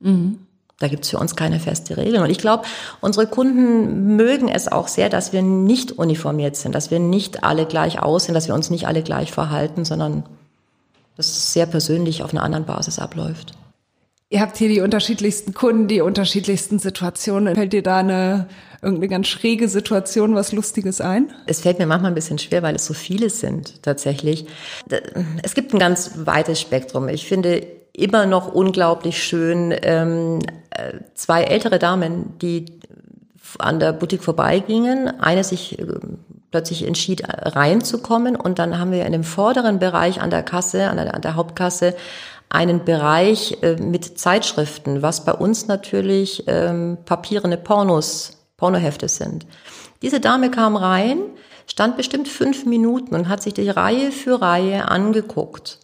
Mhm. 0.00 0.40
Da 0.78 0.88
gibt's 0.88 1.08
für 1.08 1.18
uns 1.18 1.34
keine 1.34 1.58
feste 1.58 1.96
Regel. 1.96 2.20
Und 2.20 2.28
ich 2.28 2.38
glaube, 2.38 2.64
unsere 3.00 3.26
Kunden 3.26 4.16
mögen 4.16 4.48
es 4.48 4.70
auch 4.70 4.88
sehr, 4.88 5.08
dass 5.08 5.32
wir 5.32 5.40
nicht 5.40 5.92
uniformiert 5.92 6.54
sind, 6.56 6.74
dass 6.74 6.90
wir 6.90 6.98
nicht 6.98 7.44
alle 7.44 7.64
gleich 7.64 8.02
aussehen, 8.02 8.34
dass 8.34 8.46
wir 8.46 8.54
uns 8.54 8.68
nicht 8.68 8.86
alle 8.86 9.02
gleich 9.02 9.32
verhalten, 9.32 9.86
sondern 9.86 10.24
dass 11.18 11.26
es 11.26 11.52
sehr 11.52 11.66
persönlich 11.66 12.22
auf 12.22 12.32
einer 12.32 12.42
anderen 12.42 12.64
Basis 12.64 12.98
abläuft. 12.98 13.52
Ihr 14.30 14.40
habt 14.40 14.56
hier 14.56 14.68
die 14.68 14.80
unterschiedlichsten 14.80 15.52
Kunden, 15.52 15.88
die 15.88 16.00
unterschiedlichsten 16.00 16.78
Situationen. 16.78 17.54
Fällt 17.54 17.72
dir 17.72 17.82
da 17.82 17.98
eine 17.98 18.46
irgendeine 18.82 19.08
ganz 19.08 19.26
schräge 19.26 19.68
Situation, 19.68 20.34
was 20.34 20.52
Lustiges 20.52 21.00
ein? 21.00 21.32
Es 21.46 21.60
fällt 21.60 21.78
mir 21.78 21.86
manchmal 21.86 22.12
ein 22.12 22.14
bisschen 22.14 22.38
schwer, 22.38 22.62
weil 22.62 22.76
es 22.76 22.86
so 22.86 22.94
viele 22.94 23.30
sind 23.30 23.82
tatsächlich. 23.82 24.46
Es 25.42 25.54
gibt 25.54 25.72
ein 25.72 25.78
ganz 25.78 26.12
weites 26.24 26.60
Spektrum. 26.60 27.08
Ich 27.08 27.26
finde 27.26 27.66
immer 27.94 28.26
noch 28.26 28.54
unglaublich 28.54 29.22
schön 29.22 29.74
ähm, 29.82 30.40
äh, 30.70 30.92
zwei 31.14 31.42
ältere 31.42 31.78
Damen, 31.78 32.38
die 32.40 32.66
an 33.58 33.80
der 33.80 33.92
Boutique 33.92 34.22
vorbeigingen. 34.22 35.08
Eine 35.20 35.42
sich 35.42 35.78
äh, 35.78 35.84
plötzlich 36.50 36.86
entschied, 36.86 37.22
reinzukommen 37.26 38.36
und 38.36 38.58
dann 38.58 38.78
haben 38.78 38.92
wir 38.92 39.04
in 39.06 39.12
dem 39.12 39.24
vorderen 39.24 39.78
Bereich 39.78 40.20
an 40.20 40.30
der 40.30 40.42
Kasse, 40.42 40.88
an 40.88 40.96
der, 40.96 41.14
an 41.14 41.22
der 41.22 41.34
Hauptkasse, 41.34 41.94
einen 42.48 42.84
Bereich 42.84 43.58
äh, 43.62 43.76
mit 43.76 44.18
Zeitschriften, 44.18 45.02
was 45.02 45.24
bei 45.24 45.32
uns 45.32 45.66
natürlich 45.66 46.44
ähm, 46.46 46.98
papierende 47.04 47.58
Pornos, 47.58 48.38
Pornohefte 48.56 49.08
sind. 49.08 49.46
Diese 50.02 50.20
Dame 50.20 50.50
kam 50.50 50.76
rein, 50.76 51.18
stand 51.66 51.96
bestimmt 51.96 52.28
fünf 52.28 52.64
Minuten 52.64 53.14
und 53.14 53.28
hat 53.28 53.42
sich 53.42 53.54
die 53.54 53.68
Reihe 53.68 54.10
für 54.10 54.40
Reihe 54.40 54.88
angeguckt 54.88 55.78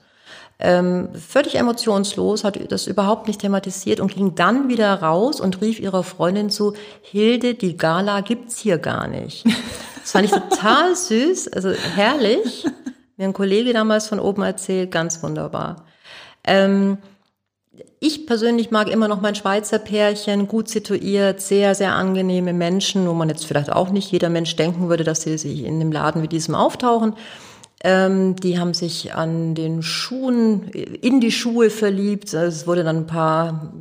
ähm, 0.61 1.09
völlig 1.15 1.57
emotionslos, 1.57 2.45
hat 2.45 2.59
das 2.71 2.87
überhaupt 2.87 3.27
nicht 3.27 3.41
thematisiert 3.41 4.01
und 4.01 4.15
ging 4.15 4.35
dann 4.35 4.69
wieder 4.69 4.95
raus 4.95 5.41
und 5.41 5.61
rief 5.61 5.81
ihrer 5.81 6.05
Freundin 6.05 6.49
zu, 6.49 6.75
Hilde, 7.03 7.55
die 7.55 7.77
Gala 7.77 8.21
gibt's 8.21 8.59
hier 8.59 8.79
gar 8.79 9.09
nicht. 9.09 9.45
Das 10.05 10.13
fand 10.13 10.27
ich 10.27 10.33
total 10.33 10.95
süß, 10.95 11.49
also 11.49 11.71
herrlich. 11.71 12.67
Mir 13.17 13.25
ein 13.25 13.33
Kollege 13.33 13.73
damals 13.73 14.07
von 14.07 14.21
oben 14.21 14.43
erzählt, 14.43 14.91
ganz 14.91 15.23
wunderbar. 15.23 15.87
Ähm, 16.45 16.99
ich 18.01 18.27
persönlich 18.27 18.71
mag 18.71 18.91
immer 18.91 19.09
noch 19.09 19.23
mein 19.23 19.35
Schweizer 19.35 19.79
Pärchen, 19.79 20.47
gut 20.47 20.69
situiert, 20.69 21.41
sehr, 21.41 21.75
sehr 21.75 21.95
angenehme 21.95 22.53
Menschen, 22.53 23.09
wo 23.09 23.15
man 23.15 23.31
jetzt 23.31 23.47
vielleicht 23.47 23.73
auch 23.73 23.89
nicht 23.89 24.13
jeder 24.13 24.29
Mensch 24.29 24.55
denken 24.57 24.91
würde, 24.91 25.05
dass 25.05 25.23
sie 25.23 25.39
sich 25.39 25.65
in 25.65 25.77
einem 25.77 25.91
Laden 25.91 26.21
wie 26.21 26.29
diesem 26.29 26.55
auftauchen. 26.55 27.15
Ähm, 27.83 28.37
die 28.37 28.59
haben 28.59 28.75
sich 28.75 29.15
an 29.15 29.55
den 29.55 29.83
Schuhen, 29.83 30.69
in 30.69 31.23
die 31.23 31.33
Schuhe 31.33 31.71
verliebt. 31.71 32.35
Es 32.35 32.67
wurde 32.67 32.85
dann 32.85 32.99
ein 32.99 33.07
paar 33.07 33.73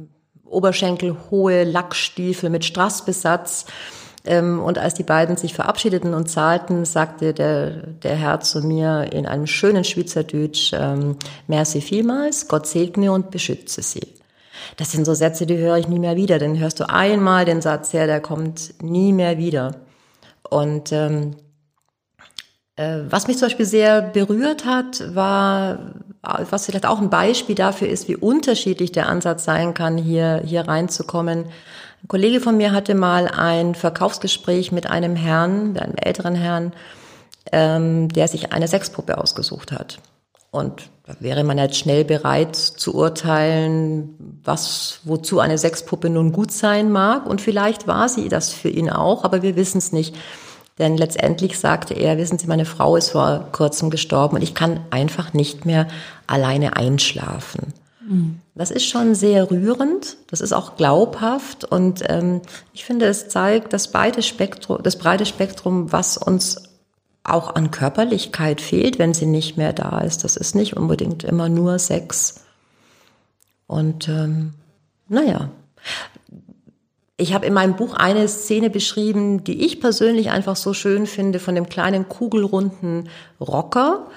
oberschenkelhohe 0.46 1.66
Lackstiefel 1.66 2.50
mit 2.50 2.64
Strassbesatz. 2.64 3.66
Ähm, 4.26 4.62
und 4.62 4.78
als 4.78 4.94
die 4.94 5.04
beiden 5.04 5.36
sich 5.36 5.54
verabschiedeten 5.54 6.14
und 6.14 6.30
zahlten, 6.30 6.86
sagte 6.86 7.34
der, 7.34 7.72
der 7.88 8.16
Herr 8.16 8.40
zu 8.40 8.62
mir 8.62 9.12
in 9.12 9.26
einem 9.26 9.48
schönen 9.48 9.84
Schweizerdeutsch, 9.84 10.72
ähm, 10.74 11.18
merci 11.48 11.82
vielmals, 11.82 12.48
Gott 12.48 12.66
segne 12.68 13.12
und 13.12 13.32
beschütze 13.32 13.82
Sie. 13.82 14.08
Das 14.78 14.92
sind 14.92 15.06
so 15.06 15.14
Sätze, 15.14 15.46
die 15.46 15.58
höre 15.58 15.78
ich 15.78 15.88
nie 15.90 16.00
mehr 16.00 16.16
wieder. 16.16 16.40
Den 16.40 16.58
hörst 16.58 16.80
du 16.80 16.90
einmal 16.90 17.44
den 17.44 17.62
Satz 17.62 17.92
her, 17.92 18.08
der 18.08 18.22
kommt 18.22 18.82
nie 18.82 19.12
mehr 19.12 19.38
wieder. 19.38 19.76
Und 20.50 20.92
ähm, 20.92 21.36
äh, 22.76 23.00
was 23.10 23.28
mich 23.28 23.38
zum 23.38 23.48
Beispiel 23.48 23.66
sehr 23.66 24.02
berührt 24.02 24.66
hat, 24.66 25.16
war, 25.16 25.94
was 26.22 26.66
vielleicht 26.66 26.86
auch 26.86 27.02
ein 27.02 27.10
Beispiel 27.10 27.56
dafür 27.56 27.90
ist, 27.90 28.08
wie 28.08 28.16
unterschiedlich 28.16 28.92
der 28.92 29.10
Ansatz 29.10 29.44
sein 29.44 29.74
kann, 29.74 29.98
hier, 29.98 30.42
hier 30.46 30.68
reinzukommen. 30.68 31.46
Ein 32.04 32.10
Kollege 32.10 32.42
von 32.42 32.58
mir 32.58 32.74
hatte 32.74 32.96
mal 32.96 33.30
ein 33.30 33.76
Verkaufsgespräch 33.76 34.74
mit 34.74 34.88
einem 34.88 35.16
Herrn, 35.16 35.78
einem 35.78 35.96
älteren 35.96 36.36
Herrn, 36.36 36.74
ähm, 37.54 38.10
der 38.10 38.28
sich 38.28 38.52
eine 38.52 38.68
Sexpuppe 38.68 39.18
ausgesucht 39.18 39.72
hat. 39.72 40.00
Und 40.52 40.90
da 41.08 41.16
wäre 41.22 41.46
man 41.46 41.58
jetzt 41.58 41.78
schnell 41.78 42.04
bereit 42.04 42.58
zu 42.58 42.94
urteilen, 42.94 44.42
was, 44.44 45.00
wozu 45.06 45.40
eine 45.40 45.58
Sexpuppe 45.58 46.10
nun 46.10 46.34
gut 46.34 46.52
sein 46.52 46.92
mag. 46.92 47.26
Und 47.26 47.40
vielleicht 47.40 47.88
war 47.88 48.10
sie 48.10 48.28
das 48.28 48.50
für 48.50 48.70
ihn 48.70 48.90
auch, 48.90 49.24
aber 49.24 49.42
wir 49.42 49.56
wissen 49.56 49.78
es 49.78 49.94
nicht. 49.94 50.14
Denn 50.80 50.98
letztendlich 50.98 51.58
sagte 51.58 51.94
er, 51.94 52.18
wissen 52.18 52.38
Sie, 52.38 52.48
meine 52.48 52.66
Frau 52.66 52.98
ist 52.98 53.12
vor 53.12 53.48
kurzem 53.54 53.90
gestorben 53.90 54.36
und 54.36 54.42
ich 54.42 54.56
kann 54.56 54.82
einfach 54.90 55.34
nicht 55.34 55.66
mehr 55.66 55.88
alleine 56.28 56.76
einschlafen. 56.76 57.74
Das 58.56 58.72
ist 58.72 58.86
schon 58.86 59.16
sehr 59.16 59.50
rührend, 59.50 60.18
das 60.28 60.42
ist 60.42 60.54
auch 60.54 60.76
glaubhaft 60.76 61.64
und 61.64 62.04
ähm, 62.10 62.42
ich 62.74 62.86
finde, 62.86 63.06
es 63.06 63.30
zeigt 63.30 63.72
das, 63.72 63.92
beide 63.92 64.22
Spektrum, 64.22 64.84
das 64.84 64.98
breite 64.98 65.26
Spektrum, 65.26 65.92
was 65.92 66.18
uns 66.18 66.64
auch 67.24 67.56
an 67.56 67.72
Körperlichkeit 67.72 68.60
fehlt, 68.60 69.00
wenn 69.00 69.14
sie 69.14 69.26
nicht 69.26 69.58
mehr 69.58 69.72
da 69.72 70.00
ist. 70.00 70.24
Das 70.24 70.36
ist 70.36 70.56
nicht 70.56 70.76
unbedingt 70.76 71.24
immer 71.24 71.48
nur 71.48 71.80
Sex. 71.80 72.44
Und 73.68 74.10
ähm, 74.10 74.54
naja, 75.08 75.50
ich 77.16 77.34
habe 77.34 77.46
in 77.46 77.54
meinem 77.54 77.76
Buch 77.76 77.94
eine 77.94 78.28
Szene 78.28 78.70
beschrieben, 78.70 79.44
die 79.44 79.66
ich 79.66 79.80
persönlich 79.80 80.32
einfach 80.32 80.58
so 80.58 80.74
schön 80.74 81.06
finde, 81.08 81.40
von 81.40 81.56
dem 81.56 81.70
kleinen 81.70 82.10
kugelrunden 82.10 83.08
Rocker, 83.40 84.08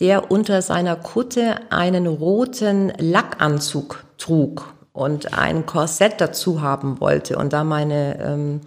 der 0.00 0.30
unter 0.30 0.62
seiner 0.62 0.96
Kutte 0.96 1.56
einen 1.70 2.06
roten 2.06 2.92
Lackanzug 2.98 4.04
trug 4.18 4.74
und 4.92 5.36
ein 5.36 5.66
Korsett 5.66 6.20
dazu 6.20 6.60
haben 6.60 7.00
wollte. 7.00 7.36
Und 7.36 7.52
da 7.52 7.64
meine 7.64 8.18
ähm, 8.20 8.60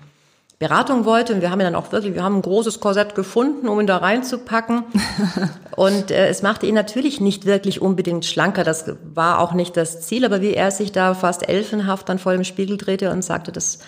Beratung 0.58 1.06
wollte. 1.06 1.34
Und 1.34 1.42
wir 1.42 1.52
haben 1.52 1.60
ihn 1.60 1.66
dann 1.66 1.76
auch 1.76 1.92
wirklich, 1.92 2.14
wir 2.14 2.24
haben 2.24 2.38
ein 2.38 2.42
großes 2.42 2.80
Korsett 2.80 3.14
gefunden, 3.14 3.68
um 3.68 3.80
ihn 3.80 3.88
da 3.88 3.98
reinzupacken. 3.98 4.84
und 5.76 6.12
äh, 6.12 6.28
es 6.28 6.42
machte 6.42 6.66
ihn 6.66 6.76
natürlich 6.76 7.20
nicht 7.20 7.46
wirklich 7.46 7.82
unbedingt 7.82 8.26
schlanker. 8.26 8.64
Das 8.64 8.86
war 9.14 9.40
auch 9.40 9.54
nicht 9.54 9.76
das 9.76 10.02
Ziel. 10.02 10.26
Aber 10.26 10.42
wie 10.42 10.54
er 10.54 10.72
sich 10.72 10.92
da 10.92 11.14
fast 11.14 11.48
elfenhaft 11.50 12.08
dann 12.08 12.20
vor 12.20 12.32
dem 12.32 12.44
Spiegel 12.44 12.78
drehte 12.78 13.12
und 13.12 13.24
sagte, 13.24 13.52
das 13.52 13.80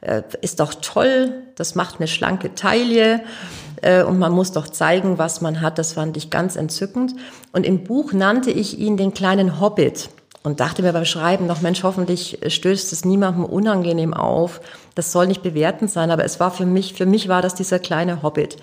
äh, 0.00 0.22
ist 0.40 0.60
doch 0.60 0.74
toll, 0.74 1.42
das 1.56 1.74
macht 1.74 1.96
eine 1.98 2.08
schlanke 2.08 2.54
Taille. 2.54 3.20
Äh, 3.82 4.04
und 4.04 4.18
man 4.18 4.32
muss 4.32 4.52
doch 4.52 4.68
zeigen, 4.68 5.18
was 5.18 5.40
man 5.40 5.60
hat. 5.60 5.78
Das 5.78 5.92
fand 5.92 6.16
ich 6.16 6.30
ganz 6.30 6.56
entzückend. 6.56 7.14
Und 7.52 7.66
im 7.66 7.84
Buch 7.84 8.12
nannte 8.12 8.50
ich 8.50 8.78
ihn 8.78 8.96
den 8.96 9.12
kleinen 9.12 9.60
Hobbit 9.60 10.08
und 10.42 10.60
dachte 10.60 10.82
mir 10.82 10.92
beim 10.92 11.04
Schreiben 11.04 11.46
noch, 11.46 11.60
Mensch, 11.60 11.82
hoffentlich 11.82 12.38
stößt 12.46 12.92
es 12.92 13.04
niemandem 13.04 13.44
unangenehm 13.44 14.14
auf. 14.14 14.60
Das 14.94 15.12
soll 15.12 15.26
nicht 15.26 15.42
bewertend 15.42 15.90
sein, 15.90 16.10
aber 16.10 16.24
es 16.24 16.40
war 16.40 16.50
für 16.50 16.66
mich, 16.66 16.94
für 16.94 17.06
mich 17.06 17.28
war 17.28 17.42
das 17.42 17.54
dieser 17.54 17.78
kleine 17.78 18.22
Hobbit. 18.22 18.56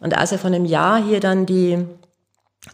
Und 0.00 0.16
als 0.16 0.32
er 0.32 0.38
von 0.38 0.54
einem 0.54 0.64
Jahr 0.64 1.02
hier 1.02 1.20
dann 1.20 1.44
die, 1.44 1.84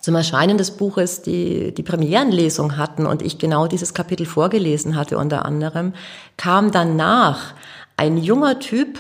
zum 0.00 0.14
Erscheinen 0.14 0.59
des 0.59 0.72
Buches 0.72 1.22
die, 1.22 1.72
die 1.74 1.83
Premierenlesung 1.83 2.76
hatten 2.76 3.07
und 3.07 3.22
ich 3.22 3.38
genau 3.38 3.66
dieses 3.66 3.94
Kapitel 3.94 4.26
vorgelesen 4.26 4.94
hatte 4.94 5.18
unter 5.18 5.44
anderem, 5.44 5.94
kam 6.37 6.70
danach 6.70 7.54
ein 7.96 8.18
junger 8.18 8.59
Typ 8.59 8.98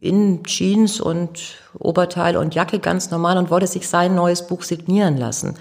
in 0.00 0.44
Jeans 0.44 1.00
und 1.00 1.40
Oberteil 1.78 2.36
und 2.36 2.54
Jacke 2.54 2.78
ganz 2.78 3.10
normal 3.10 3.38
und 3.38 3.50
wollte 3.50 3.66
sich 3.66 3.88
sein 3.88 4.14
neues 4.14 4.46
Buch 4.46 4.62
signieren 4.62 5.16
lassen. 5.16 5.56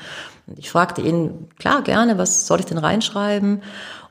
Ich 0.58 0.70
fragte 0.70 1.02
ihn, 1.02 1.50
klar, 1.58 1.82
gerne, 1.82 2.18
was 2.18 2.46
soll 2.48 2.60
ich 2.60 2.66
denn 2.66 2.78
reinschreiben? 2.78 3.64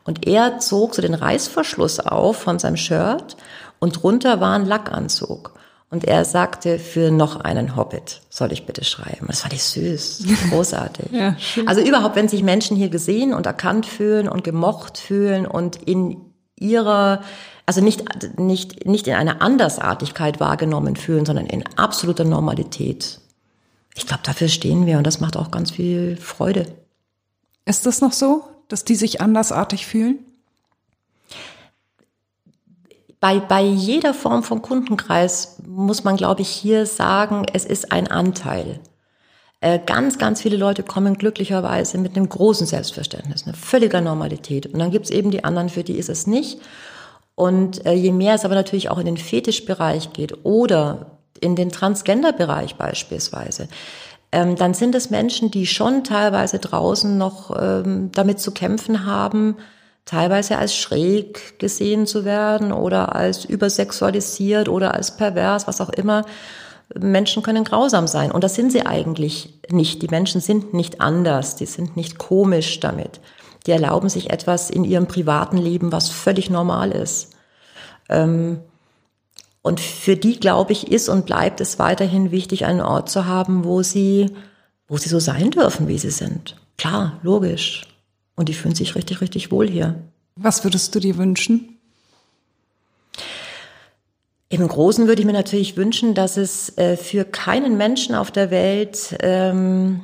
Und 0.04 0.26
er 0.26 0.58
zog 0.58 0.94
so 0.94 1.02
den 1.02 1.14
Reißverschluss 1.14 2.00
auf 2.00 2.36
von 2.36 2.58
seinem 2.58 2.76
Shirt 2.76 3.36
und 3.78 4.02
drunter 4.02 4.40
war 4.40 4.54
ein 4.54 4.66
Lackanzug. 4.66 5.54
Und 5.90 6.04
er 6.04 6.24
sagte, 6.24 6.80
für 6.80 7.12
noch 7.12 7.40
einen 7.40 7.76
Hobbit 7.76 8.22
soll 8.28 8.50
ich 8.52 8.66
bitte 8.66 8.84
schreiben. 8.84 9.26
Das 9.28 9.42
fand 9.42 9.54
ich 9.54 9.62
süß, 9.62 10.24
großartig. 10.50 11.12
ja, 11.12 11.36
also 11.66 11.80
überhaupt, 11.80 12.16
wenn 12.16 12.28
sich 12.28 12.42
Menschen 12.42 12.76
hier 12.76 12.88
gesehen 12.88 13.32
und 13.32 13.46
erkannt 13.46 13.86
fühlen 13.86 14.28
und 14.28 14.42
gemocht 14.42 14.98
fühlen 14.98 15.46
und 15.46 15.76
in 15.76 16.16
ihrer, 16.58 17.22
also 17.66 17.80
nicht, 17.80 18.38
nicht, 18.38 18.86
nicht 18.86 19.06
in 19.06 19.14
einer 19.14 19.40
Andersartigkeit 19.40 20.40
wahrgenommen 20.40 20.96
fühlen, 20.96 21.24
sondern 21.24 21.46
in 21.46 21.64
absoluter 21.76 22.24
Normalität 22.24 23.20
ich 23.94 24.06
glaube, 24.06 24.22
dafür 24.24 24.48
stehen 24.48 24.86
wir 24.86 24.98
und 24.98 25.06
das 25.06 25.20
macht 25.20 25.36
auch 25.36 25.50
ganz 25.50 25.70
viel 25.70 26.16
Freude. 26.16 26.66
Ist 27.64 27.86
das 27.86 28.00
noch 28.00 28.12
so, 28.12 28.44
dass 28.68 28.84
die 28.84 28.96
sich 28.96 29.20
andersartig 29.20 29.86
fühlen? 29.86 30.18
Bei, 33.20 33.38
bei 33.40 33.62
jeder 33.62 34.12
Form 34.12 34.42
von 34.42 34.60
Kundenkreis 34.60 35.58
muss 35.66 36.04
man, 36.04 36.16
glaube 36.16 36.42
ich, 36.42 36.48
hier 36.48 36.84
sagen, 36.84 37.46
es 37.52 37.64
ist 37.64 37.90
ein 37.90 38.08
Anteil. 38.08 38.80
Äh, 39.60 39.78
ganz, 39.78 40.18
ganz 40.18 40.42
viele 40.42 40.58
Leute 40.58 40.82
kommen 40.82 41.16
glücklicherweise 41.16 41.96
mit 41.96 42.16
einem 42.16 42.28
großen 42.28 42.66
Selbstverständnis, 42.66 43.46
einer 43.46 43.54
völliger 43.54 44.02
Normalität. 44.02 44.66
Und 44.66 44.78
dann 44.78 44.90
gibt's 44.90 45.08
eben 45.08 45.30
die 45.30 45.44
anderen, 45.44 45.70
für 45.70 45.84
die 45.84 45.96
ist 45.96 46.10
es 46.10 46.26
nicht. 46.26 46.60
Und 47.34 47.84
äh, 47.84 47.92
je 47.92 48.12
mehr 48.12 48.34
es 48.34 48.44
aber 48.44 48.54
natürlich 48.54 48.90
auch 48.90 48.98
in 48.98 49.06
den 49.06 49.16
Fetischbereich 49.16 50.12
geht 50.12 50.44
oder 50.44 51.18
in 51.40 51.56
den 51.56 51.70
Transgender-Bereich 51.70 52.76
beispielsweise, 52.76 53.68
ähm, 54.32 54.56
dann 54.56 54.74
sind 54.74 54.94
es 54.94 55.10
Menschen, 55.10 55.50
die 55.50 55.66
schon 55.66 56.04
teilweise 56.04 56.58
draußen 56.58 57.16
noch 57.18 57.54
ähm, 57.60 58.10
damit 58.12 58.40
zu 58.40 58.52
kämpfen 58.52 59.04
haben, 59.06 59.56
teilweise 60.04 60.58
als 60.58 60.76
schräg 60.76 61.58
gesehen 61.58 62.06
zu 62.06 62.24
werden 62.24 62.72
oder 62.72 63.14
als 63.14 63.44
übersexualisiert 63.44 64.68
oder 64.68 64.94
als 64.94 65.16
pervers, 65.16 65.66
was 65.66 65.80
auch 65.80 65.90
immer. 65.90 66.24
Menschen 66.98 67.42
können 67.42 67.64
grausam 67.64 68.06
sein. 68.06 68.30
Und 68.30 68.44
das 68.44 68.54
sind 68.54 68.70
sie 68.70 68.84
eigentlich 68.84 69.60
nicht. 69.70 70.02
Die 70.02 70.08
Menschen 70.08 70.40
sind 70.40 70.74
nicht 70.74 71.00
anders. 71.00 71.56
Die 71.56 71.66
sind 71.66 71.96
nicht 71.96 72.18
komisch 72.18 72.80
damit. 72.80 73.20
Die 73.66 73.70
erlauben 73.70 74.08
sich 74.08 74.30
etwas 74.30 74.70
in 74.70 74.84
ihrem 74.84 75.06
privaten 75.06 75.56
Leben, 75.56 75.92
was 75.92 76.10
völlig 76.10 76.50
normal 76.50 76.92
ist. 76.92 77.30
Ähm, 78.08 78.60
und 79.62 79.80
für 79.80 80.16
die, 80.16 80.38
glaube 80.38 80.72
ich, 80.72 80.92
ist 80.92 81.08
und 81.08 81.24
bleibt 81.24 81.60
es 81.60 81.78
weiterhin 81.78 82.30
wichtig, 82.30 82.66
einen 82.66 82.82
Ort 82.82 83.08
zu 83.08 83.24
haben, 83.24 83.64
wo 83.64 83.82
sie, 83.82 84.30
wo 84.88 84.98
sie 84.98 85.08
so 85.08 85.18
sein 85.18 85.50
dürfen, 85.50 85.88
wie 85.88 85.98
sie 85.98 86.10
sind. 86.10 86.56
Klar, 86.76 87.18
logisch. 87.22 87.86
Und 88.36 88.48
die 88.50 88.54
fühlen 88.54 88.74
sich 88.74 88.94
richtig, 88.94 89.22
richtig 89.22 89.50
wohl 89.50 89.68
hier. 89.68 89.94
Was 90.36 90.64
würdest 90.64 90.94
du 90.94 91.00
dir 91.00 91.16
wünschen? 91.16 91.78
Im 94.50 94.68
Großen 94.68 95.06
würde 95.06 95.20
ich 95.20 95.26
mir 95.26 95.32
natürlich 95.32 95.76
wünschen, 95.76 96.14
dass 96.14 96.36
es 96.36 96.76
äh, 96.76 96.96
für 96.96 97.24
keinen 97.24 97.76
Menschen 97.76 98.14
auf 98.14 98.30
der 98.30 98.50
Welt 98.50 99.16
ähm, 99.20 100.00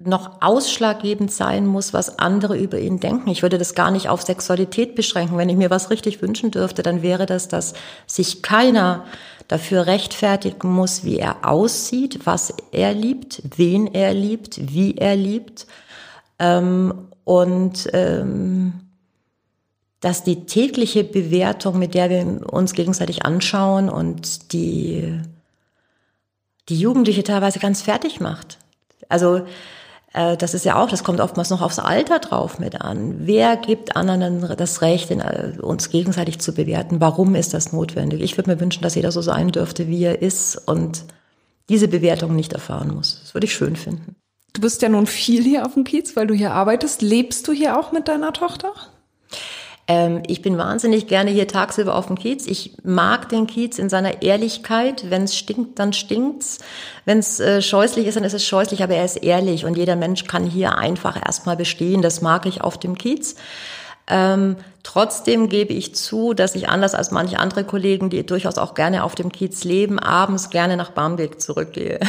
noch 0.00 0.42
ausschlaggebend 0.42 1.32
sein 1.32 1.66
muss, 1.66 1.92
was 1.92 2.20
andere 2.20 2.56
über 2.56 2.78
ihn 2.78 3.00
denken. 3.00 3.30
Ich 3.30 3.42
würde 3.42 3.58
das 3.58 3.74
gar 3.74 3.90
nicht 3.90 4.08
auf 4.08 4.22
Sexualität 4.22 4.94
beschränken. 4.94 5.36
Wenn 5.36 5.48
ich 5.48 5.56
mir 5.56 5.70
was 5.70 5.90
richtig 5.90 6.22
wünschen 6.22 6.52
dürfte, 6.52 6.84
dann 6.84 7.02
wäre 7.02 7.26
das, 7.26 7.48
dass 7.48 7.74
sich 8.06 8.42
keiner 8.42 9.04
dafür 9.48 9.86
rechtfertigen 9.86 10.70
muss, 10.72 11.02
wie 11.02 11.18
er 11.18 11.44
aussieht, 11.48 12.20
was 12.26 12.54
er 12.70 12.94
liebt, 12.94 13.42
wen 13.56 13.88
er 13.88 14.14
liebt, 14.14 14.72
wie 14.72 14.96
er 14.96 15.16
liebt. 15.16 15.66
Ähm, 16.38 17.08
und 17.24 17.88
ähm, 17.92 18.74
dass 20.00 20.22
die 20.22 20.46
tägliche 20.46 21.02
Bewertung, 21.02 21.76
mit 21.76 21.94
der 21.94 22.08
wir 22.08 22.52
uns 22.52 22.72
gegenseitig 22.72 23.24
anschauen 23.24 23.90
und 23.90 24.52
die, 24.52 25.20
die 26.68 26.78
Jugendliche 26.78 27.24
teilweise 27.24 27.58
ganz 27.58 27.82
fertig 27.82 28.20
macht. 28.20 28.58
Also 29.08 29.42
das 30.12 30.54
ist 30.54 30.64
ja 30.64 30.82
auch, 30.82 30.88
das 30.88 31.04
kommt 31.04 31.20
oftmals 31.20 31.50
noch 31.50 31.60
aufs 31.60 31.78
Alter 31.78 32.18
drauf 32.18 32.58
mit 32.58 32.80
an. 32.80 33.26
Wer 33.26 33.56
gibt 33.56 33.96
anderen 33.96 34.40
das 34.56 34.80
Recht, 34.80 35.10
äh, 35.10 35.52
uns 35.60 35.90
gegenseitig 35.90 36.38
zu 36.38 36.54
bewerten? 36.54 37.00
Warum 37.00 37.34
ist 37.34 37.54
das 37.54 37.72
notwendig? 37.72 38.22
Ich 38.22 38.36
würde 38.36 38.50
mir 38.50 38.60
wünschen, 38.60 38.82
dass 38.82 38.94
jeder 38.94 39.12
so 39.12 39.20
sein 39.20 39.50
dürfte, 39.50 39.86
wie 39.88 40.02
er 40.04 40.22
ist 40.22 40.56
und 40.56 41.04
diese 41.68 41.88
Bewertung 41.88 42.34
nicht 42.34 42.54
erfahren 42.54 42.94
muss. 42.94 43.20
Das 43.22 43.34
würde 43.34 43.46
ich 43.46 43.54
schön 43.54 43.76
finden. 43.76 44.16
Du 44.54 44.62
bist 44.62 44.80
ja 44.80 44.88
nun 44.88 45.06
viel 45.06 45.42
hier 45.42 45.66
auf 45.66 45.74
dem 45.74 45.84
Kiez, 45.84 46.16
weil 46.16 46.26
du 46.26 46.34
hier 46.34 46.52
arbeitest. 46.52 47.02
Lebst 47.02 47.46
du 47.46 47.52
hier 47.52 47.78
auch 47.78 47.92
mit 47.92 48.08
deiner 48.08 48.32
Tochter? 48.32 48.72
Ähm, 49.88 50.22
ich 50.26 50.42
bin 50.42 50.58
wahnsinnig 50.58 51.08
gerne 51.08 51.30
hier 51.30 51.48
tagsüber 51.48 51.94
auf 51.94 52.06
dem 52.06 52.18
Kiez. 52.18 52.46
Ich 52.46 52.76
mag 52.84 53.30
den 53.30 53.46
Kiez 53.46 53.78
in 53.78 53.88
seiner 53.88 54.22
Ehrlichkeit. 54.22 55.10
Wenn 55.10 55.24
es 55.24 55.36
stinkt, 55.36 55.78
dann 55.78 55.94
stinkt's. 55.94 56.58
Wenn 57.06 57.18
es 57.18 57.40
äh, 57.40 57.62
scheußlich 57.62 58.06
ist, 58.06 58.16
dann 58.16 58.24
ist 58.24 58.34
es 58.34 58.44
scheußlich, 58.44 58.82
aber 58.82 58.94
er 58.94 59.06
ist 59.06 59.16
ehrlich 59.16 59.64
und 59.64 59.78
jeder 59.78 59.96
Mensch 59.96 60.24
kann 60.24 60.44
hier 60.44 60.76
einfach 60.76 61.16
erstmal 61.16 61.56
bestehen. 61.56 62.02
Das 62.02 62.20
mag 62.20 62.44
ich 62.44 62.60
auf 62.60 62.78
dem 62.78 62.98
Kiez. 62.98 63.34
Ähm, 64.08 64.56
trotzdem 64.82 65.50
gebe 65.50 65.74
ich 65.74 65.94
zu, 65.94 66.32
dass 66.32 66.54
ich 66.54 66.68
anders 66.68 66.94
als 66.94 67.10
manche 67.10 67.38
andere 67.38 67.64
Kollegen, 67.64 68.08
die 68.08 68.24
durchaus 68.24 68.56
auch 68.56 68.74
gerne 68.74 69.04
auf 69.04 69.14
dem 69.14 69.30
Kiez 69.30 69.64
leben, 69.64 69.98
abends 69.98 70.48
gerne 70.48 70.76
nach 70.76 70.90
Barmbek 70.90 71.40
zurückgehe. 71.40 72.00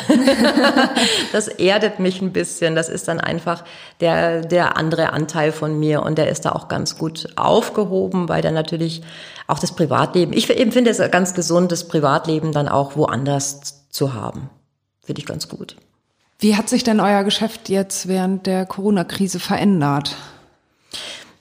das 1.34 1.50
erdet 1.50 2.00
mich 2.00 2.22
ein 2.22 2.32
bisschen. 2.32 2.76
Das 2.76 2.88
ist 2.88 3.08
dann 3.08 3.20
einfach 3.20 3.66
der, 4.00 4.42
der 4.42 4.78
andere 4.78 5.12
Anteil 5.12 5.52
von 5.52 5.78
mir 5.78 6.04
und 6.04 6.18
der 6.18 6.30
ist 6.30 6.46
da 6.46 6.54
auch 6.54 6.70
ganz 6.70 6.98
gut 6.98 7.28
aufgehoben, 7.36 8.30
weil 8.30 8.42
dann 8.42 8.54
natürlich 8.54 9.02
auch 9.48 9.60
das 9.60 9.74
Privatleben, 9.74 10.32
ich 10.32 10.50
empfinde 10.58 10.92
es 10.92 11.00
ganz 11.12 11.34
gesund, 11.34 11.72
das 11.72 11.88
Privatleben 11.88 12.52
dann 12.54 12.70
auch 12.70 12.96
woanders 12.96 13.90
zu 13.90 14.14
haben. 14.14 14.50
Finde 15.04 15.20
ich 15.20 15.26
ganz 15.26 15.50
gut. 15.50 15.76
Wie 16.38 16.56
hat 16.56 16.70
sich 16.70 16.86
denn 16.86 17.02
euer 17.02 17.26
Geschäft 17.26 17.68
jetzt 17.68 18.08
während 18.08 18.46
der 18.46 18.66
Corona-Krise 18.66 19.40
verändert? 19.40 20.16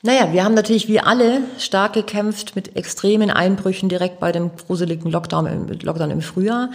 Naja, 0.02 0.32
wir 0.32 0.44
haben 0.44 0.54
natürlich 0.54 0.86
wie 0.86 1.00
alle 1.00 1.40
stark 1.58 1.94
gekämpft 1.94 2.54
mit 2.54 2.76
extremen 2.76 3.30
Einbrüchen 3.30 3.88
direkt 3.88 4.20
bei 4.20 4.30
dem 4.30 4.50
gruseligen 4.54 5.10
Lockdown, 5.10 5.46
im, 5.46 5.66
Lockdown 5.80 6.12
im 6.12 6.20
Frühjahr. 6.20 6.70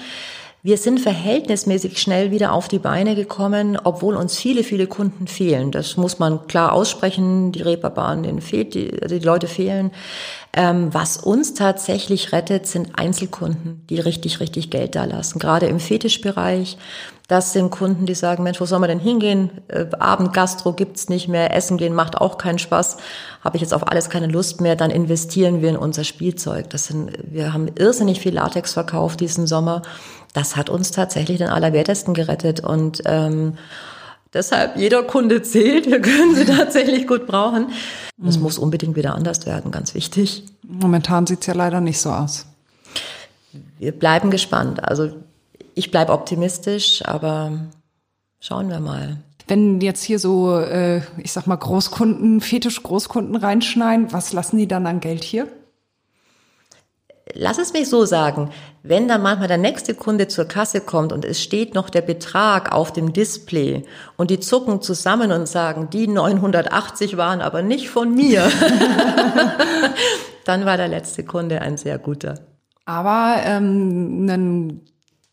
Wir 0.65 0.77
sind 0.77 1.01
verhältnismäßig 1.01 2.01
schnell 2.01 2.31
wieder 2.31 2.53
auf 2.53 2.69
die 2.69 2.79
Beine 2.79 3.15
gekommen, 3.15 3.77
obwohl 3.83 4.15
uns 4.15 4.37
viele, 4.37 4.63
viele 4.63 4.87
Kunden 4.87 5.27
fehlen. 5.27 5.71
Das 5.71 5.97
muss 5.97 6.19
man 6.19 6.47
klar 6.47 6.71
aussprechen. 6.71 7.51
Die 7.51 7.61
Reeperbahn, 7.61 8.23
denen 8.23 8.39
fehlt, 8.39 8.73
die, 8.73 9.01
also 9.01 9.19
die 9.19 9.25
Leute 9.25 9.47
fehlen. 9.47 9.91
Ähm, 10.53 10.93
was 10.93 11.17
uns 11.17 11.53
tatsächlich 11.53 12.31
rettet, 12.31 12.65
sind 12.65 12.97
Einzelkunden, 12.97 13.85
die 13.89 13.99
richtig, 13.99 14.39
richtig 14.39 14.69
Geld 14.69 14.95
da 14.95 15.03
lassen. 15.03 15.39
Gerade 15.39 15.65
im 15.65 15.81
Fetischbereich. 15.81 16.77
Das 17.33 17.51
sind 17.51 17.71
Kunden, 17.71 18.05
die 18.05 18.13
sagen, 18.13 18.43
Mensch, 18.43 18.61
wo 18.61 18.65
soll 18.65 18.77
man 18.77 18.89
denn 18.89 18.99
hingehen? 18.99 19.49
Äh, 19.67 19.87
Abendgastro 19.97 20.71
gibt's 20.71 21.09
nicht 21.09 21.27
mehr, 21.27 21.51
Essen 21.51 21.77
gehen 21.77 21.95
macht 21.95 22.15
auch 22.15 22.37
keinen 22.37 22.59
Spaß. 22.59 22.97
Habe 23.43 23.57
ich 23.57 23.61
jetzt 23.63 23.73
auf 23.73 23.87
alles 23.87 24.11
keine 24.11 24.27
Lust 24.27 24.61
mehr, 24.61 24.75
dann 24.75 24.91
investieren 24.91 25.59
wir 25.59 25.69
in 25.69 25.75
unser 25.75 26.03
Spielzeug. 26.03 26.69
Das 26.69 26.85
sind, 26.85 27.11
wir 27.23 27.51
haben 27.51 27.69
irrsinnig 27.73 28.19
viel 28.19 28.35
Latex 28.35 28.73
verkauft 28.73 29.19
diesen 29.19 29.47
Sommer. 29.47 29.81
Das 30.33 30.55
hat 30.55 30.69
uns 30.69 30.91
tatsächlich 30.91 31.39
den 31.39 31.49
Allerwertesten 31.49 32.13
gerettet 32.13 32.59
und 32.59 33.01
ähm, 33.05 33.57
Deshalb, 34.31 34.77
jeder 34.77 35.01
Kunde 35.01 35.41
zählt, 35.41 35.87
wir 35.87 36.01
können 36.01 36.35
sie 36.35 36.45
tatsächlich 36.57 37.07
gut 37.07 37.25
brauchen. 37.25 37.71
Es 38.23 38.37
muss 38.39 38.59
unbedingt 38.59 38.95
wieder 38.95 39.15
anders 39.15 39.47
werden, 39.47 39.71
ganz 39.71 39.95
wichtig. 39.95 40.43
Momentan 40.61 41.25
sieht's 41.25 41.47
ja 41.47 41.55
leider 41.55 41.81
nicht 41.81 41.99
so 41.99 42.11
aus. 42.11 42.45
Wir 43.79 43.91
bleiben 43.91 44.29
gespannt. 44.29 44.83
Also 44.83 45.13
ich 45.75 45.91
bleibe 45.91 46.11
optimistisch, 46.11 47.03
aber 47.05 47.51
schauen 48.39 48.69
wir 48.69 48.79
mal. 48.79 49.17
Wenn 49.47 49.81
jetzt 49.81 50.03
hier 50.03 50.19
so, 50.19 50.57
äh, 50.57 51.01
ich 51.17 51.31
sag 51.31 51.47
mal, 51.47 51.57
Großkunden, 51.57 52.39
Fetisch-Großkunden 52.39 53.35
reinschneiden, 53.35 54.13
was 54.13 54.31
lassen 54.33 54.57
die 54.57 54.67
dann 54.67 54.87
an 54.87 54.99
Geld 54.99 55.23
hier? 55.23 55.47
lass 57.33 57.57
es 57.57 57.73
mich 57.73 57.89
so 57.89 58.05
sagen, 58.05 58.51
wenn 58.83 59.07
dann 59.07 59.21
manchmal 59.21 59.47
der 59.47 59.57
nächste 59.57 59.95
Kunde 59.95 60.27
zur 60.27 60.45
Kasse 60.45 60.81
kommt 60.81 61.13
und 61.13 61.25
es 61.25 61.41
steht 61.41 61.73
noch 61.73 61.89
der 61.89 62.01
Betrag 62.01 62.71
auf 62.71 62.91
dem 62.91 63.13
Display 63.13 63.85
und 64.17 64.29
die 64.29 64.39
zucken 64.39 64.81
zusammen 64.81 65.31
und 65.31 65.47
sagen, 65.47 65.89
die 65.91 66.07
980 66.07 67.17
waren 67.17 67.41
aber 67.41 67.61
nicht 67.61 67.89
von 67.89 68.13
mir, 68.13 68.43
dann 70.45 70.65
war 70.65 70.77
der 70.77 70.87
letzte 70.87 71.23
Kunde 71.23 71.61
ein 71.61 71.77
sehr 71.77 71.97
guter. 71.97 72.39
Aber 72.85 73.37
ähm, 73.45 74.25
ein 74.27 74.81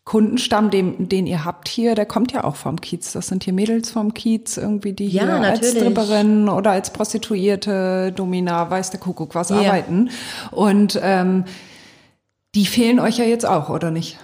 Kundenstamm, 0.03 0.71
den, 0.71 1.09
den 1.09 1.27
ihr 1.27 1.45
habt 1.45 1.67
hier, 1.67 1.93
der 1.93 2.07
kommt 2.07 2.31
ja 2.31 2.43
auch 2.43 2.55
vom 2.55 2.81
Kiez. 2.81 3.11
Das 3.13 3.27
sind 3.27 3.43
hier 3.43 3.53
Mädels 3.53 3.91
vom 3.91 4.13
Kiez, 4.13 4.57
irgendwie, 4.57 4.93
die 4.93 5.07
hier 5.07 5.25
ja, 5.25 5.39
als 5.39 5.71
Stripperin 5.71 6.49
oder 6.49 6.71
als 6.71 6.91
Prostituierte, 6.91 8.11
Domina, 8.11 8.69
weiß 8.69 8.89
der 8.89 8.99
Kuckuck 8.99 9.35
was 9.35 9.49
ja. 9.49 9.57
arbeiten. 9.57 10.09
Und 10.49 10.99
ähm, 11.03 11.45
die 12.55 12.65
fehlen 12.65 12.99
euch 12.99 13.19
ja 13.19 13.25
jetzt 13.25 13.45
auch, 13.45 13.69
oder 13.69 13.91
nicht? 13.91 14.17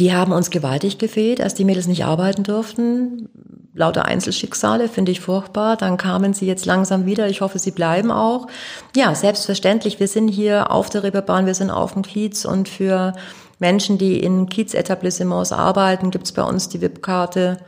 Die 0.00 0.12
haben 0.12 0.32
uns 0.32 0.50
gewaltig 0.50 0.98
gefehlt, 0.98 1.40
als 1.40 1.54
die 1.54 1.64
Mädels 1.64 1.86
nicht 1.86 2.04
arbeiten 2.04 2.42
durften. 2.42 3.28
Lauter 3.74 4.04
Einzelschicksale, 4.04 4.88
finde 4.88 5.12
ich 5.12 5.20
furchtbar. 5.20 5.76
Dann 5.76 5.96
kamen 5.96 6.34
sie 6.34 6.46
jetzt 6.46 6.66
langsam 6.66 7.06
wieder. 7.06 7.28
Ich 7.28 7.40
hoffe, 7.40 7.60
sie 7.60 7.70
bleiben 7.70 8.10
auch. 8.10 8.48
Ja, 8.96 9.14
selbstverständlich. 9.14 10.00
Wir 10.00 10.08
sind 10.08 10.28
hier 10.28 10.72
auf 10.72 10.90
der 10.90 11.04
Reeperbahn, 11.04 11.46
wir 11.46 11.54
sind 11.54 11.70
auf 11.70 11.92
dem 11.94 12.02
Kiez 12.02 12.44
und 12.44 12.68
für 12.68 13.14
Menschen, 13.62 13.96
die 13.96 14.18
in 14.18 14.48
Kiez-Etablissements 14.48 15.52
arbeiten, 15.52 16.10
gibt 16.10 16.24
es 16.24 16.32
bei 16.32 16.42
uns 16.42 16.68
die 16.68 16.80
VIP-Karte. 16.80 17.58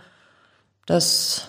Das, 0.86 1.46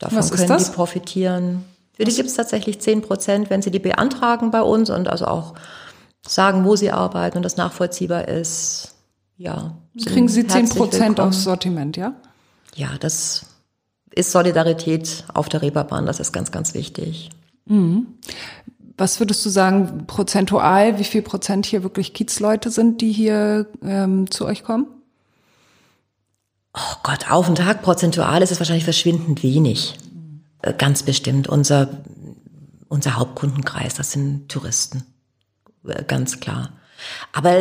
davon 0.00 0.18
Was 0.18 0.32
können 0.32 0.58
die 0.58 0.64
profitieren. 0.72 1.64
Für 1.92 2.04
die 2.04 2.12
gibt 2.12 2.28
es 2.28 2.34
tatsächlich 2.34 2.80
zehn 2.80 3.02
Prozent, 3.02 3.50
wenn 3.50 3.62
sie 3.62 3.70
die 3.70 3.78
beantragen 3.78 4.50
bei 4.50 4.62
uns 4.62 4.90
und 4.90 5.06
also 5.06 5.26
auch 5.26 5.54
sagen, 6.26 6.64
wo 6.64 6.74
sie 6.74 6.90
arbeiten 6.90 7.36
und 7.36 7.44
das 7.44 7.56
nachvollziehbar 7.56 8.26
ist. 8.26 8.96
Ja. 9.36 9.76
Kriegen 10.04 10.28
Sie 10.28 10.44
zehn 10.44 10.68
Prozent 10.68 11.20
aufs 11.20 11.44
Sortiment, 11.44 11.96
ja? 11.96 12.14
Ja, 12.74 12.98
das 12.98 13.46
ist 14.10 14.32
Solidarität 14.32 15.22
auf 15.32 15.48
der 15.48 15.62
Reeperbahn, 15.62 16.04
das 16.04 16.18
ist 16.18 16.32
ganz, 16.32 16.50
ganz 16.50 16.74
wichtig. 16.74 17.30
Mhm. 17.66 18.06
Was 18.96 19.18
würdest 19.18 19.44
du 19.44 19.50
sagen, 19.50 20.06
prozentual, 20.06 20.98
wie 20.98 21.04
viel 21.04 21.22
Prozent 21.22 21.66
hier 21.66 21.82
wirklich 21.82 22.14
Kiezleute 22.14 22.70
sind, 22.70 23.00
die 23.00 23.10
hier 23.10 23.66
ähm, 23.82 24.30
zu 24.30 24.46
euch 24.46 24.62
kommen? 24.62 24.86
Oh 26.74 26.96
Gott, 27.02 27.30
auf 27.30 27.46
den 27.46 27.56
Tag 27.56 27.82
prozentual 27.82 28.42
ist 28.42 28.52
es 28.52 28.60
wahrscheinlich 28.60 28.84
verschwindend 28.84 29.42
wenig. 29.42 29.96
Äh, 30.62 30.74
Ganz 30.74 31.02
bestimmt. 31.02 31.48
Unser, 31.48 31.88
unser 32.88 33.16
Hauptkundenkreis, 33.16 33.94
das 33.94 34.12
sind 34.12 34.48
Touristen. 34.48 35.04
Äh, 35.86 36.04
Ganz 36.04 36.40
klar. 36.40 36.70
Aber 37.32 37.52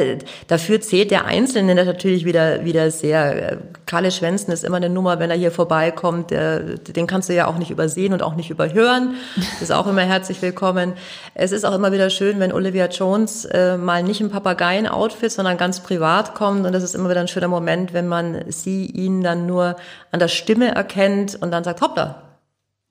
dafür 0.47 0.81
zählt 0.81 1.11
der 1.11 1.25
Einzelne 1.25 1.75
natürlich 1.75 2.25
wieder, 2.25 2.63
wieder 2.65 2.91
sehr. 2.91 3.57
Kalle 3.85 4.11
Schwänzen 4.11 4.51
ist 4.51 4.63
immer 4.63 4.77
eine 4.77 4.89
Nummer, 4.89 5.19
wenn 5.19 5.29
er 5.29 5.37
hier 5.37 5.51
vorbeikommt. 5.51 6.31
Den 6.31 7.07
kannst 7.07 7.29
du 7.29 7.33
ja 7.33 7.47
auch 7.47 7.57
nicht 7.57 7.71
übersehen 7.71 8.13
und 8.13 8.21
auch 8.21 8.35
nicht 8.35 8.49
überhören. 8.49 9.15
Ist 9.61 9.71
auch 9.71 9.87
immer 9.87 10.01
herzlich 10.01 10.41
willkommen. 10.41 10.93
Es 11.33 11.51
ist 11.51 11.65
auch 11.65 11.73
immer 11.73 11.91
wieder 11.91 12.09
schön, 12.09 12.39
wenn 12.39 12.51
Olivia 12.51 12.87
Jones 12.87 13.45
äh, 13.45 13.77
mal 13.77 14.03
nicht 14.03 14.21
im 14.21 14.29
Papageien-Outfit, 14.29 15.31
sondern 15.31 15.57
ganz 15.57 15.79
privat 15.81 16.35
kommt. 16.35 16.65
Und 16.65 16.73
das 16.73 16.83
ist 16.83 16.95
immer 16.95 17.09
wieder 17.09 17.21
ein 17.21 17.27
schöner 17.27 17.47
Moment, 17.47 17.93
wenn 17.93 18.07
man 18.07 18.43
sie, 18.49 18.85
ihn 18.85 19.23
dann 19.23 19.45
nur 19.45 19.75
an 20.11 20.19
der 20.19 20.27
Stimme 20.27 20.73
erkennt 20.73 21.37
und 21.41 21.51
dann 21.51 21.63
sagt, 21.63 21.81
hoppla, 21.81 22.23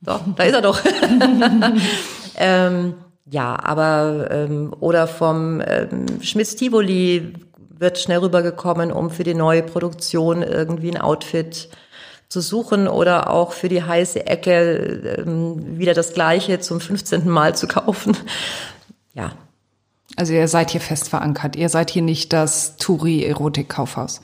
doch, 0.00 0.20
da 0.36 0.42
ist 0.42 0.54
er 0.54 0.62
doch. 0.62 0.80
ähm, 2.36 2.94
ja, 3.32 3.58
aber 3.64 4.28
ähm, 4.30 4.74
oder 4.78 5.06
vom 5.06 5.62
ähm, 5.66 6.20
Schmitz 6.20 6.54
Tivoli 6.54 7.32
wird 7.70 7.98
schnell 7.98 8.18
rübergekommen, 8.18 8.92
um 8.92 9.10
für 9.10 9.24
die 9.24 9.32
neue 9.32 9.62
Produktion 9.62 10.42
irgendwie 10.42 10.90
ein 10.90 11.00
Outfit 11.00 11.70
zu 12.28 12.42
suchen 12.42 12.88
oder 12.88 13.30
auch 13.30 13.52
für 13.52 13.70
die 13.70 13.82
heiße 13.82 14.26
Ecke 14.26 15.16
ähm, 15.24 15.78
wieder 15.78 15.94
das 15.94 16.12
gleiche 16.12 16.60
zum 16.60 16.78
15. 16.78 17.26
Mal 17.28 17.56
zu 17.56 17.66
kaufen. 17.66 18.16
Ja, 19.14 19.32
Also 20.16 20.32
ihr 20.32 20.48
seid 20.48 20.70
hier 20.70 20.80
fest 20.80 21.10
verankert. 21.10 21.54
Ihr 21.54 21.68
seid 21.68 21.90
hier 21.90 22.00
nicht 22.00 22.32
das 22.32 22.78
Touri-Erotik-Kaufhaus. 22.78 24.22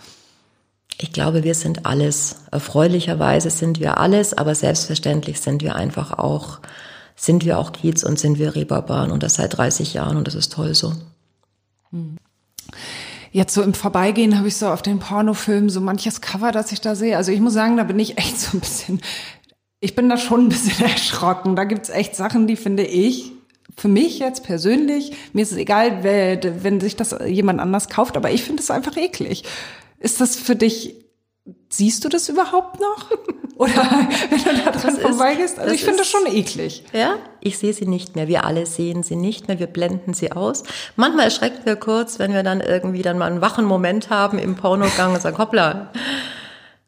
ich 0.98 1.12
glaube, 1.12 1.44
wir 1.44 1.54
sind 1.54 1.84
alles. 1.84 2.36
Erfreulicherweise 2.50 3.50
sind 3.50 3.80
wir 3.80 3.98
alles, 3.98 4.32
aber 4.32 4.54
selbstverständlich 4.54 5.42
sind 5.42 5.62
wir 5.62 5.76
einfach 5.76 6.18
auch, 6.18 6.60
sind 7.18 7.44
wir 7.44 7.58
auch 7.58 7.72
Kiez 7.72 8.04
und 8.04 8.18
sind 8.18 8.38
wir 8.38 8.54
Reeperbahn 8.54 9.10
und 9.10 9.22
das 9.22 9.34
seit 9.34 9.58
30 9.58 9.92
Jahren 9.92 10.16
und 10.16 10.26
das 10.26 10.36
ist 10.36 10.52
toll 10.52 10.74
so. 10.74 10.94
Jetzt 13.32 13.54
so 13.54 13.62
im 13.62 13.74
Vorbeigehen 13.74 14.38
habe 14.38 14.48
ich 14.48 14.56
so 14.56 14.68
auf 14.68 14.82
den 14.82 15.00
Pornofilmen 15.00 15.68
so 15.68 15.80
manches 15.80 16.20
Cover, 16.20 16.52
das 16.52 16.70
ich 16.70 16.80
da 16.80 16.94
sehe. 16.94 17.16
Also 17.16 17.32
ich 17.32 17.40
muss 17.40 17.54
sagen, 17.54 17.76
da 17.76 17.82
bin 17.82 17.98
ich 17.98 18.18
echt 18.18 18.38
so 18.38 18.56
ein 18.56 18.60
bisschen, 18.60 19.00
ich 19.80 19.96
bin 19.96 20.08
da 20.08 20.16
schon 20.16 20.46
ein 20.46 20.48
bisschen 20.48 20.86
erschrocken. 20.88 21.56
Da 21.56 21.64
gibt's 21.64 21.88
echt 21.88 22.14
Sachen, 22.14 22.46
die 22.46 22.56
finde 22.56 22.84
ich, 22.84 23.32
für 23.76 23.88
mich 23.88 24.18
jetzt 24.18 24.44
persönlich, 24.44 25.12
mir 25.32 25.42
ist 25.42 25.52
es 25.52 25.58
egal, 25.58 26.02
wenn 26.02 26.80
sich 26.80 26.96
das 26.96 27.14
jemand 27.26 27.60
anders 27.60 27.88
kauft, 27.88 28.16
aber 28.16 28.30
ich 28.30 28.42
finde 28.42 28.62
es 28.62 28.70
einfach 28.70 28.96
eklig. 28.96 29.44
Ist 30.00 30.20
das 30.20 30.36
für 30.36 30.56
dich, 30.56 30.94
siehst 31.68 32.04
du 32.04 32.08
das 32.08 32.28
überhaupt 32.28 32.80
noch? 32.80 33.10
Oder 33.56 34.08
wenn 34.30 34.42
du 34.42 34.64
da 34.64 34.70
dran 34.70 34.97
vorbeigehst? 35.18 35.58
Also 35.58 35.74
ich 35.74 35.84
finde 35.84 35.98
das 35.98 36.08
schon 36.08 36.26
eklig. 36.26 36.84
Ja, 36.92 37.16
ich 37.40 37.58
sehe 37.58 37.72
sie 37.72 37.86
nicht 37.86 38.16
mehr. 38.16 38.28
Wir 38.28 38.44
alle 38.44 38.66
sehen 38.66 39.02
sie 39.02 39.16
nicht 39.16 39.48
mehr. 39.48 39.58
Wir 39.58 39.66
blenden 39.66 40.14
sie 40.14 40.32
aus. 40.32 40.62
Manchmal 40.96 41.26
erschrecken 41.26 41.60
wir 41.64 41.76
kurz, 41.76 42.18
wenn 42.18 42.32
wir 42.32 42.42
dann 42.42 42.60
irgendwie 42.60 43.02
dann 43.02 43.18
mal 43.18 43.30
einen 43.30 43.40
wachen 43.40 43.64
Moment 43.64 44.10
haben 44.10 44.38
im 44.38 44.56
Pornogang 44.56 45.14
und 45.14 45.20
sagen, 45.22 45.38
hoppla, 45.38 45.92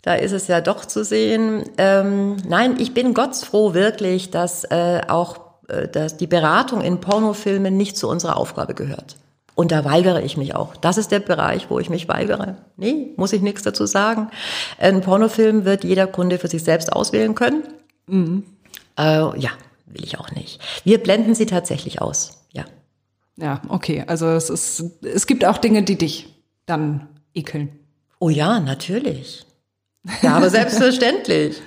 da 0.03 0.14
ist 0.14 0.33
es 0.33 0.47
ja 0.47 0.61
doch 0.61 0.85
zu 0.85 1.05
sehen. 1.05 1.64
Ähm, 1.76 2.37
nein, 2.49 2.76
ich 2.78 2.95
bin 2.95 3.12
gottsfroh 3.12 3.74
wirklich, 3.74 4.31
dass 4.31 4.64
äh, 4.64 5.03
auch 5.09 5.51
äh, 5.70 5.89
dass 5.89 6.16
die 6.16 6.26
Beratung 6.26 6.81
in 6.81 7.01
Pornofilmen 7.01 7.76
nicht 7.76 7.97
zu 7.97 8.09
unserer 8.09 8.37
Aufgabe 8.37 8.74
gehört. 8.74 9.16
Und 9.55 9.72
da 9.72 9.85
weigere 9.85 10.22
ich 10.22 10.37
mich 10.37 10.55
auch. 10.55 10.76
Das 10.76 10.97
ist 10.97 11.11
der 11.11 11.20
Bereich, 11.20 11.66
wo 11.68 11.78
ich 11.78 11.91
mich 11.91 12.09
weigere. 12.09 12.57
Nee, 12.76 13.12
muss 13.16 13.33
ich 13.33 13.43
nichts 13.43 13.62
dazu 13.62 13.85
sagen. 13.85 14.31
Ein 14.78 15.03
Pornofilm 15.03 15.64
wird 15.64 15.85
jeder 15.85 16.07
Kunde 16.07 16.39
für 16.39 16.49
sich 16.49 16.64
selbst 16.64 16.93
auswählen 16.93 17.35
können. 17.35 17.64
Äh, 18.09 19.40
ja, 19.40 19.51
will 19.86 20.05
ich 20.05 20.18
auch 20.18 20.30
nicht. 20.32 20.61
Wir 20.84 20.98
blenden 20.98 21.34
sie 21.34 21.46
tatsächlich 21.46 22.01
aus. 22.01 22.44
Ja. 22.53 22.64
Ja, 23.36 23.62
okay. 23.68 24.05
Also 24.07 24.28
es 24.28 24.51
ist, 24.51 24.84
es 25.03 25.26
gibt 25.26 25.44
auch 25.44 25.59
Dinge, 25.59 25.82
die 25.82 25.96
dich 25.96 26.34
dann 26.66 27.09
ekeln. 27.34 27.70
Oh 28.18 28.28
ja, 28.28 28.61
natürlich. 28.61 29.46
Ja, 30.22 30.36
aber 30.36 30.48
selbstverständlich. 30.48 31.61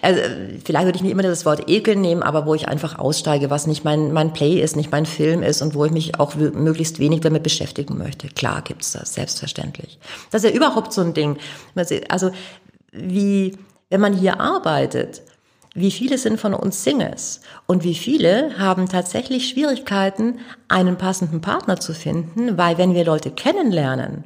Also, 0.00 0.20
vielleicht 0.64 0.86
würde 0.86 0.96
ich 0.96 1.02
nicht 1.02 1.12
immer 1.12 1.22
das 1.22 1.44
Wort 1.44 1.68
Ekel 1.68 1.96
nehmen, 1.96 2.22
aber 2.22 2.46
wo 2.46 2.54
ich 2.54 2.66
einfach 2.66 2.98
aussteige, 2.98 3.50
was 3.50 3.66
nicht 3.66 3.84
mein, 3.84 4.12
mein 4.12 4.32
Play 4.32 4.60
ist, 4.60 4.74
nicht 4.74 4.90
mein 4.90 5.04
Film 5.04 5.42
ist 5.42 5.60
und 5.60 5.74
wo 5.74 5.84
ich 5.84 5.92
mich 5.92 6.18
auch 6.18 6.34
möglichst 6.34 6.98
wenig 6.98 7.20
damit 7.20 7.42
beschäftigen 7.42 7.98
möchte. 7.98 8.28
Klar 8.28 8.62
gibt's 8.62 8.92
das, 8.92 9.14
selbstverständlich. 9.14 9.98
Das 10.30 10.44
ist 10.44 10.50
ja 10.50 10.56
überhaupt 10.56 10.94
so 10.94 11.02
ein 11.02 11.12
Ding. 11.12 11.36
Also, 12.08 12.30
wie, 12.92 13.58
wenn 13.90 14.00
man 14.00 14.14
hier 14.14 14.40
arbeitet, 14.40 15.22
wie 15.74 15.90
viele 15.90 16.18
sind 16.18 16.40
von 16.40 16.54
uns 16.54 16.84
Singles 16.84 17.40
und 17.66 17.82
wie 17.82 17.94
viele 17.94 18.58
haben 18.58 18.88
tatsächlich 18.88 19.48
Schwierigkeiten, 19.48 20.38
einen 20.68 20.96
passenden 20.96 21.40
Partner 21.40 21.78
zu 21.80 21.92
finden, 21.92 22.56
weil 22.56 22.78
wenn 22.78 22.94
wir 22.94 23.04
Leute 23.04 23.32
kennenlernen, 23.32 24.24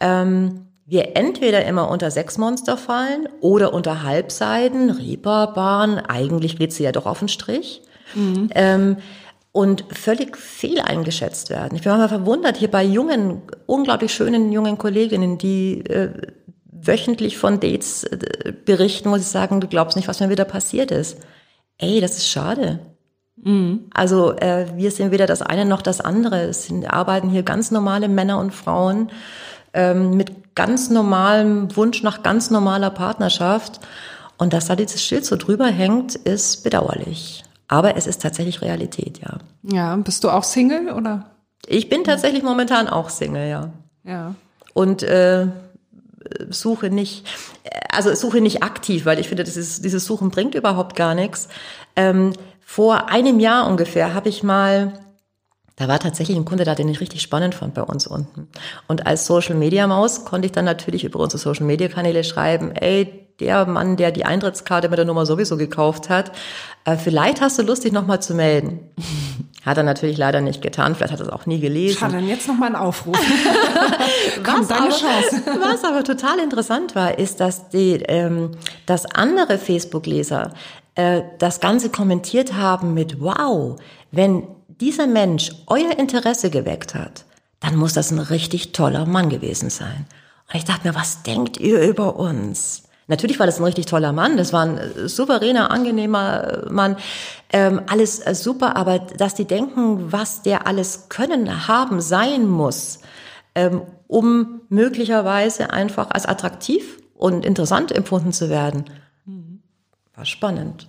ähm, 0.00 0.66
wir 0.86 1.16
entweder 1.16 1.66
immer 1.66 1.90
unter 1.90 2.10
Sexmonster 2.10 2.78
fallen 2.78 3.28
oder 3.40 3.74
unter 3.74 4.02
Halbseiden, 4.02 4.88
Reeperbahn, 4.90 5.98
eigentlich 5.98 6.56
geht 6.58 6.72
sie 6.72 6.84
ja 6.84 6.92
doch 6.92 7.04
auf 7.04 7.18
den 7.18 7.28
Strich. 7.28 7.82
Ähm, 8.54 8.96
und 9.52 9.84
völlig 9.90 10.36
fehl 10.36 10.80
eingeschätzt 10.80 11.50
werden. 11.50 11.76
Ich 11.76 11.82
bin 11.82 11.90
manchmal 11.90 12.08
verwundert 12.08 12.56
hier 12.56 12.70
bei 12.70 12.84
jungen, 12.84 13.42
unglaublich 13.66 14.14
schönen 14.14 14.52
jungen 14.52 14.78
Kolleginnen, 14.78 15.36
die 15.36 15.80
äh, 15.86 16.10
wöchentlich 16.82 17.38
von 17.38 17.60
Dates 17.60 18.04
äh, 18.04 18.52
berichten, 18.64 19.08
muss 19.08 19.20
ich 19.20 19.26
sagen, 19.26 19.60
du 19.60 19.68
glaubst 19.68 19.96
nicht, 19.96 20.08
was 20.08 20.20
mir 20.20 20.30
wieder 20.30 20.44
passiert 20.44 20.90
ist. 20.90 21.18
Ey, 21.78 22.00
das 22.00 22.16
ist 22.16 22.28
schade. 22.28 22.80
Also 23.94 24.32
äh, 24.36 24.66
wir 24.76 24.90
sind 24.90 25.10
weder 25.10 25.26
das 25.26 25.42
eine 25.42 25.64
noch 25.64 25.82
das 25.82 26.00
andere. 26.00 26.42
Es 26.42 26.66
sind, 26.66 26.92
arbeiten 26.92 27.30
hier 27.30 27.42
ganz 27.42 27.70
normale 27.70 28.08
Männer 28.08 28.38
und 28.38 28.52
Frauen 28.52 29.10
ähm, 29.74 30.16
mit 30.16 30.54
ganz 30.54 30.90
normalem 30.90 31.74
Wunsch 31.76 32.02
nach 32.02 32.22
ganz 32.22 32.50
normaler 32.50 32.90
Partnerschaft. 32.90 33.80
Und 34.38 34.52
dass 34.52 34.66
da 34.66 34.76
dieses 34.76 35.02
Schild 35.02 35.24
so 35.24 35.36
drüber 35.36 35.66
hängt, 35.66 36.14
ist 36.14 36.64
bedauerlich. 36.64 37.44
Aber 37.68 37.96
es 37.96 38.06
ist 38.06 38.22
tatsächlich 38.22 38.62
Realität, 38.62 39.20
ja. 39.20 39.38
Ja, 39.62 39.96
bist 39.96 40.24
du 40.24 40.30
auch 40.30 40.44
Single 40.44 40.92
oder? 40.92 41.30
Ich 41.66 41.88
bin 41.88 42.02
tatsächlich 42.02 42.42
momentan 42.42 42.88
auch 42.88 43.10
Single, 43.10 43.48
ja. 43.48 43.70
Ja. 44.04 44.34
Und 44.74 45.02
äh, 45.02 45.48
suche 46.50 46.90
nicht, 46.90 47.26
also 47.90 48.14
suche 48.14 48.40
nicht 48.40 48.62
aktiv, 48.62 49.06
weil 49.06 49.18
ich 49.18 49.28
finde, 49.28 49.44
dieses, 49.44 49.80
dieses 49.82 50.04
Suchen 50.04 50.30
bringt 50.30 50.54
überhaupt 50.54 50.96
gar 50.96 51.14
nichts. 51.14 51.48
Ähm, 51.96 52.32
vor 52.60 53.08
einem 53.08 53.40
Jahr 53.40 53.66
ungefähr 53.66 54.14
habe 54.14 54.28
ich 54.28 54.42
mal, 54.42 54.92
da 55.76 55.88
war 55.88 55.98
tatsächlich 55.98 56.36
ein 56.36 56.44
Kunde 56.44 56.64
da, 56.64 56.74
den 56.74 56.88
ich 56.88 57.00
richtig 57.00 57.22
spannend 57.22 57.54
fand 57.54 57.74
bei 57.74 57.82
uns 57.82 58.06
unten. 58.06 58.48
Und 58.88 59.06
als 59.06 59.26
Social 59.26 59.54
Media 59.54 59.86
Maus 59.86 60.24
konnte 60.24 60.46
ich 60.46 60.52
dann 60.52 60.64
natürlich 60.64 61.04
über 61.04 61.20
unsere 61.20 61.40
Social 61.40 61.64
Media 61.64 61.88
Kanäle 61.88 62.24
schreiben, 62.24 62.72
ey, 62.72 63.27
der 63.40 63.66
Mann, 63.66 63.96
der 63.96 64.10
die 64.10 64.24
Eintrittskarte 64.24 64.88
mit 64.88 64.98
der 64.98 65.04
Nummer 65.04 65.26
sowieso 65.26 65.56
gekauft 65.56 66.08
hat, 66.08 66.32
äh, 66.84 66.96
vielleicht 66.96 67.40
hast 67.40 67.58
du 67.58 67.62
Lust, 67.62 67.84
dich 67.84 67.92
nochmal 67.92 68.20
zu 68.20 68.34
melden. 68.34 68.80
Hat 69.64 69.76
er 69.76 69.82
natürlich 69.82 70.16
leider 70.16 70.40
nicht 70.40 70.62
getan, 70.62 70.94
vielleicht 70.94 71.12
hat 71.12 71.20
er 71.20 71.26
es 71.26 71.32
auch 71.32 71.44
nie 71.44 71.60
gelesen. 71.60 71.98
Schade, 71.98 72.14
dann 72.14 72.28
jetzt 72.28 72.48
noch 72.48 72.56
mal 72.56 72.68
ein 72.68 72.76
Aufruf. 72.76 73.18
Komm, 74.44 74.60
Was 74.60 74.70
aber, 74.70 74.88
Chance. 74.88 75.42
was 75.60 75.84
aber 75.84 76.04
total 76.04 76.38
interessant 76.38 76.94
war, 76.94 77.18
ist, 77.18 77.40
dass 77.40 77.68
die, 77.68 77.96
ähm, 78.08 78.52
dass 78.86 79.04
andere 79.04 79.58
Facebook-Leser 79.58 80.54
äh, 80.94 81.22
das 81.38 81.60
Ganze 81.60 81.90
kommentiert 81.90 82.54
haben 82.54 82.94
mit 82.94 83.20
Wow, 83.20 83.78
wenn 84.10 84.44
dieser 84.80 85.06
Mensch 85.06 85.50
euer 85.66 85.98
Interesse 85.98 86.48
geweckt 86.50 86.94
hat, 86.94 87.24
dann 87.60 87.76
muss 87.76 87.92
das 87.92 88.10
ein 88.10 88.20
richtig 88.20 88.72
toller 88.72 89.04
Mann 89.06 89.28
gewesen 89.28 89.70
sein. 89.70 90.06
Und 90.50 90.54
ich 90.56 90.64
dachte 90.64 90.88
mir, 90.88 90.94
was 90.94 91.24
denkt 91.24 91.58
ihr 91.58 91.82
über 91.82 92.16
uns? 92.16 92.87
Natürlich 93.08 93.38
war 93.38 93.46
das 93.46 93.58
ein 93.58 93.64
richtig 93.64 93.86
toller 93.86 94.12
Mann, 94.12 94.36
das 94.36 94.52
war 94.52 94.64
ein 94.64 94.78
äh, 94.78 95.08
souveräner, 95.08 95.70
angenehmer 95.70 96.66
äh, 96.66 96.70
Mann, 96.70 96.96
ähm, 97.50 97.80
alles 97.86 98.20
äh, 98.20 98.34
super, 98.34 98.76
aber 98.76 98.98
dass 98.98 99.34
die 99.34 99.46
denken, 99.46 100.12
was 100.12 100.42
der 100.42 100.66
alles 100.66 101.08
können, 101.08 101.66
haben, 101.66 102.00
sein 102.02 102.46
muss, 102.46 103.00
ähm, 103.54 103.82
um 104.06 104.60
möglicherweise 104.68 105.70
einfach 105.72 106.10
als 106.10 106.26
attraktiv 106.26 107.02
und 107.14 107.44
interessant 107.44 107.92
empfunden 107.92 108.32
zu 108.32 108.50
werden. 108.50 108.84
War 110.14 110.24
spannend. 110.24 110.88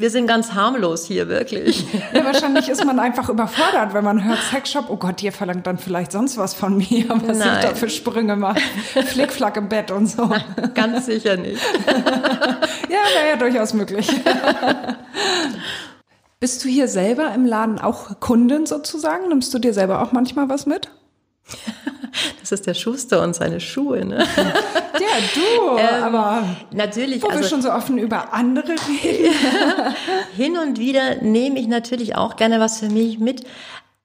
Wir 0.00 0.10
sind 0.10 0.28
ganz 0.28 0.52
harmlos 0.52 1.06
hier, 1.06 1.28
wirklich. 1.28 1.84
Ja, 2.14 2.24
wahrscheinlich 2.24 2.68
ist 2.68 2.84
man 2.84 3.00
einfach 3.00 3.28
überfordert, 3.28 3.94
wenn 3.94 4.04
man 4.04 4.24
hört 4.24 4.38
Sexshop. 4.38 4.84
Oh 4.88 4.96
Gott, 4.96 5.20
ihr 5.24 5.32
verlangt 5.32 5.66
dann 5.66 5.76
vielleicht 5.76 6.12
sonst 6.12 6.38
was 6.38 6.54
von 6.54 6.76
mir, 6.78 7.08
was 7.08 7.38
ich 7.38 7.44
Nein. 7.44 7.62
da 7.62 7.74
für 7.74 7.90
Sprünge 7.90 8.36
mache. 8.36 8.60
Flickflack 9.06 9.56
im 9.56 9.68
Bett 9.68 9.90
und 9.90 10.06
so. 10.06 10.30
ganz 10.74 11.06
sicher 11.06 11.36
nicht. 11.36 11.60
Ja, 12.88 13.00
wäre 13.14 13.28
ja 13.30 13.36
durchaus 13.36 13.74
möglich. 13.74 14.08
Bist 16.40 16.64
du 16.64 16.68
hier 16.68 16.88
selber 16.88 17.34
im 17.34 17.44
Laden 17.44 17.78
auch 17.78 18.18
Kundin 18.18 18.64
sozusagen? 18.64 19.28
Nimmst 19.28 19.52
du 19.52 19.58
dir 19.58 19.74
selber 19.74 20.00
auch 20.00 20.12
manchmal 20.12 20.48
was 20.48 20.64
mit? 20.64 20.90
Das 22.40 22.52
ist 22.52 22.66
der 22.66 22.74
Schuster 22.74 23.22
und 23.22 23.34
seine 23.34 23.60
Schuhe. 23.60 24.04
Ne? 24.04 24.18
Ja, 24.36 24.44
du, 25.34 25.78
Ähm, 25.78 26.02
aber 26.02 26.44
Natürlich, 26.72 27.22
wo 27.22 27.28
wir 27.28 27.36
also 27.36 27.48
schon 27.48 27.62
so 27.62 27.70
offen 27.70 27.98
über 27.98 28.32
andere 28.32 28.72
reden. 28.72 29.34
hin 30.36 30.56
und 30.58 30.78
wieder 30.78 31.16
nehme 31.22 31.58
ich 31.58 31.68
natürlich 31.68 32.16
auch 32.16 32.36
gerne 32.36 32.60
was 32.60 32.80
für 32.80 32.88
mich 32.88 33.18
mit. 33.18 33.44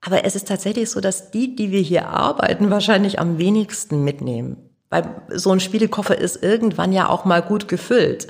Aber 0.05 0.25
es 0.25 0.35
ist 0.35 0.47
tatsächlich 0.47 0.89
so, 0.89 0.99
dass 0.99 1.31
die, 1.31 1.55
die 1.55 1.71
wir 1.71 1.79
hier 1.79 2.09
arbeiten, 2.09 2.69
wahrscheinlich 2.69 3.19
am 3.19 3.37
wenigsten 3.37 4.03
mitnehmen. 4.03 4.57
Weil 4.89 5.09
so 5.29 5.51
ein 5.51 5.59
Spiegelkoffer 5.59 6.17
ist 6.17 6.43
irgendwann 6.43 6.91
ja 6.91 7.09
auch 7.09 7.25
mal 7.25 7.41
gut 7.41 7.67
gefüllt. 7.67 8.27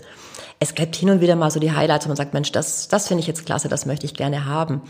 Es 0.63 0.75
gibt 0.75 0.95
hin 0.95 1.09
und 1.09 1.19
wieder 1.19 1.35
mal 1.35 1.51
so 1.51 1.59
die 1.59 1.73
Highlights, 1.73 2.05
wo 2.05 2.07
man 2.07 2.15
sagt, 2.15 2.33
Mensch, 2.33 2.53
das, 2.53 2.87
das 2.87 3.09
finde 3.09 3.19
ich 3.19 3.27
jetzt 3.27 3.45
klasse, 3.45 3.67
das 3.67 3.85
möchte 3.85 4.05
ich 4.05 4.13
gerne 4.13 4.45
haben. 4.45 4.81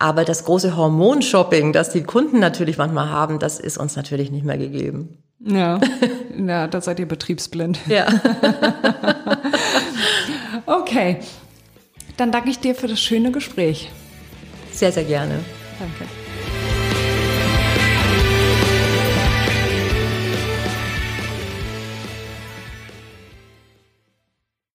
Aber 0.00 0.24
das 0.24 0.44
große 0.44 0.76
Hormonshopping, 0.76 1.72
das 1.72 1.92
die 1.92 2.02
Kunden 2.02 2.40
natürlich 2.40 2.78
manchmal 2.78 3.10
haben, 3.10 3.38
das 3.38 3.60
ist 3.60 3.78
uns 3.78 3.94
natürlich 3.94 4.32
nicht 4.32 4.44
mehr 4.44 4.58
gegeben. 4.58 5.22
Ja, 5.38 5.80
ja, 6.36 6.66
da 6.66 6.80
seid 6.80 6.98
ihr 6.98 7.06
betriebsblind. 7.06 7.78
Ja. 7.86 8.08
Okay, 10.66 11.18
dann 12.16 12.30
danke 12.30 12.50
ich 12.50 12.58
dir 12.58 12.74
für 12.74 12.86
das 12.86 13.00
schöne 13.00 13.32
Gespräch. 13.32 13.90
Sehr, 14.70 14.92
sehr 14.92 15.04
gerne. 15.04 15.40
Danke. 15.78 16.19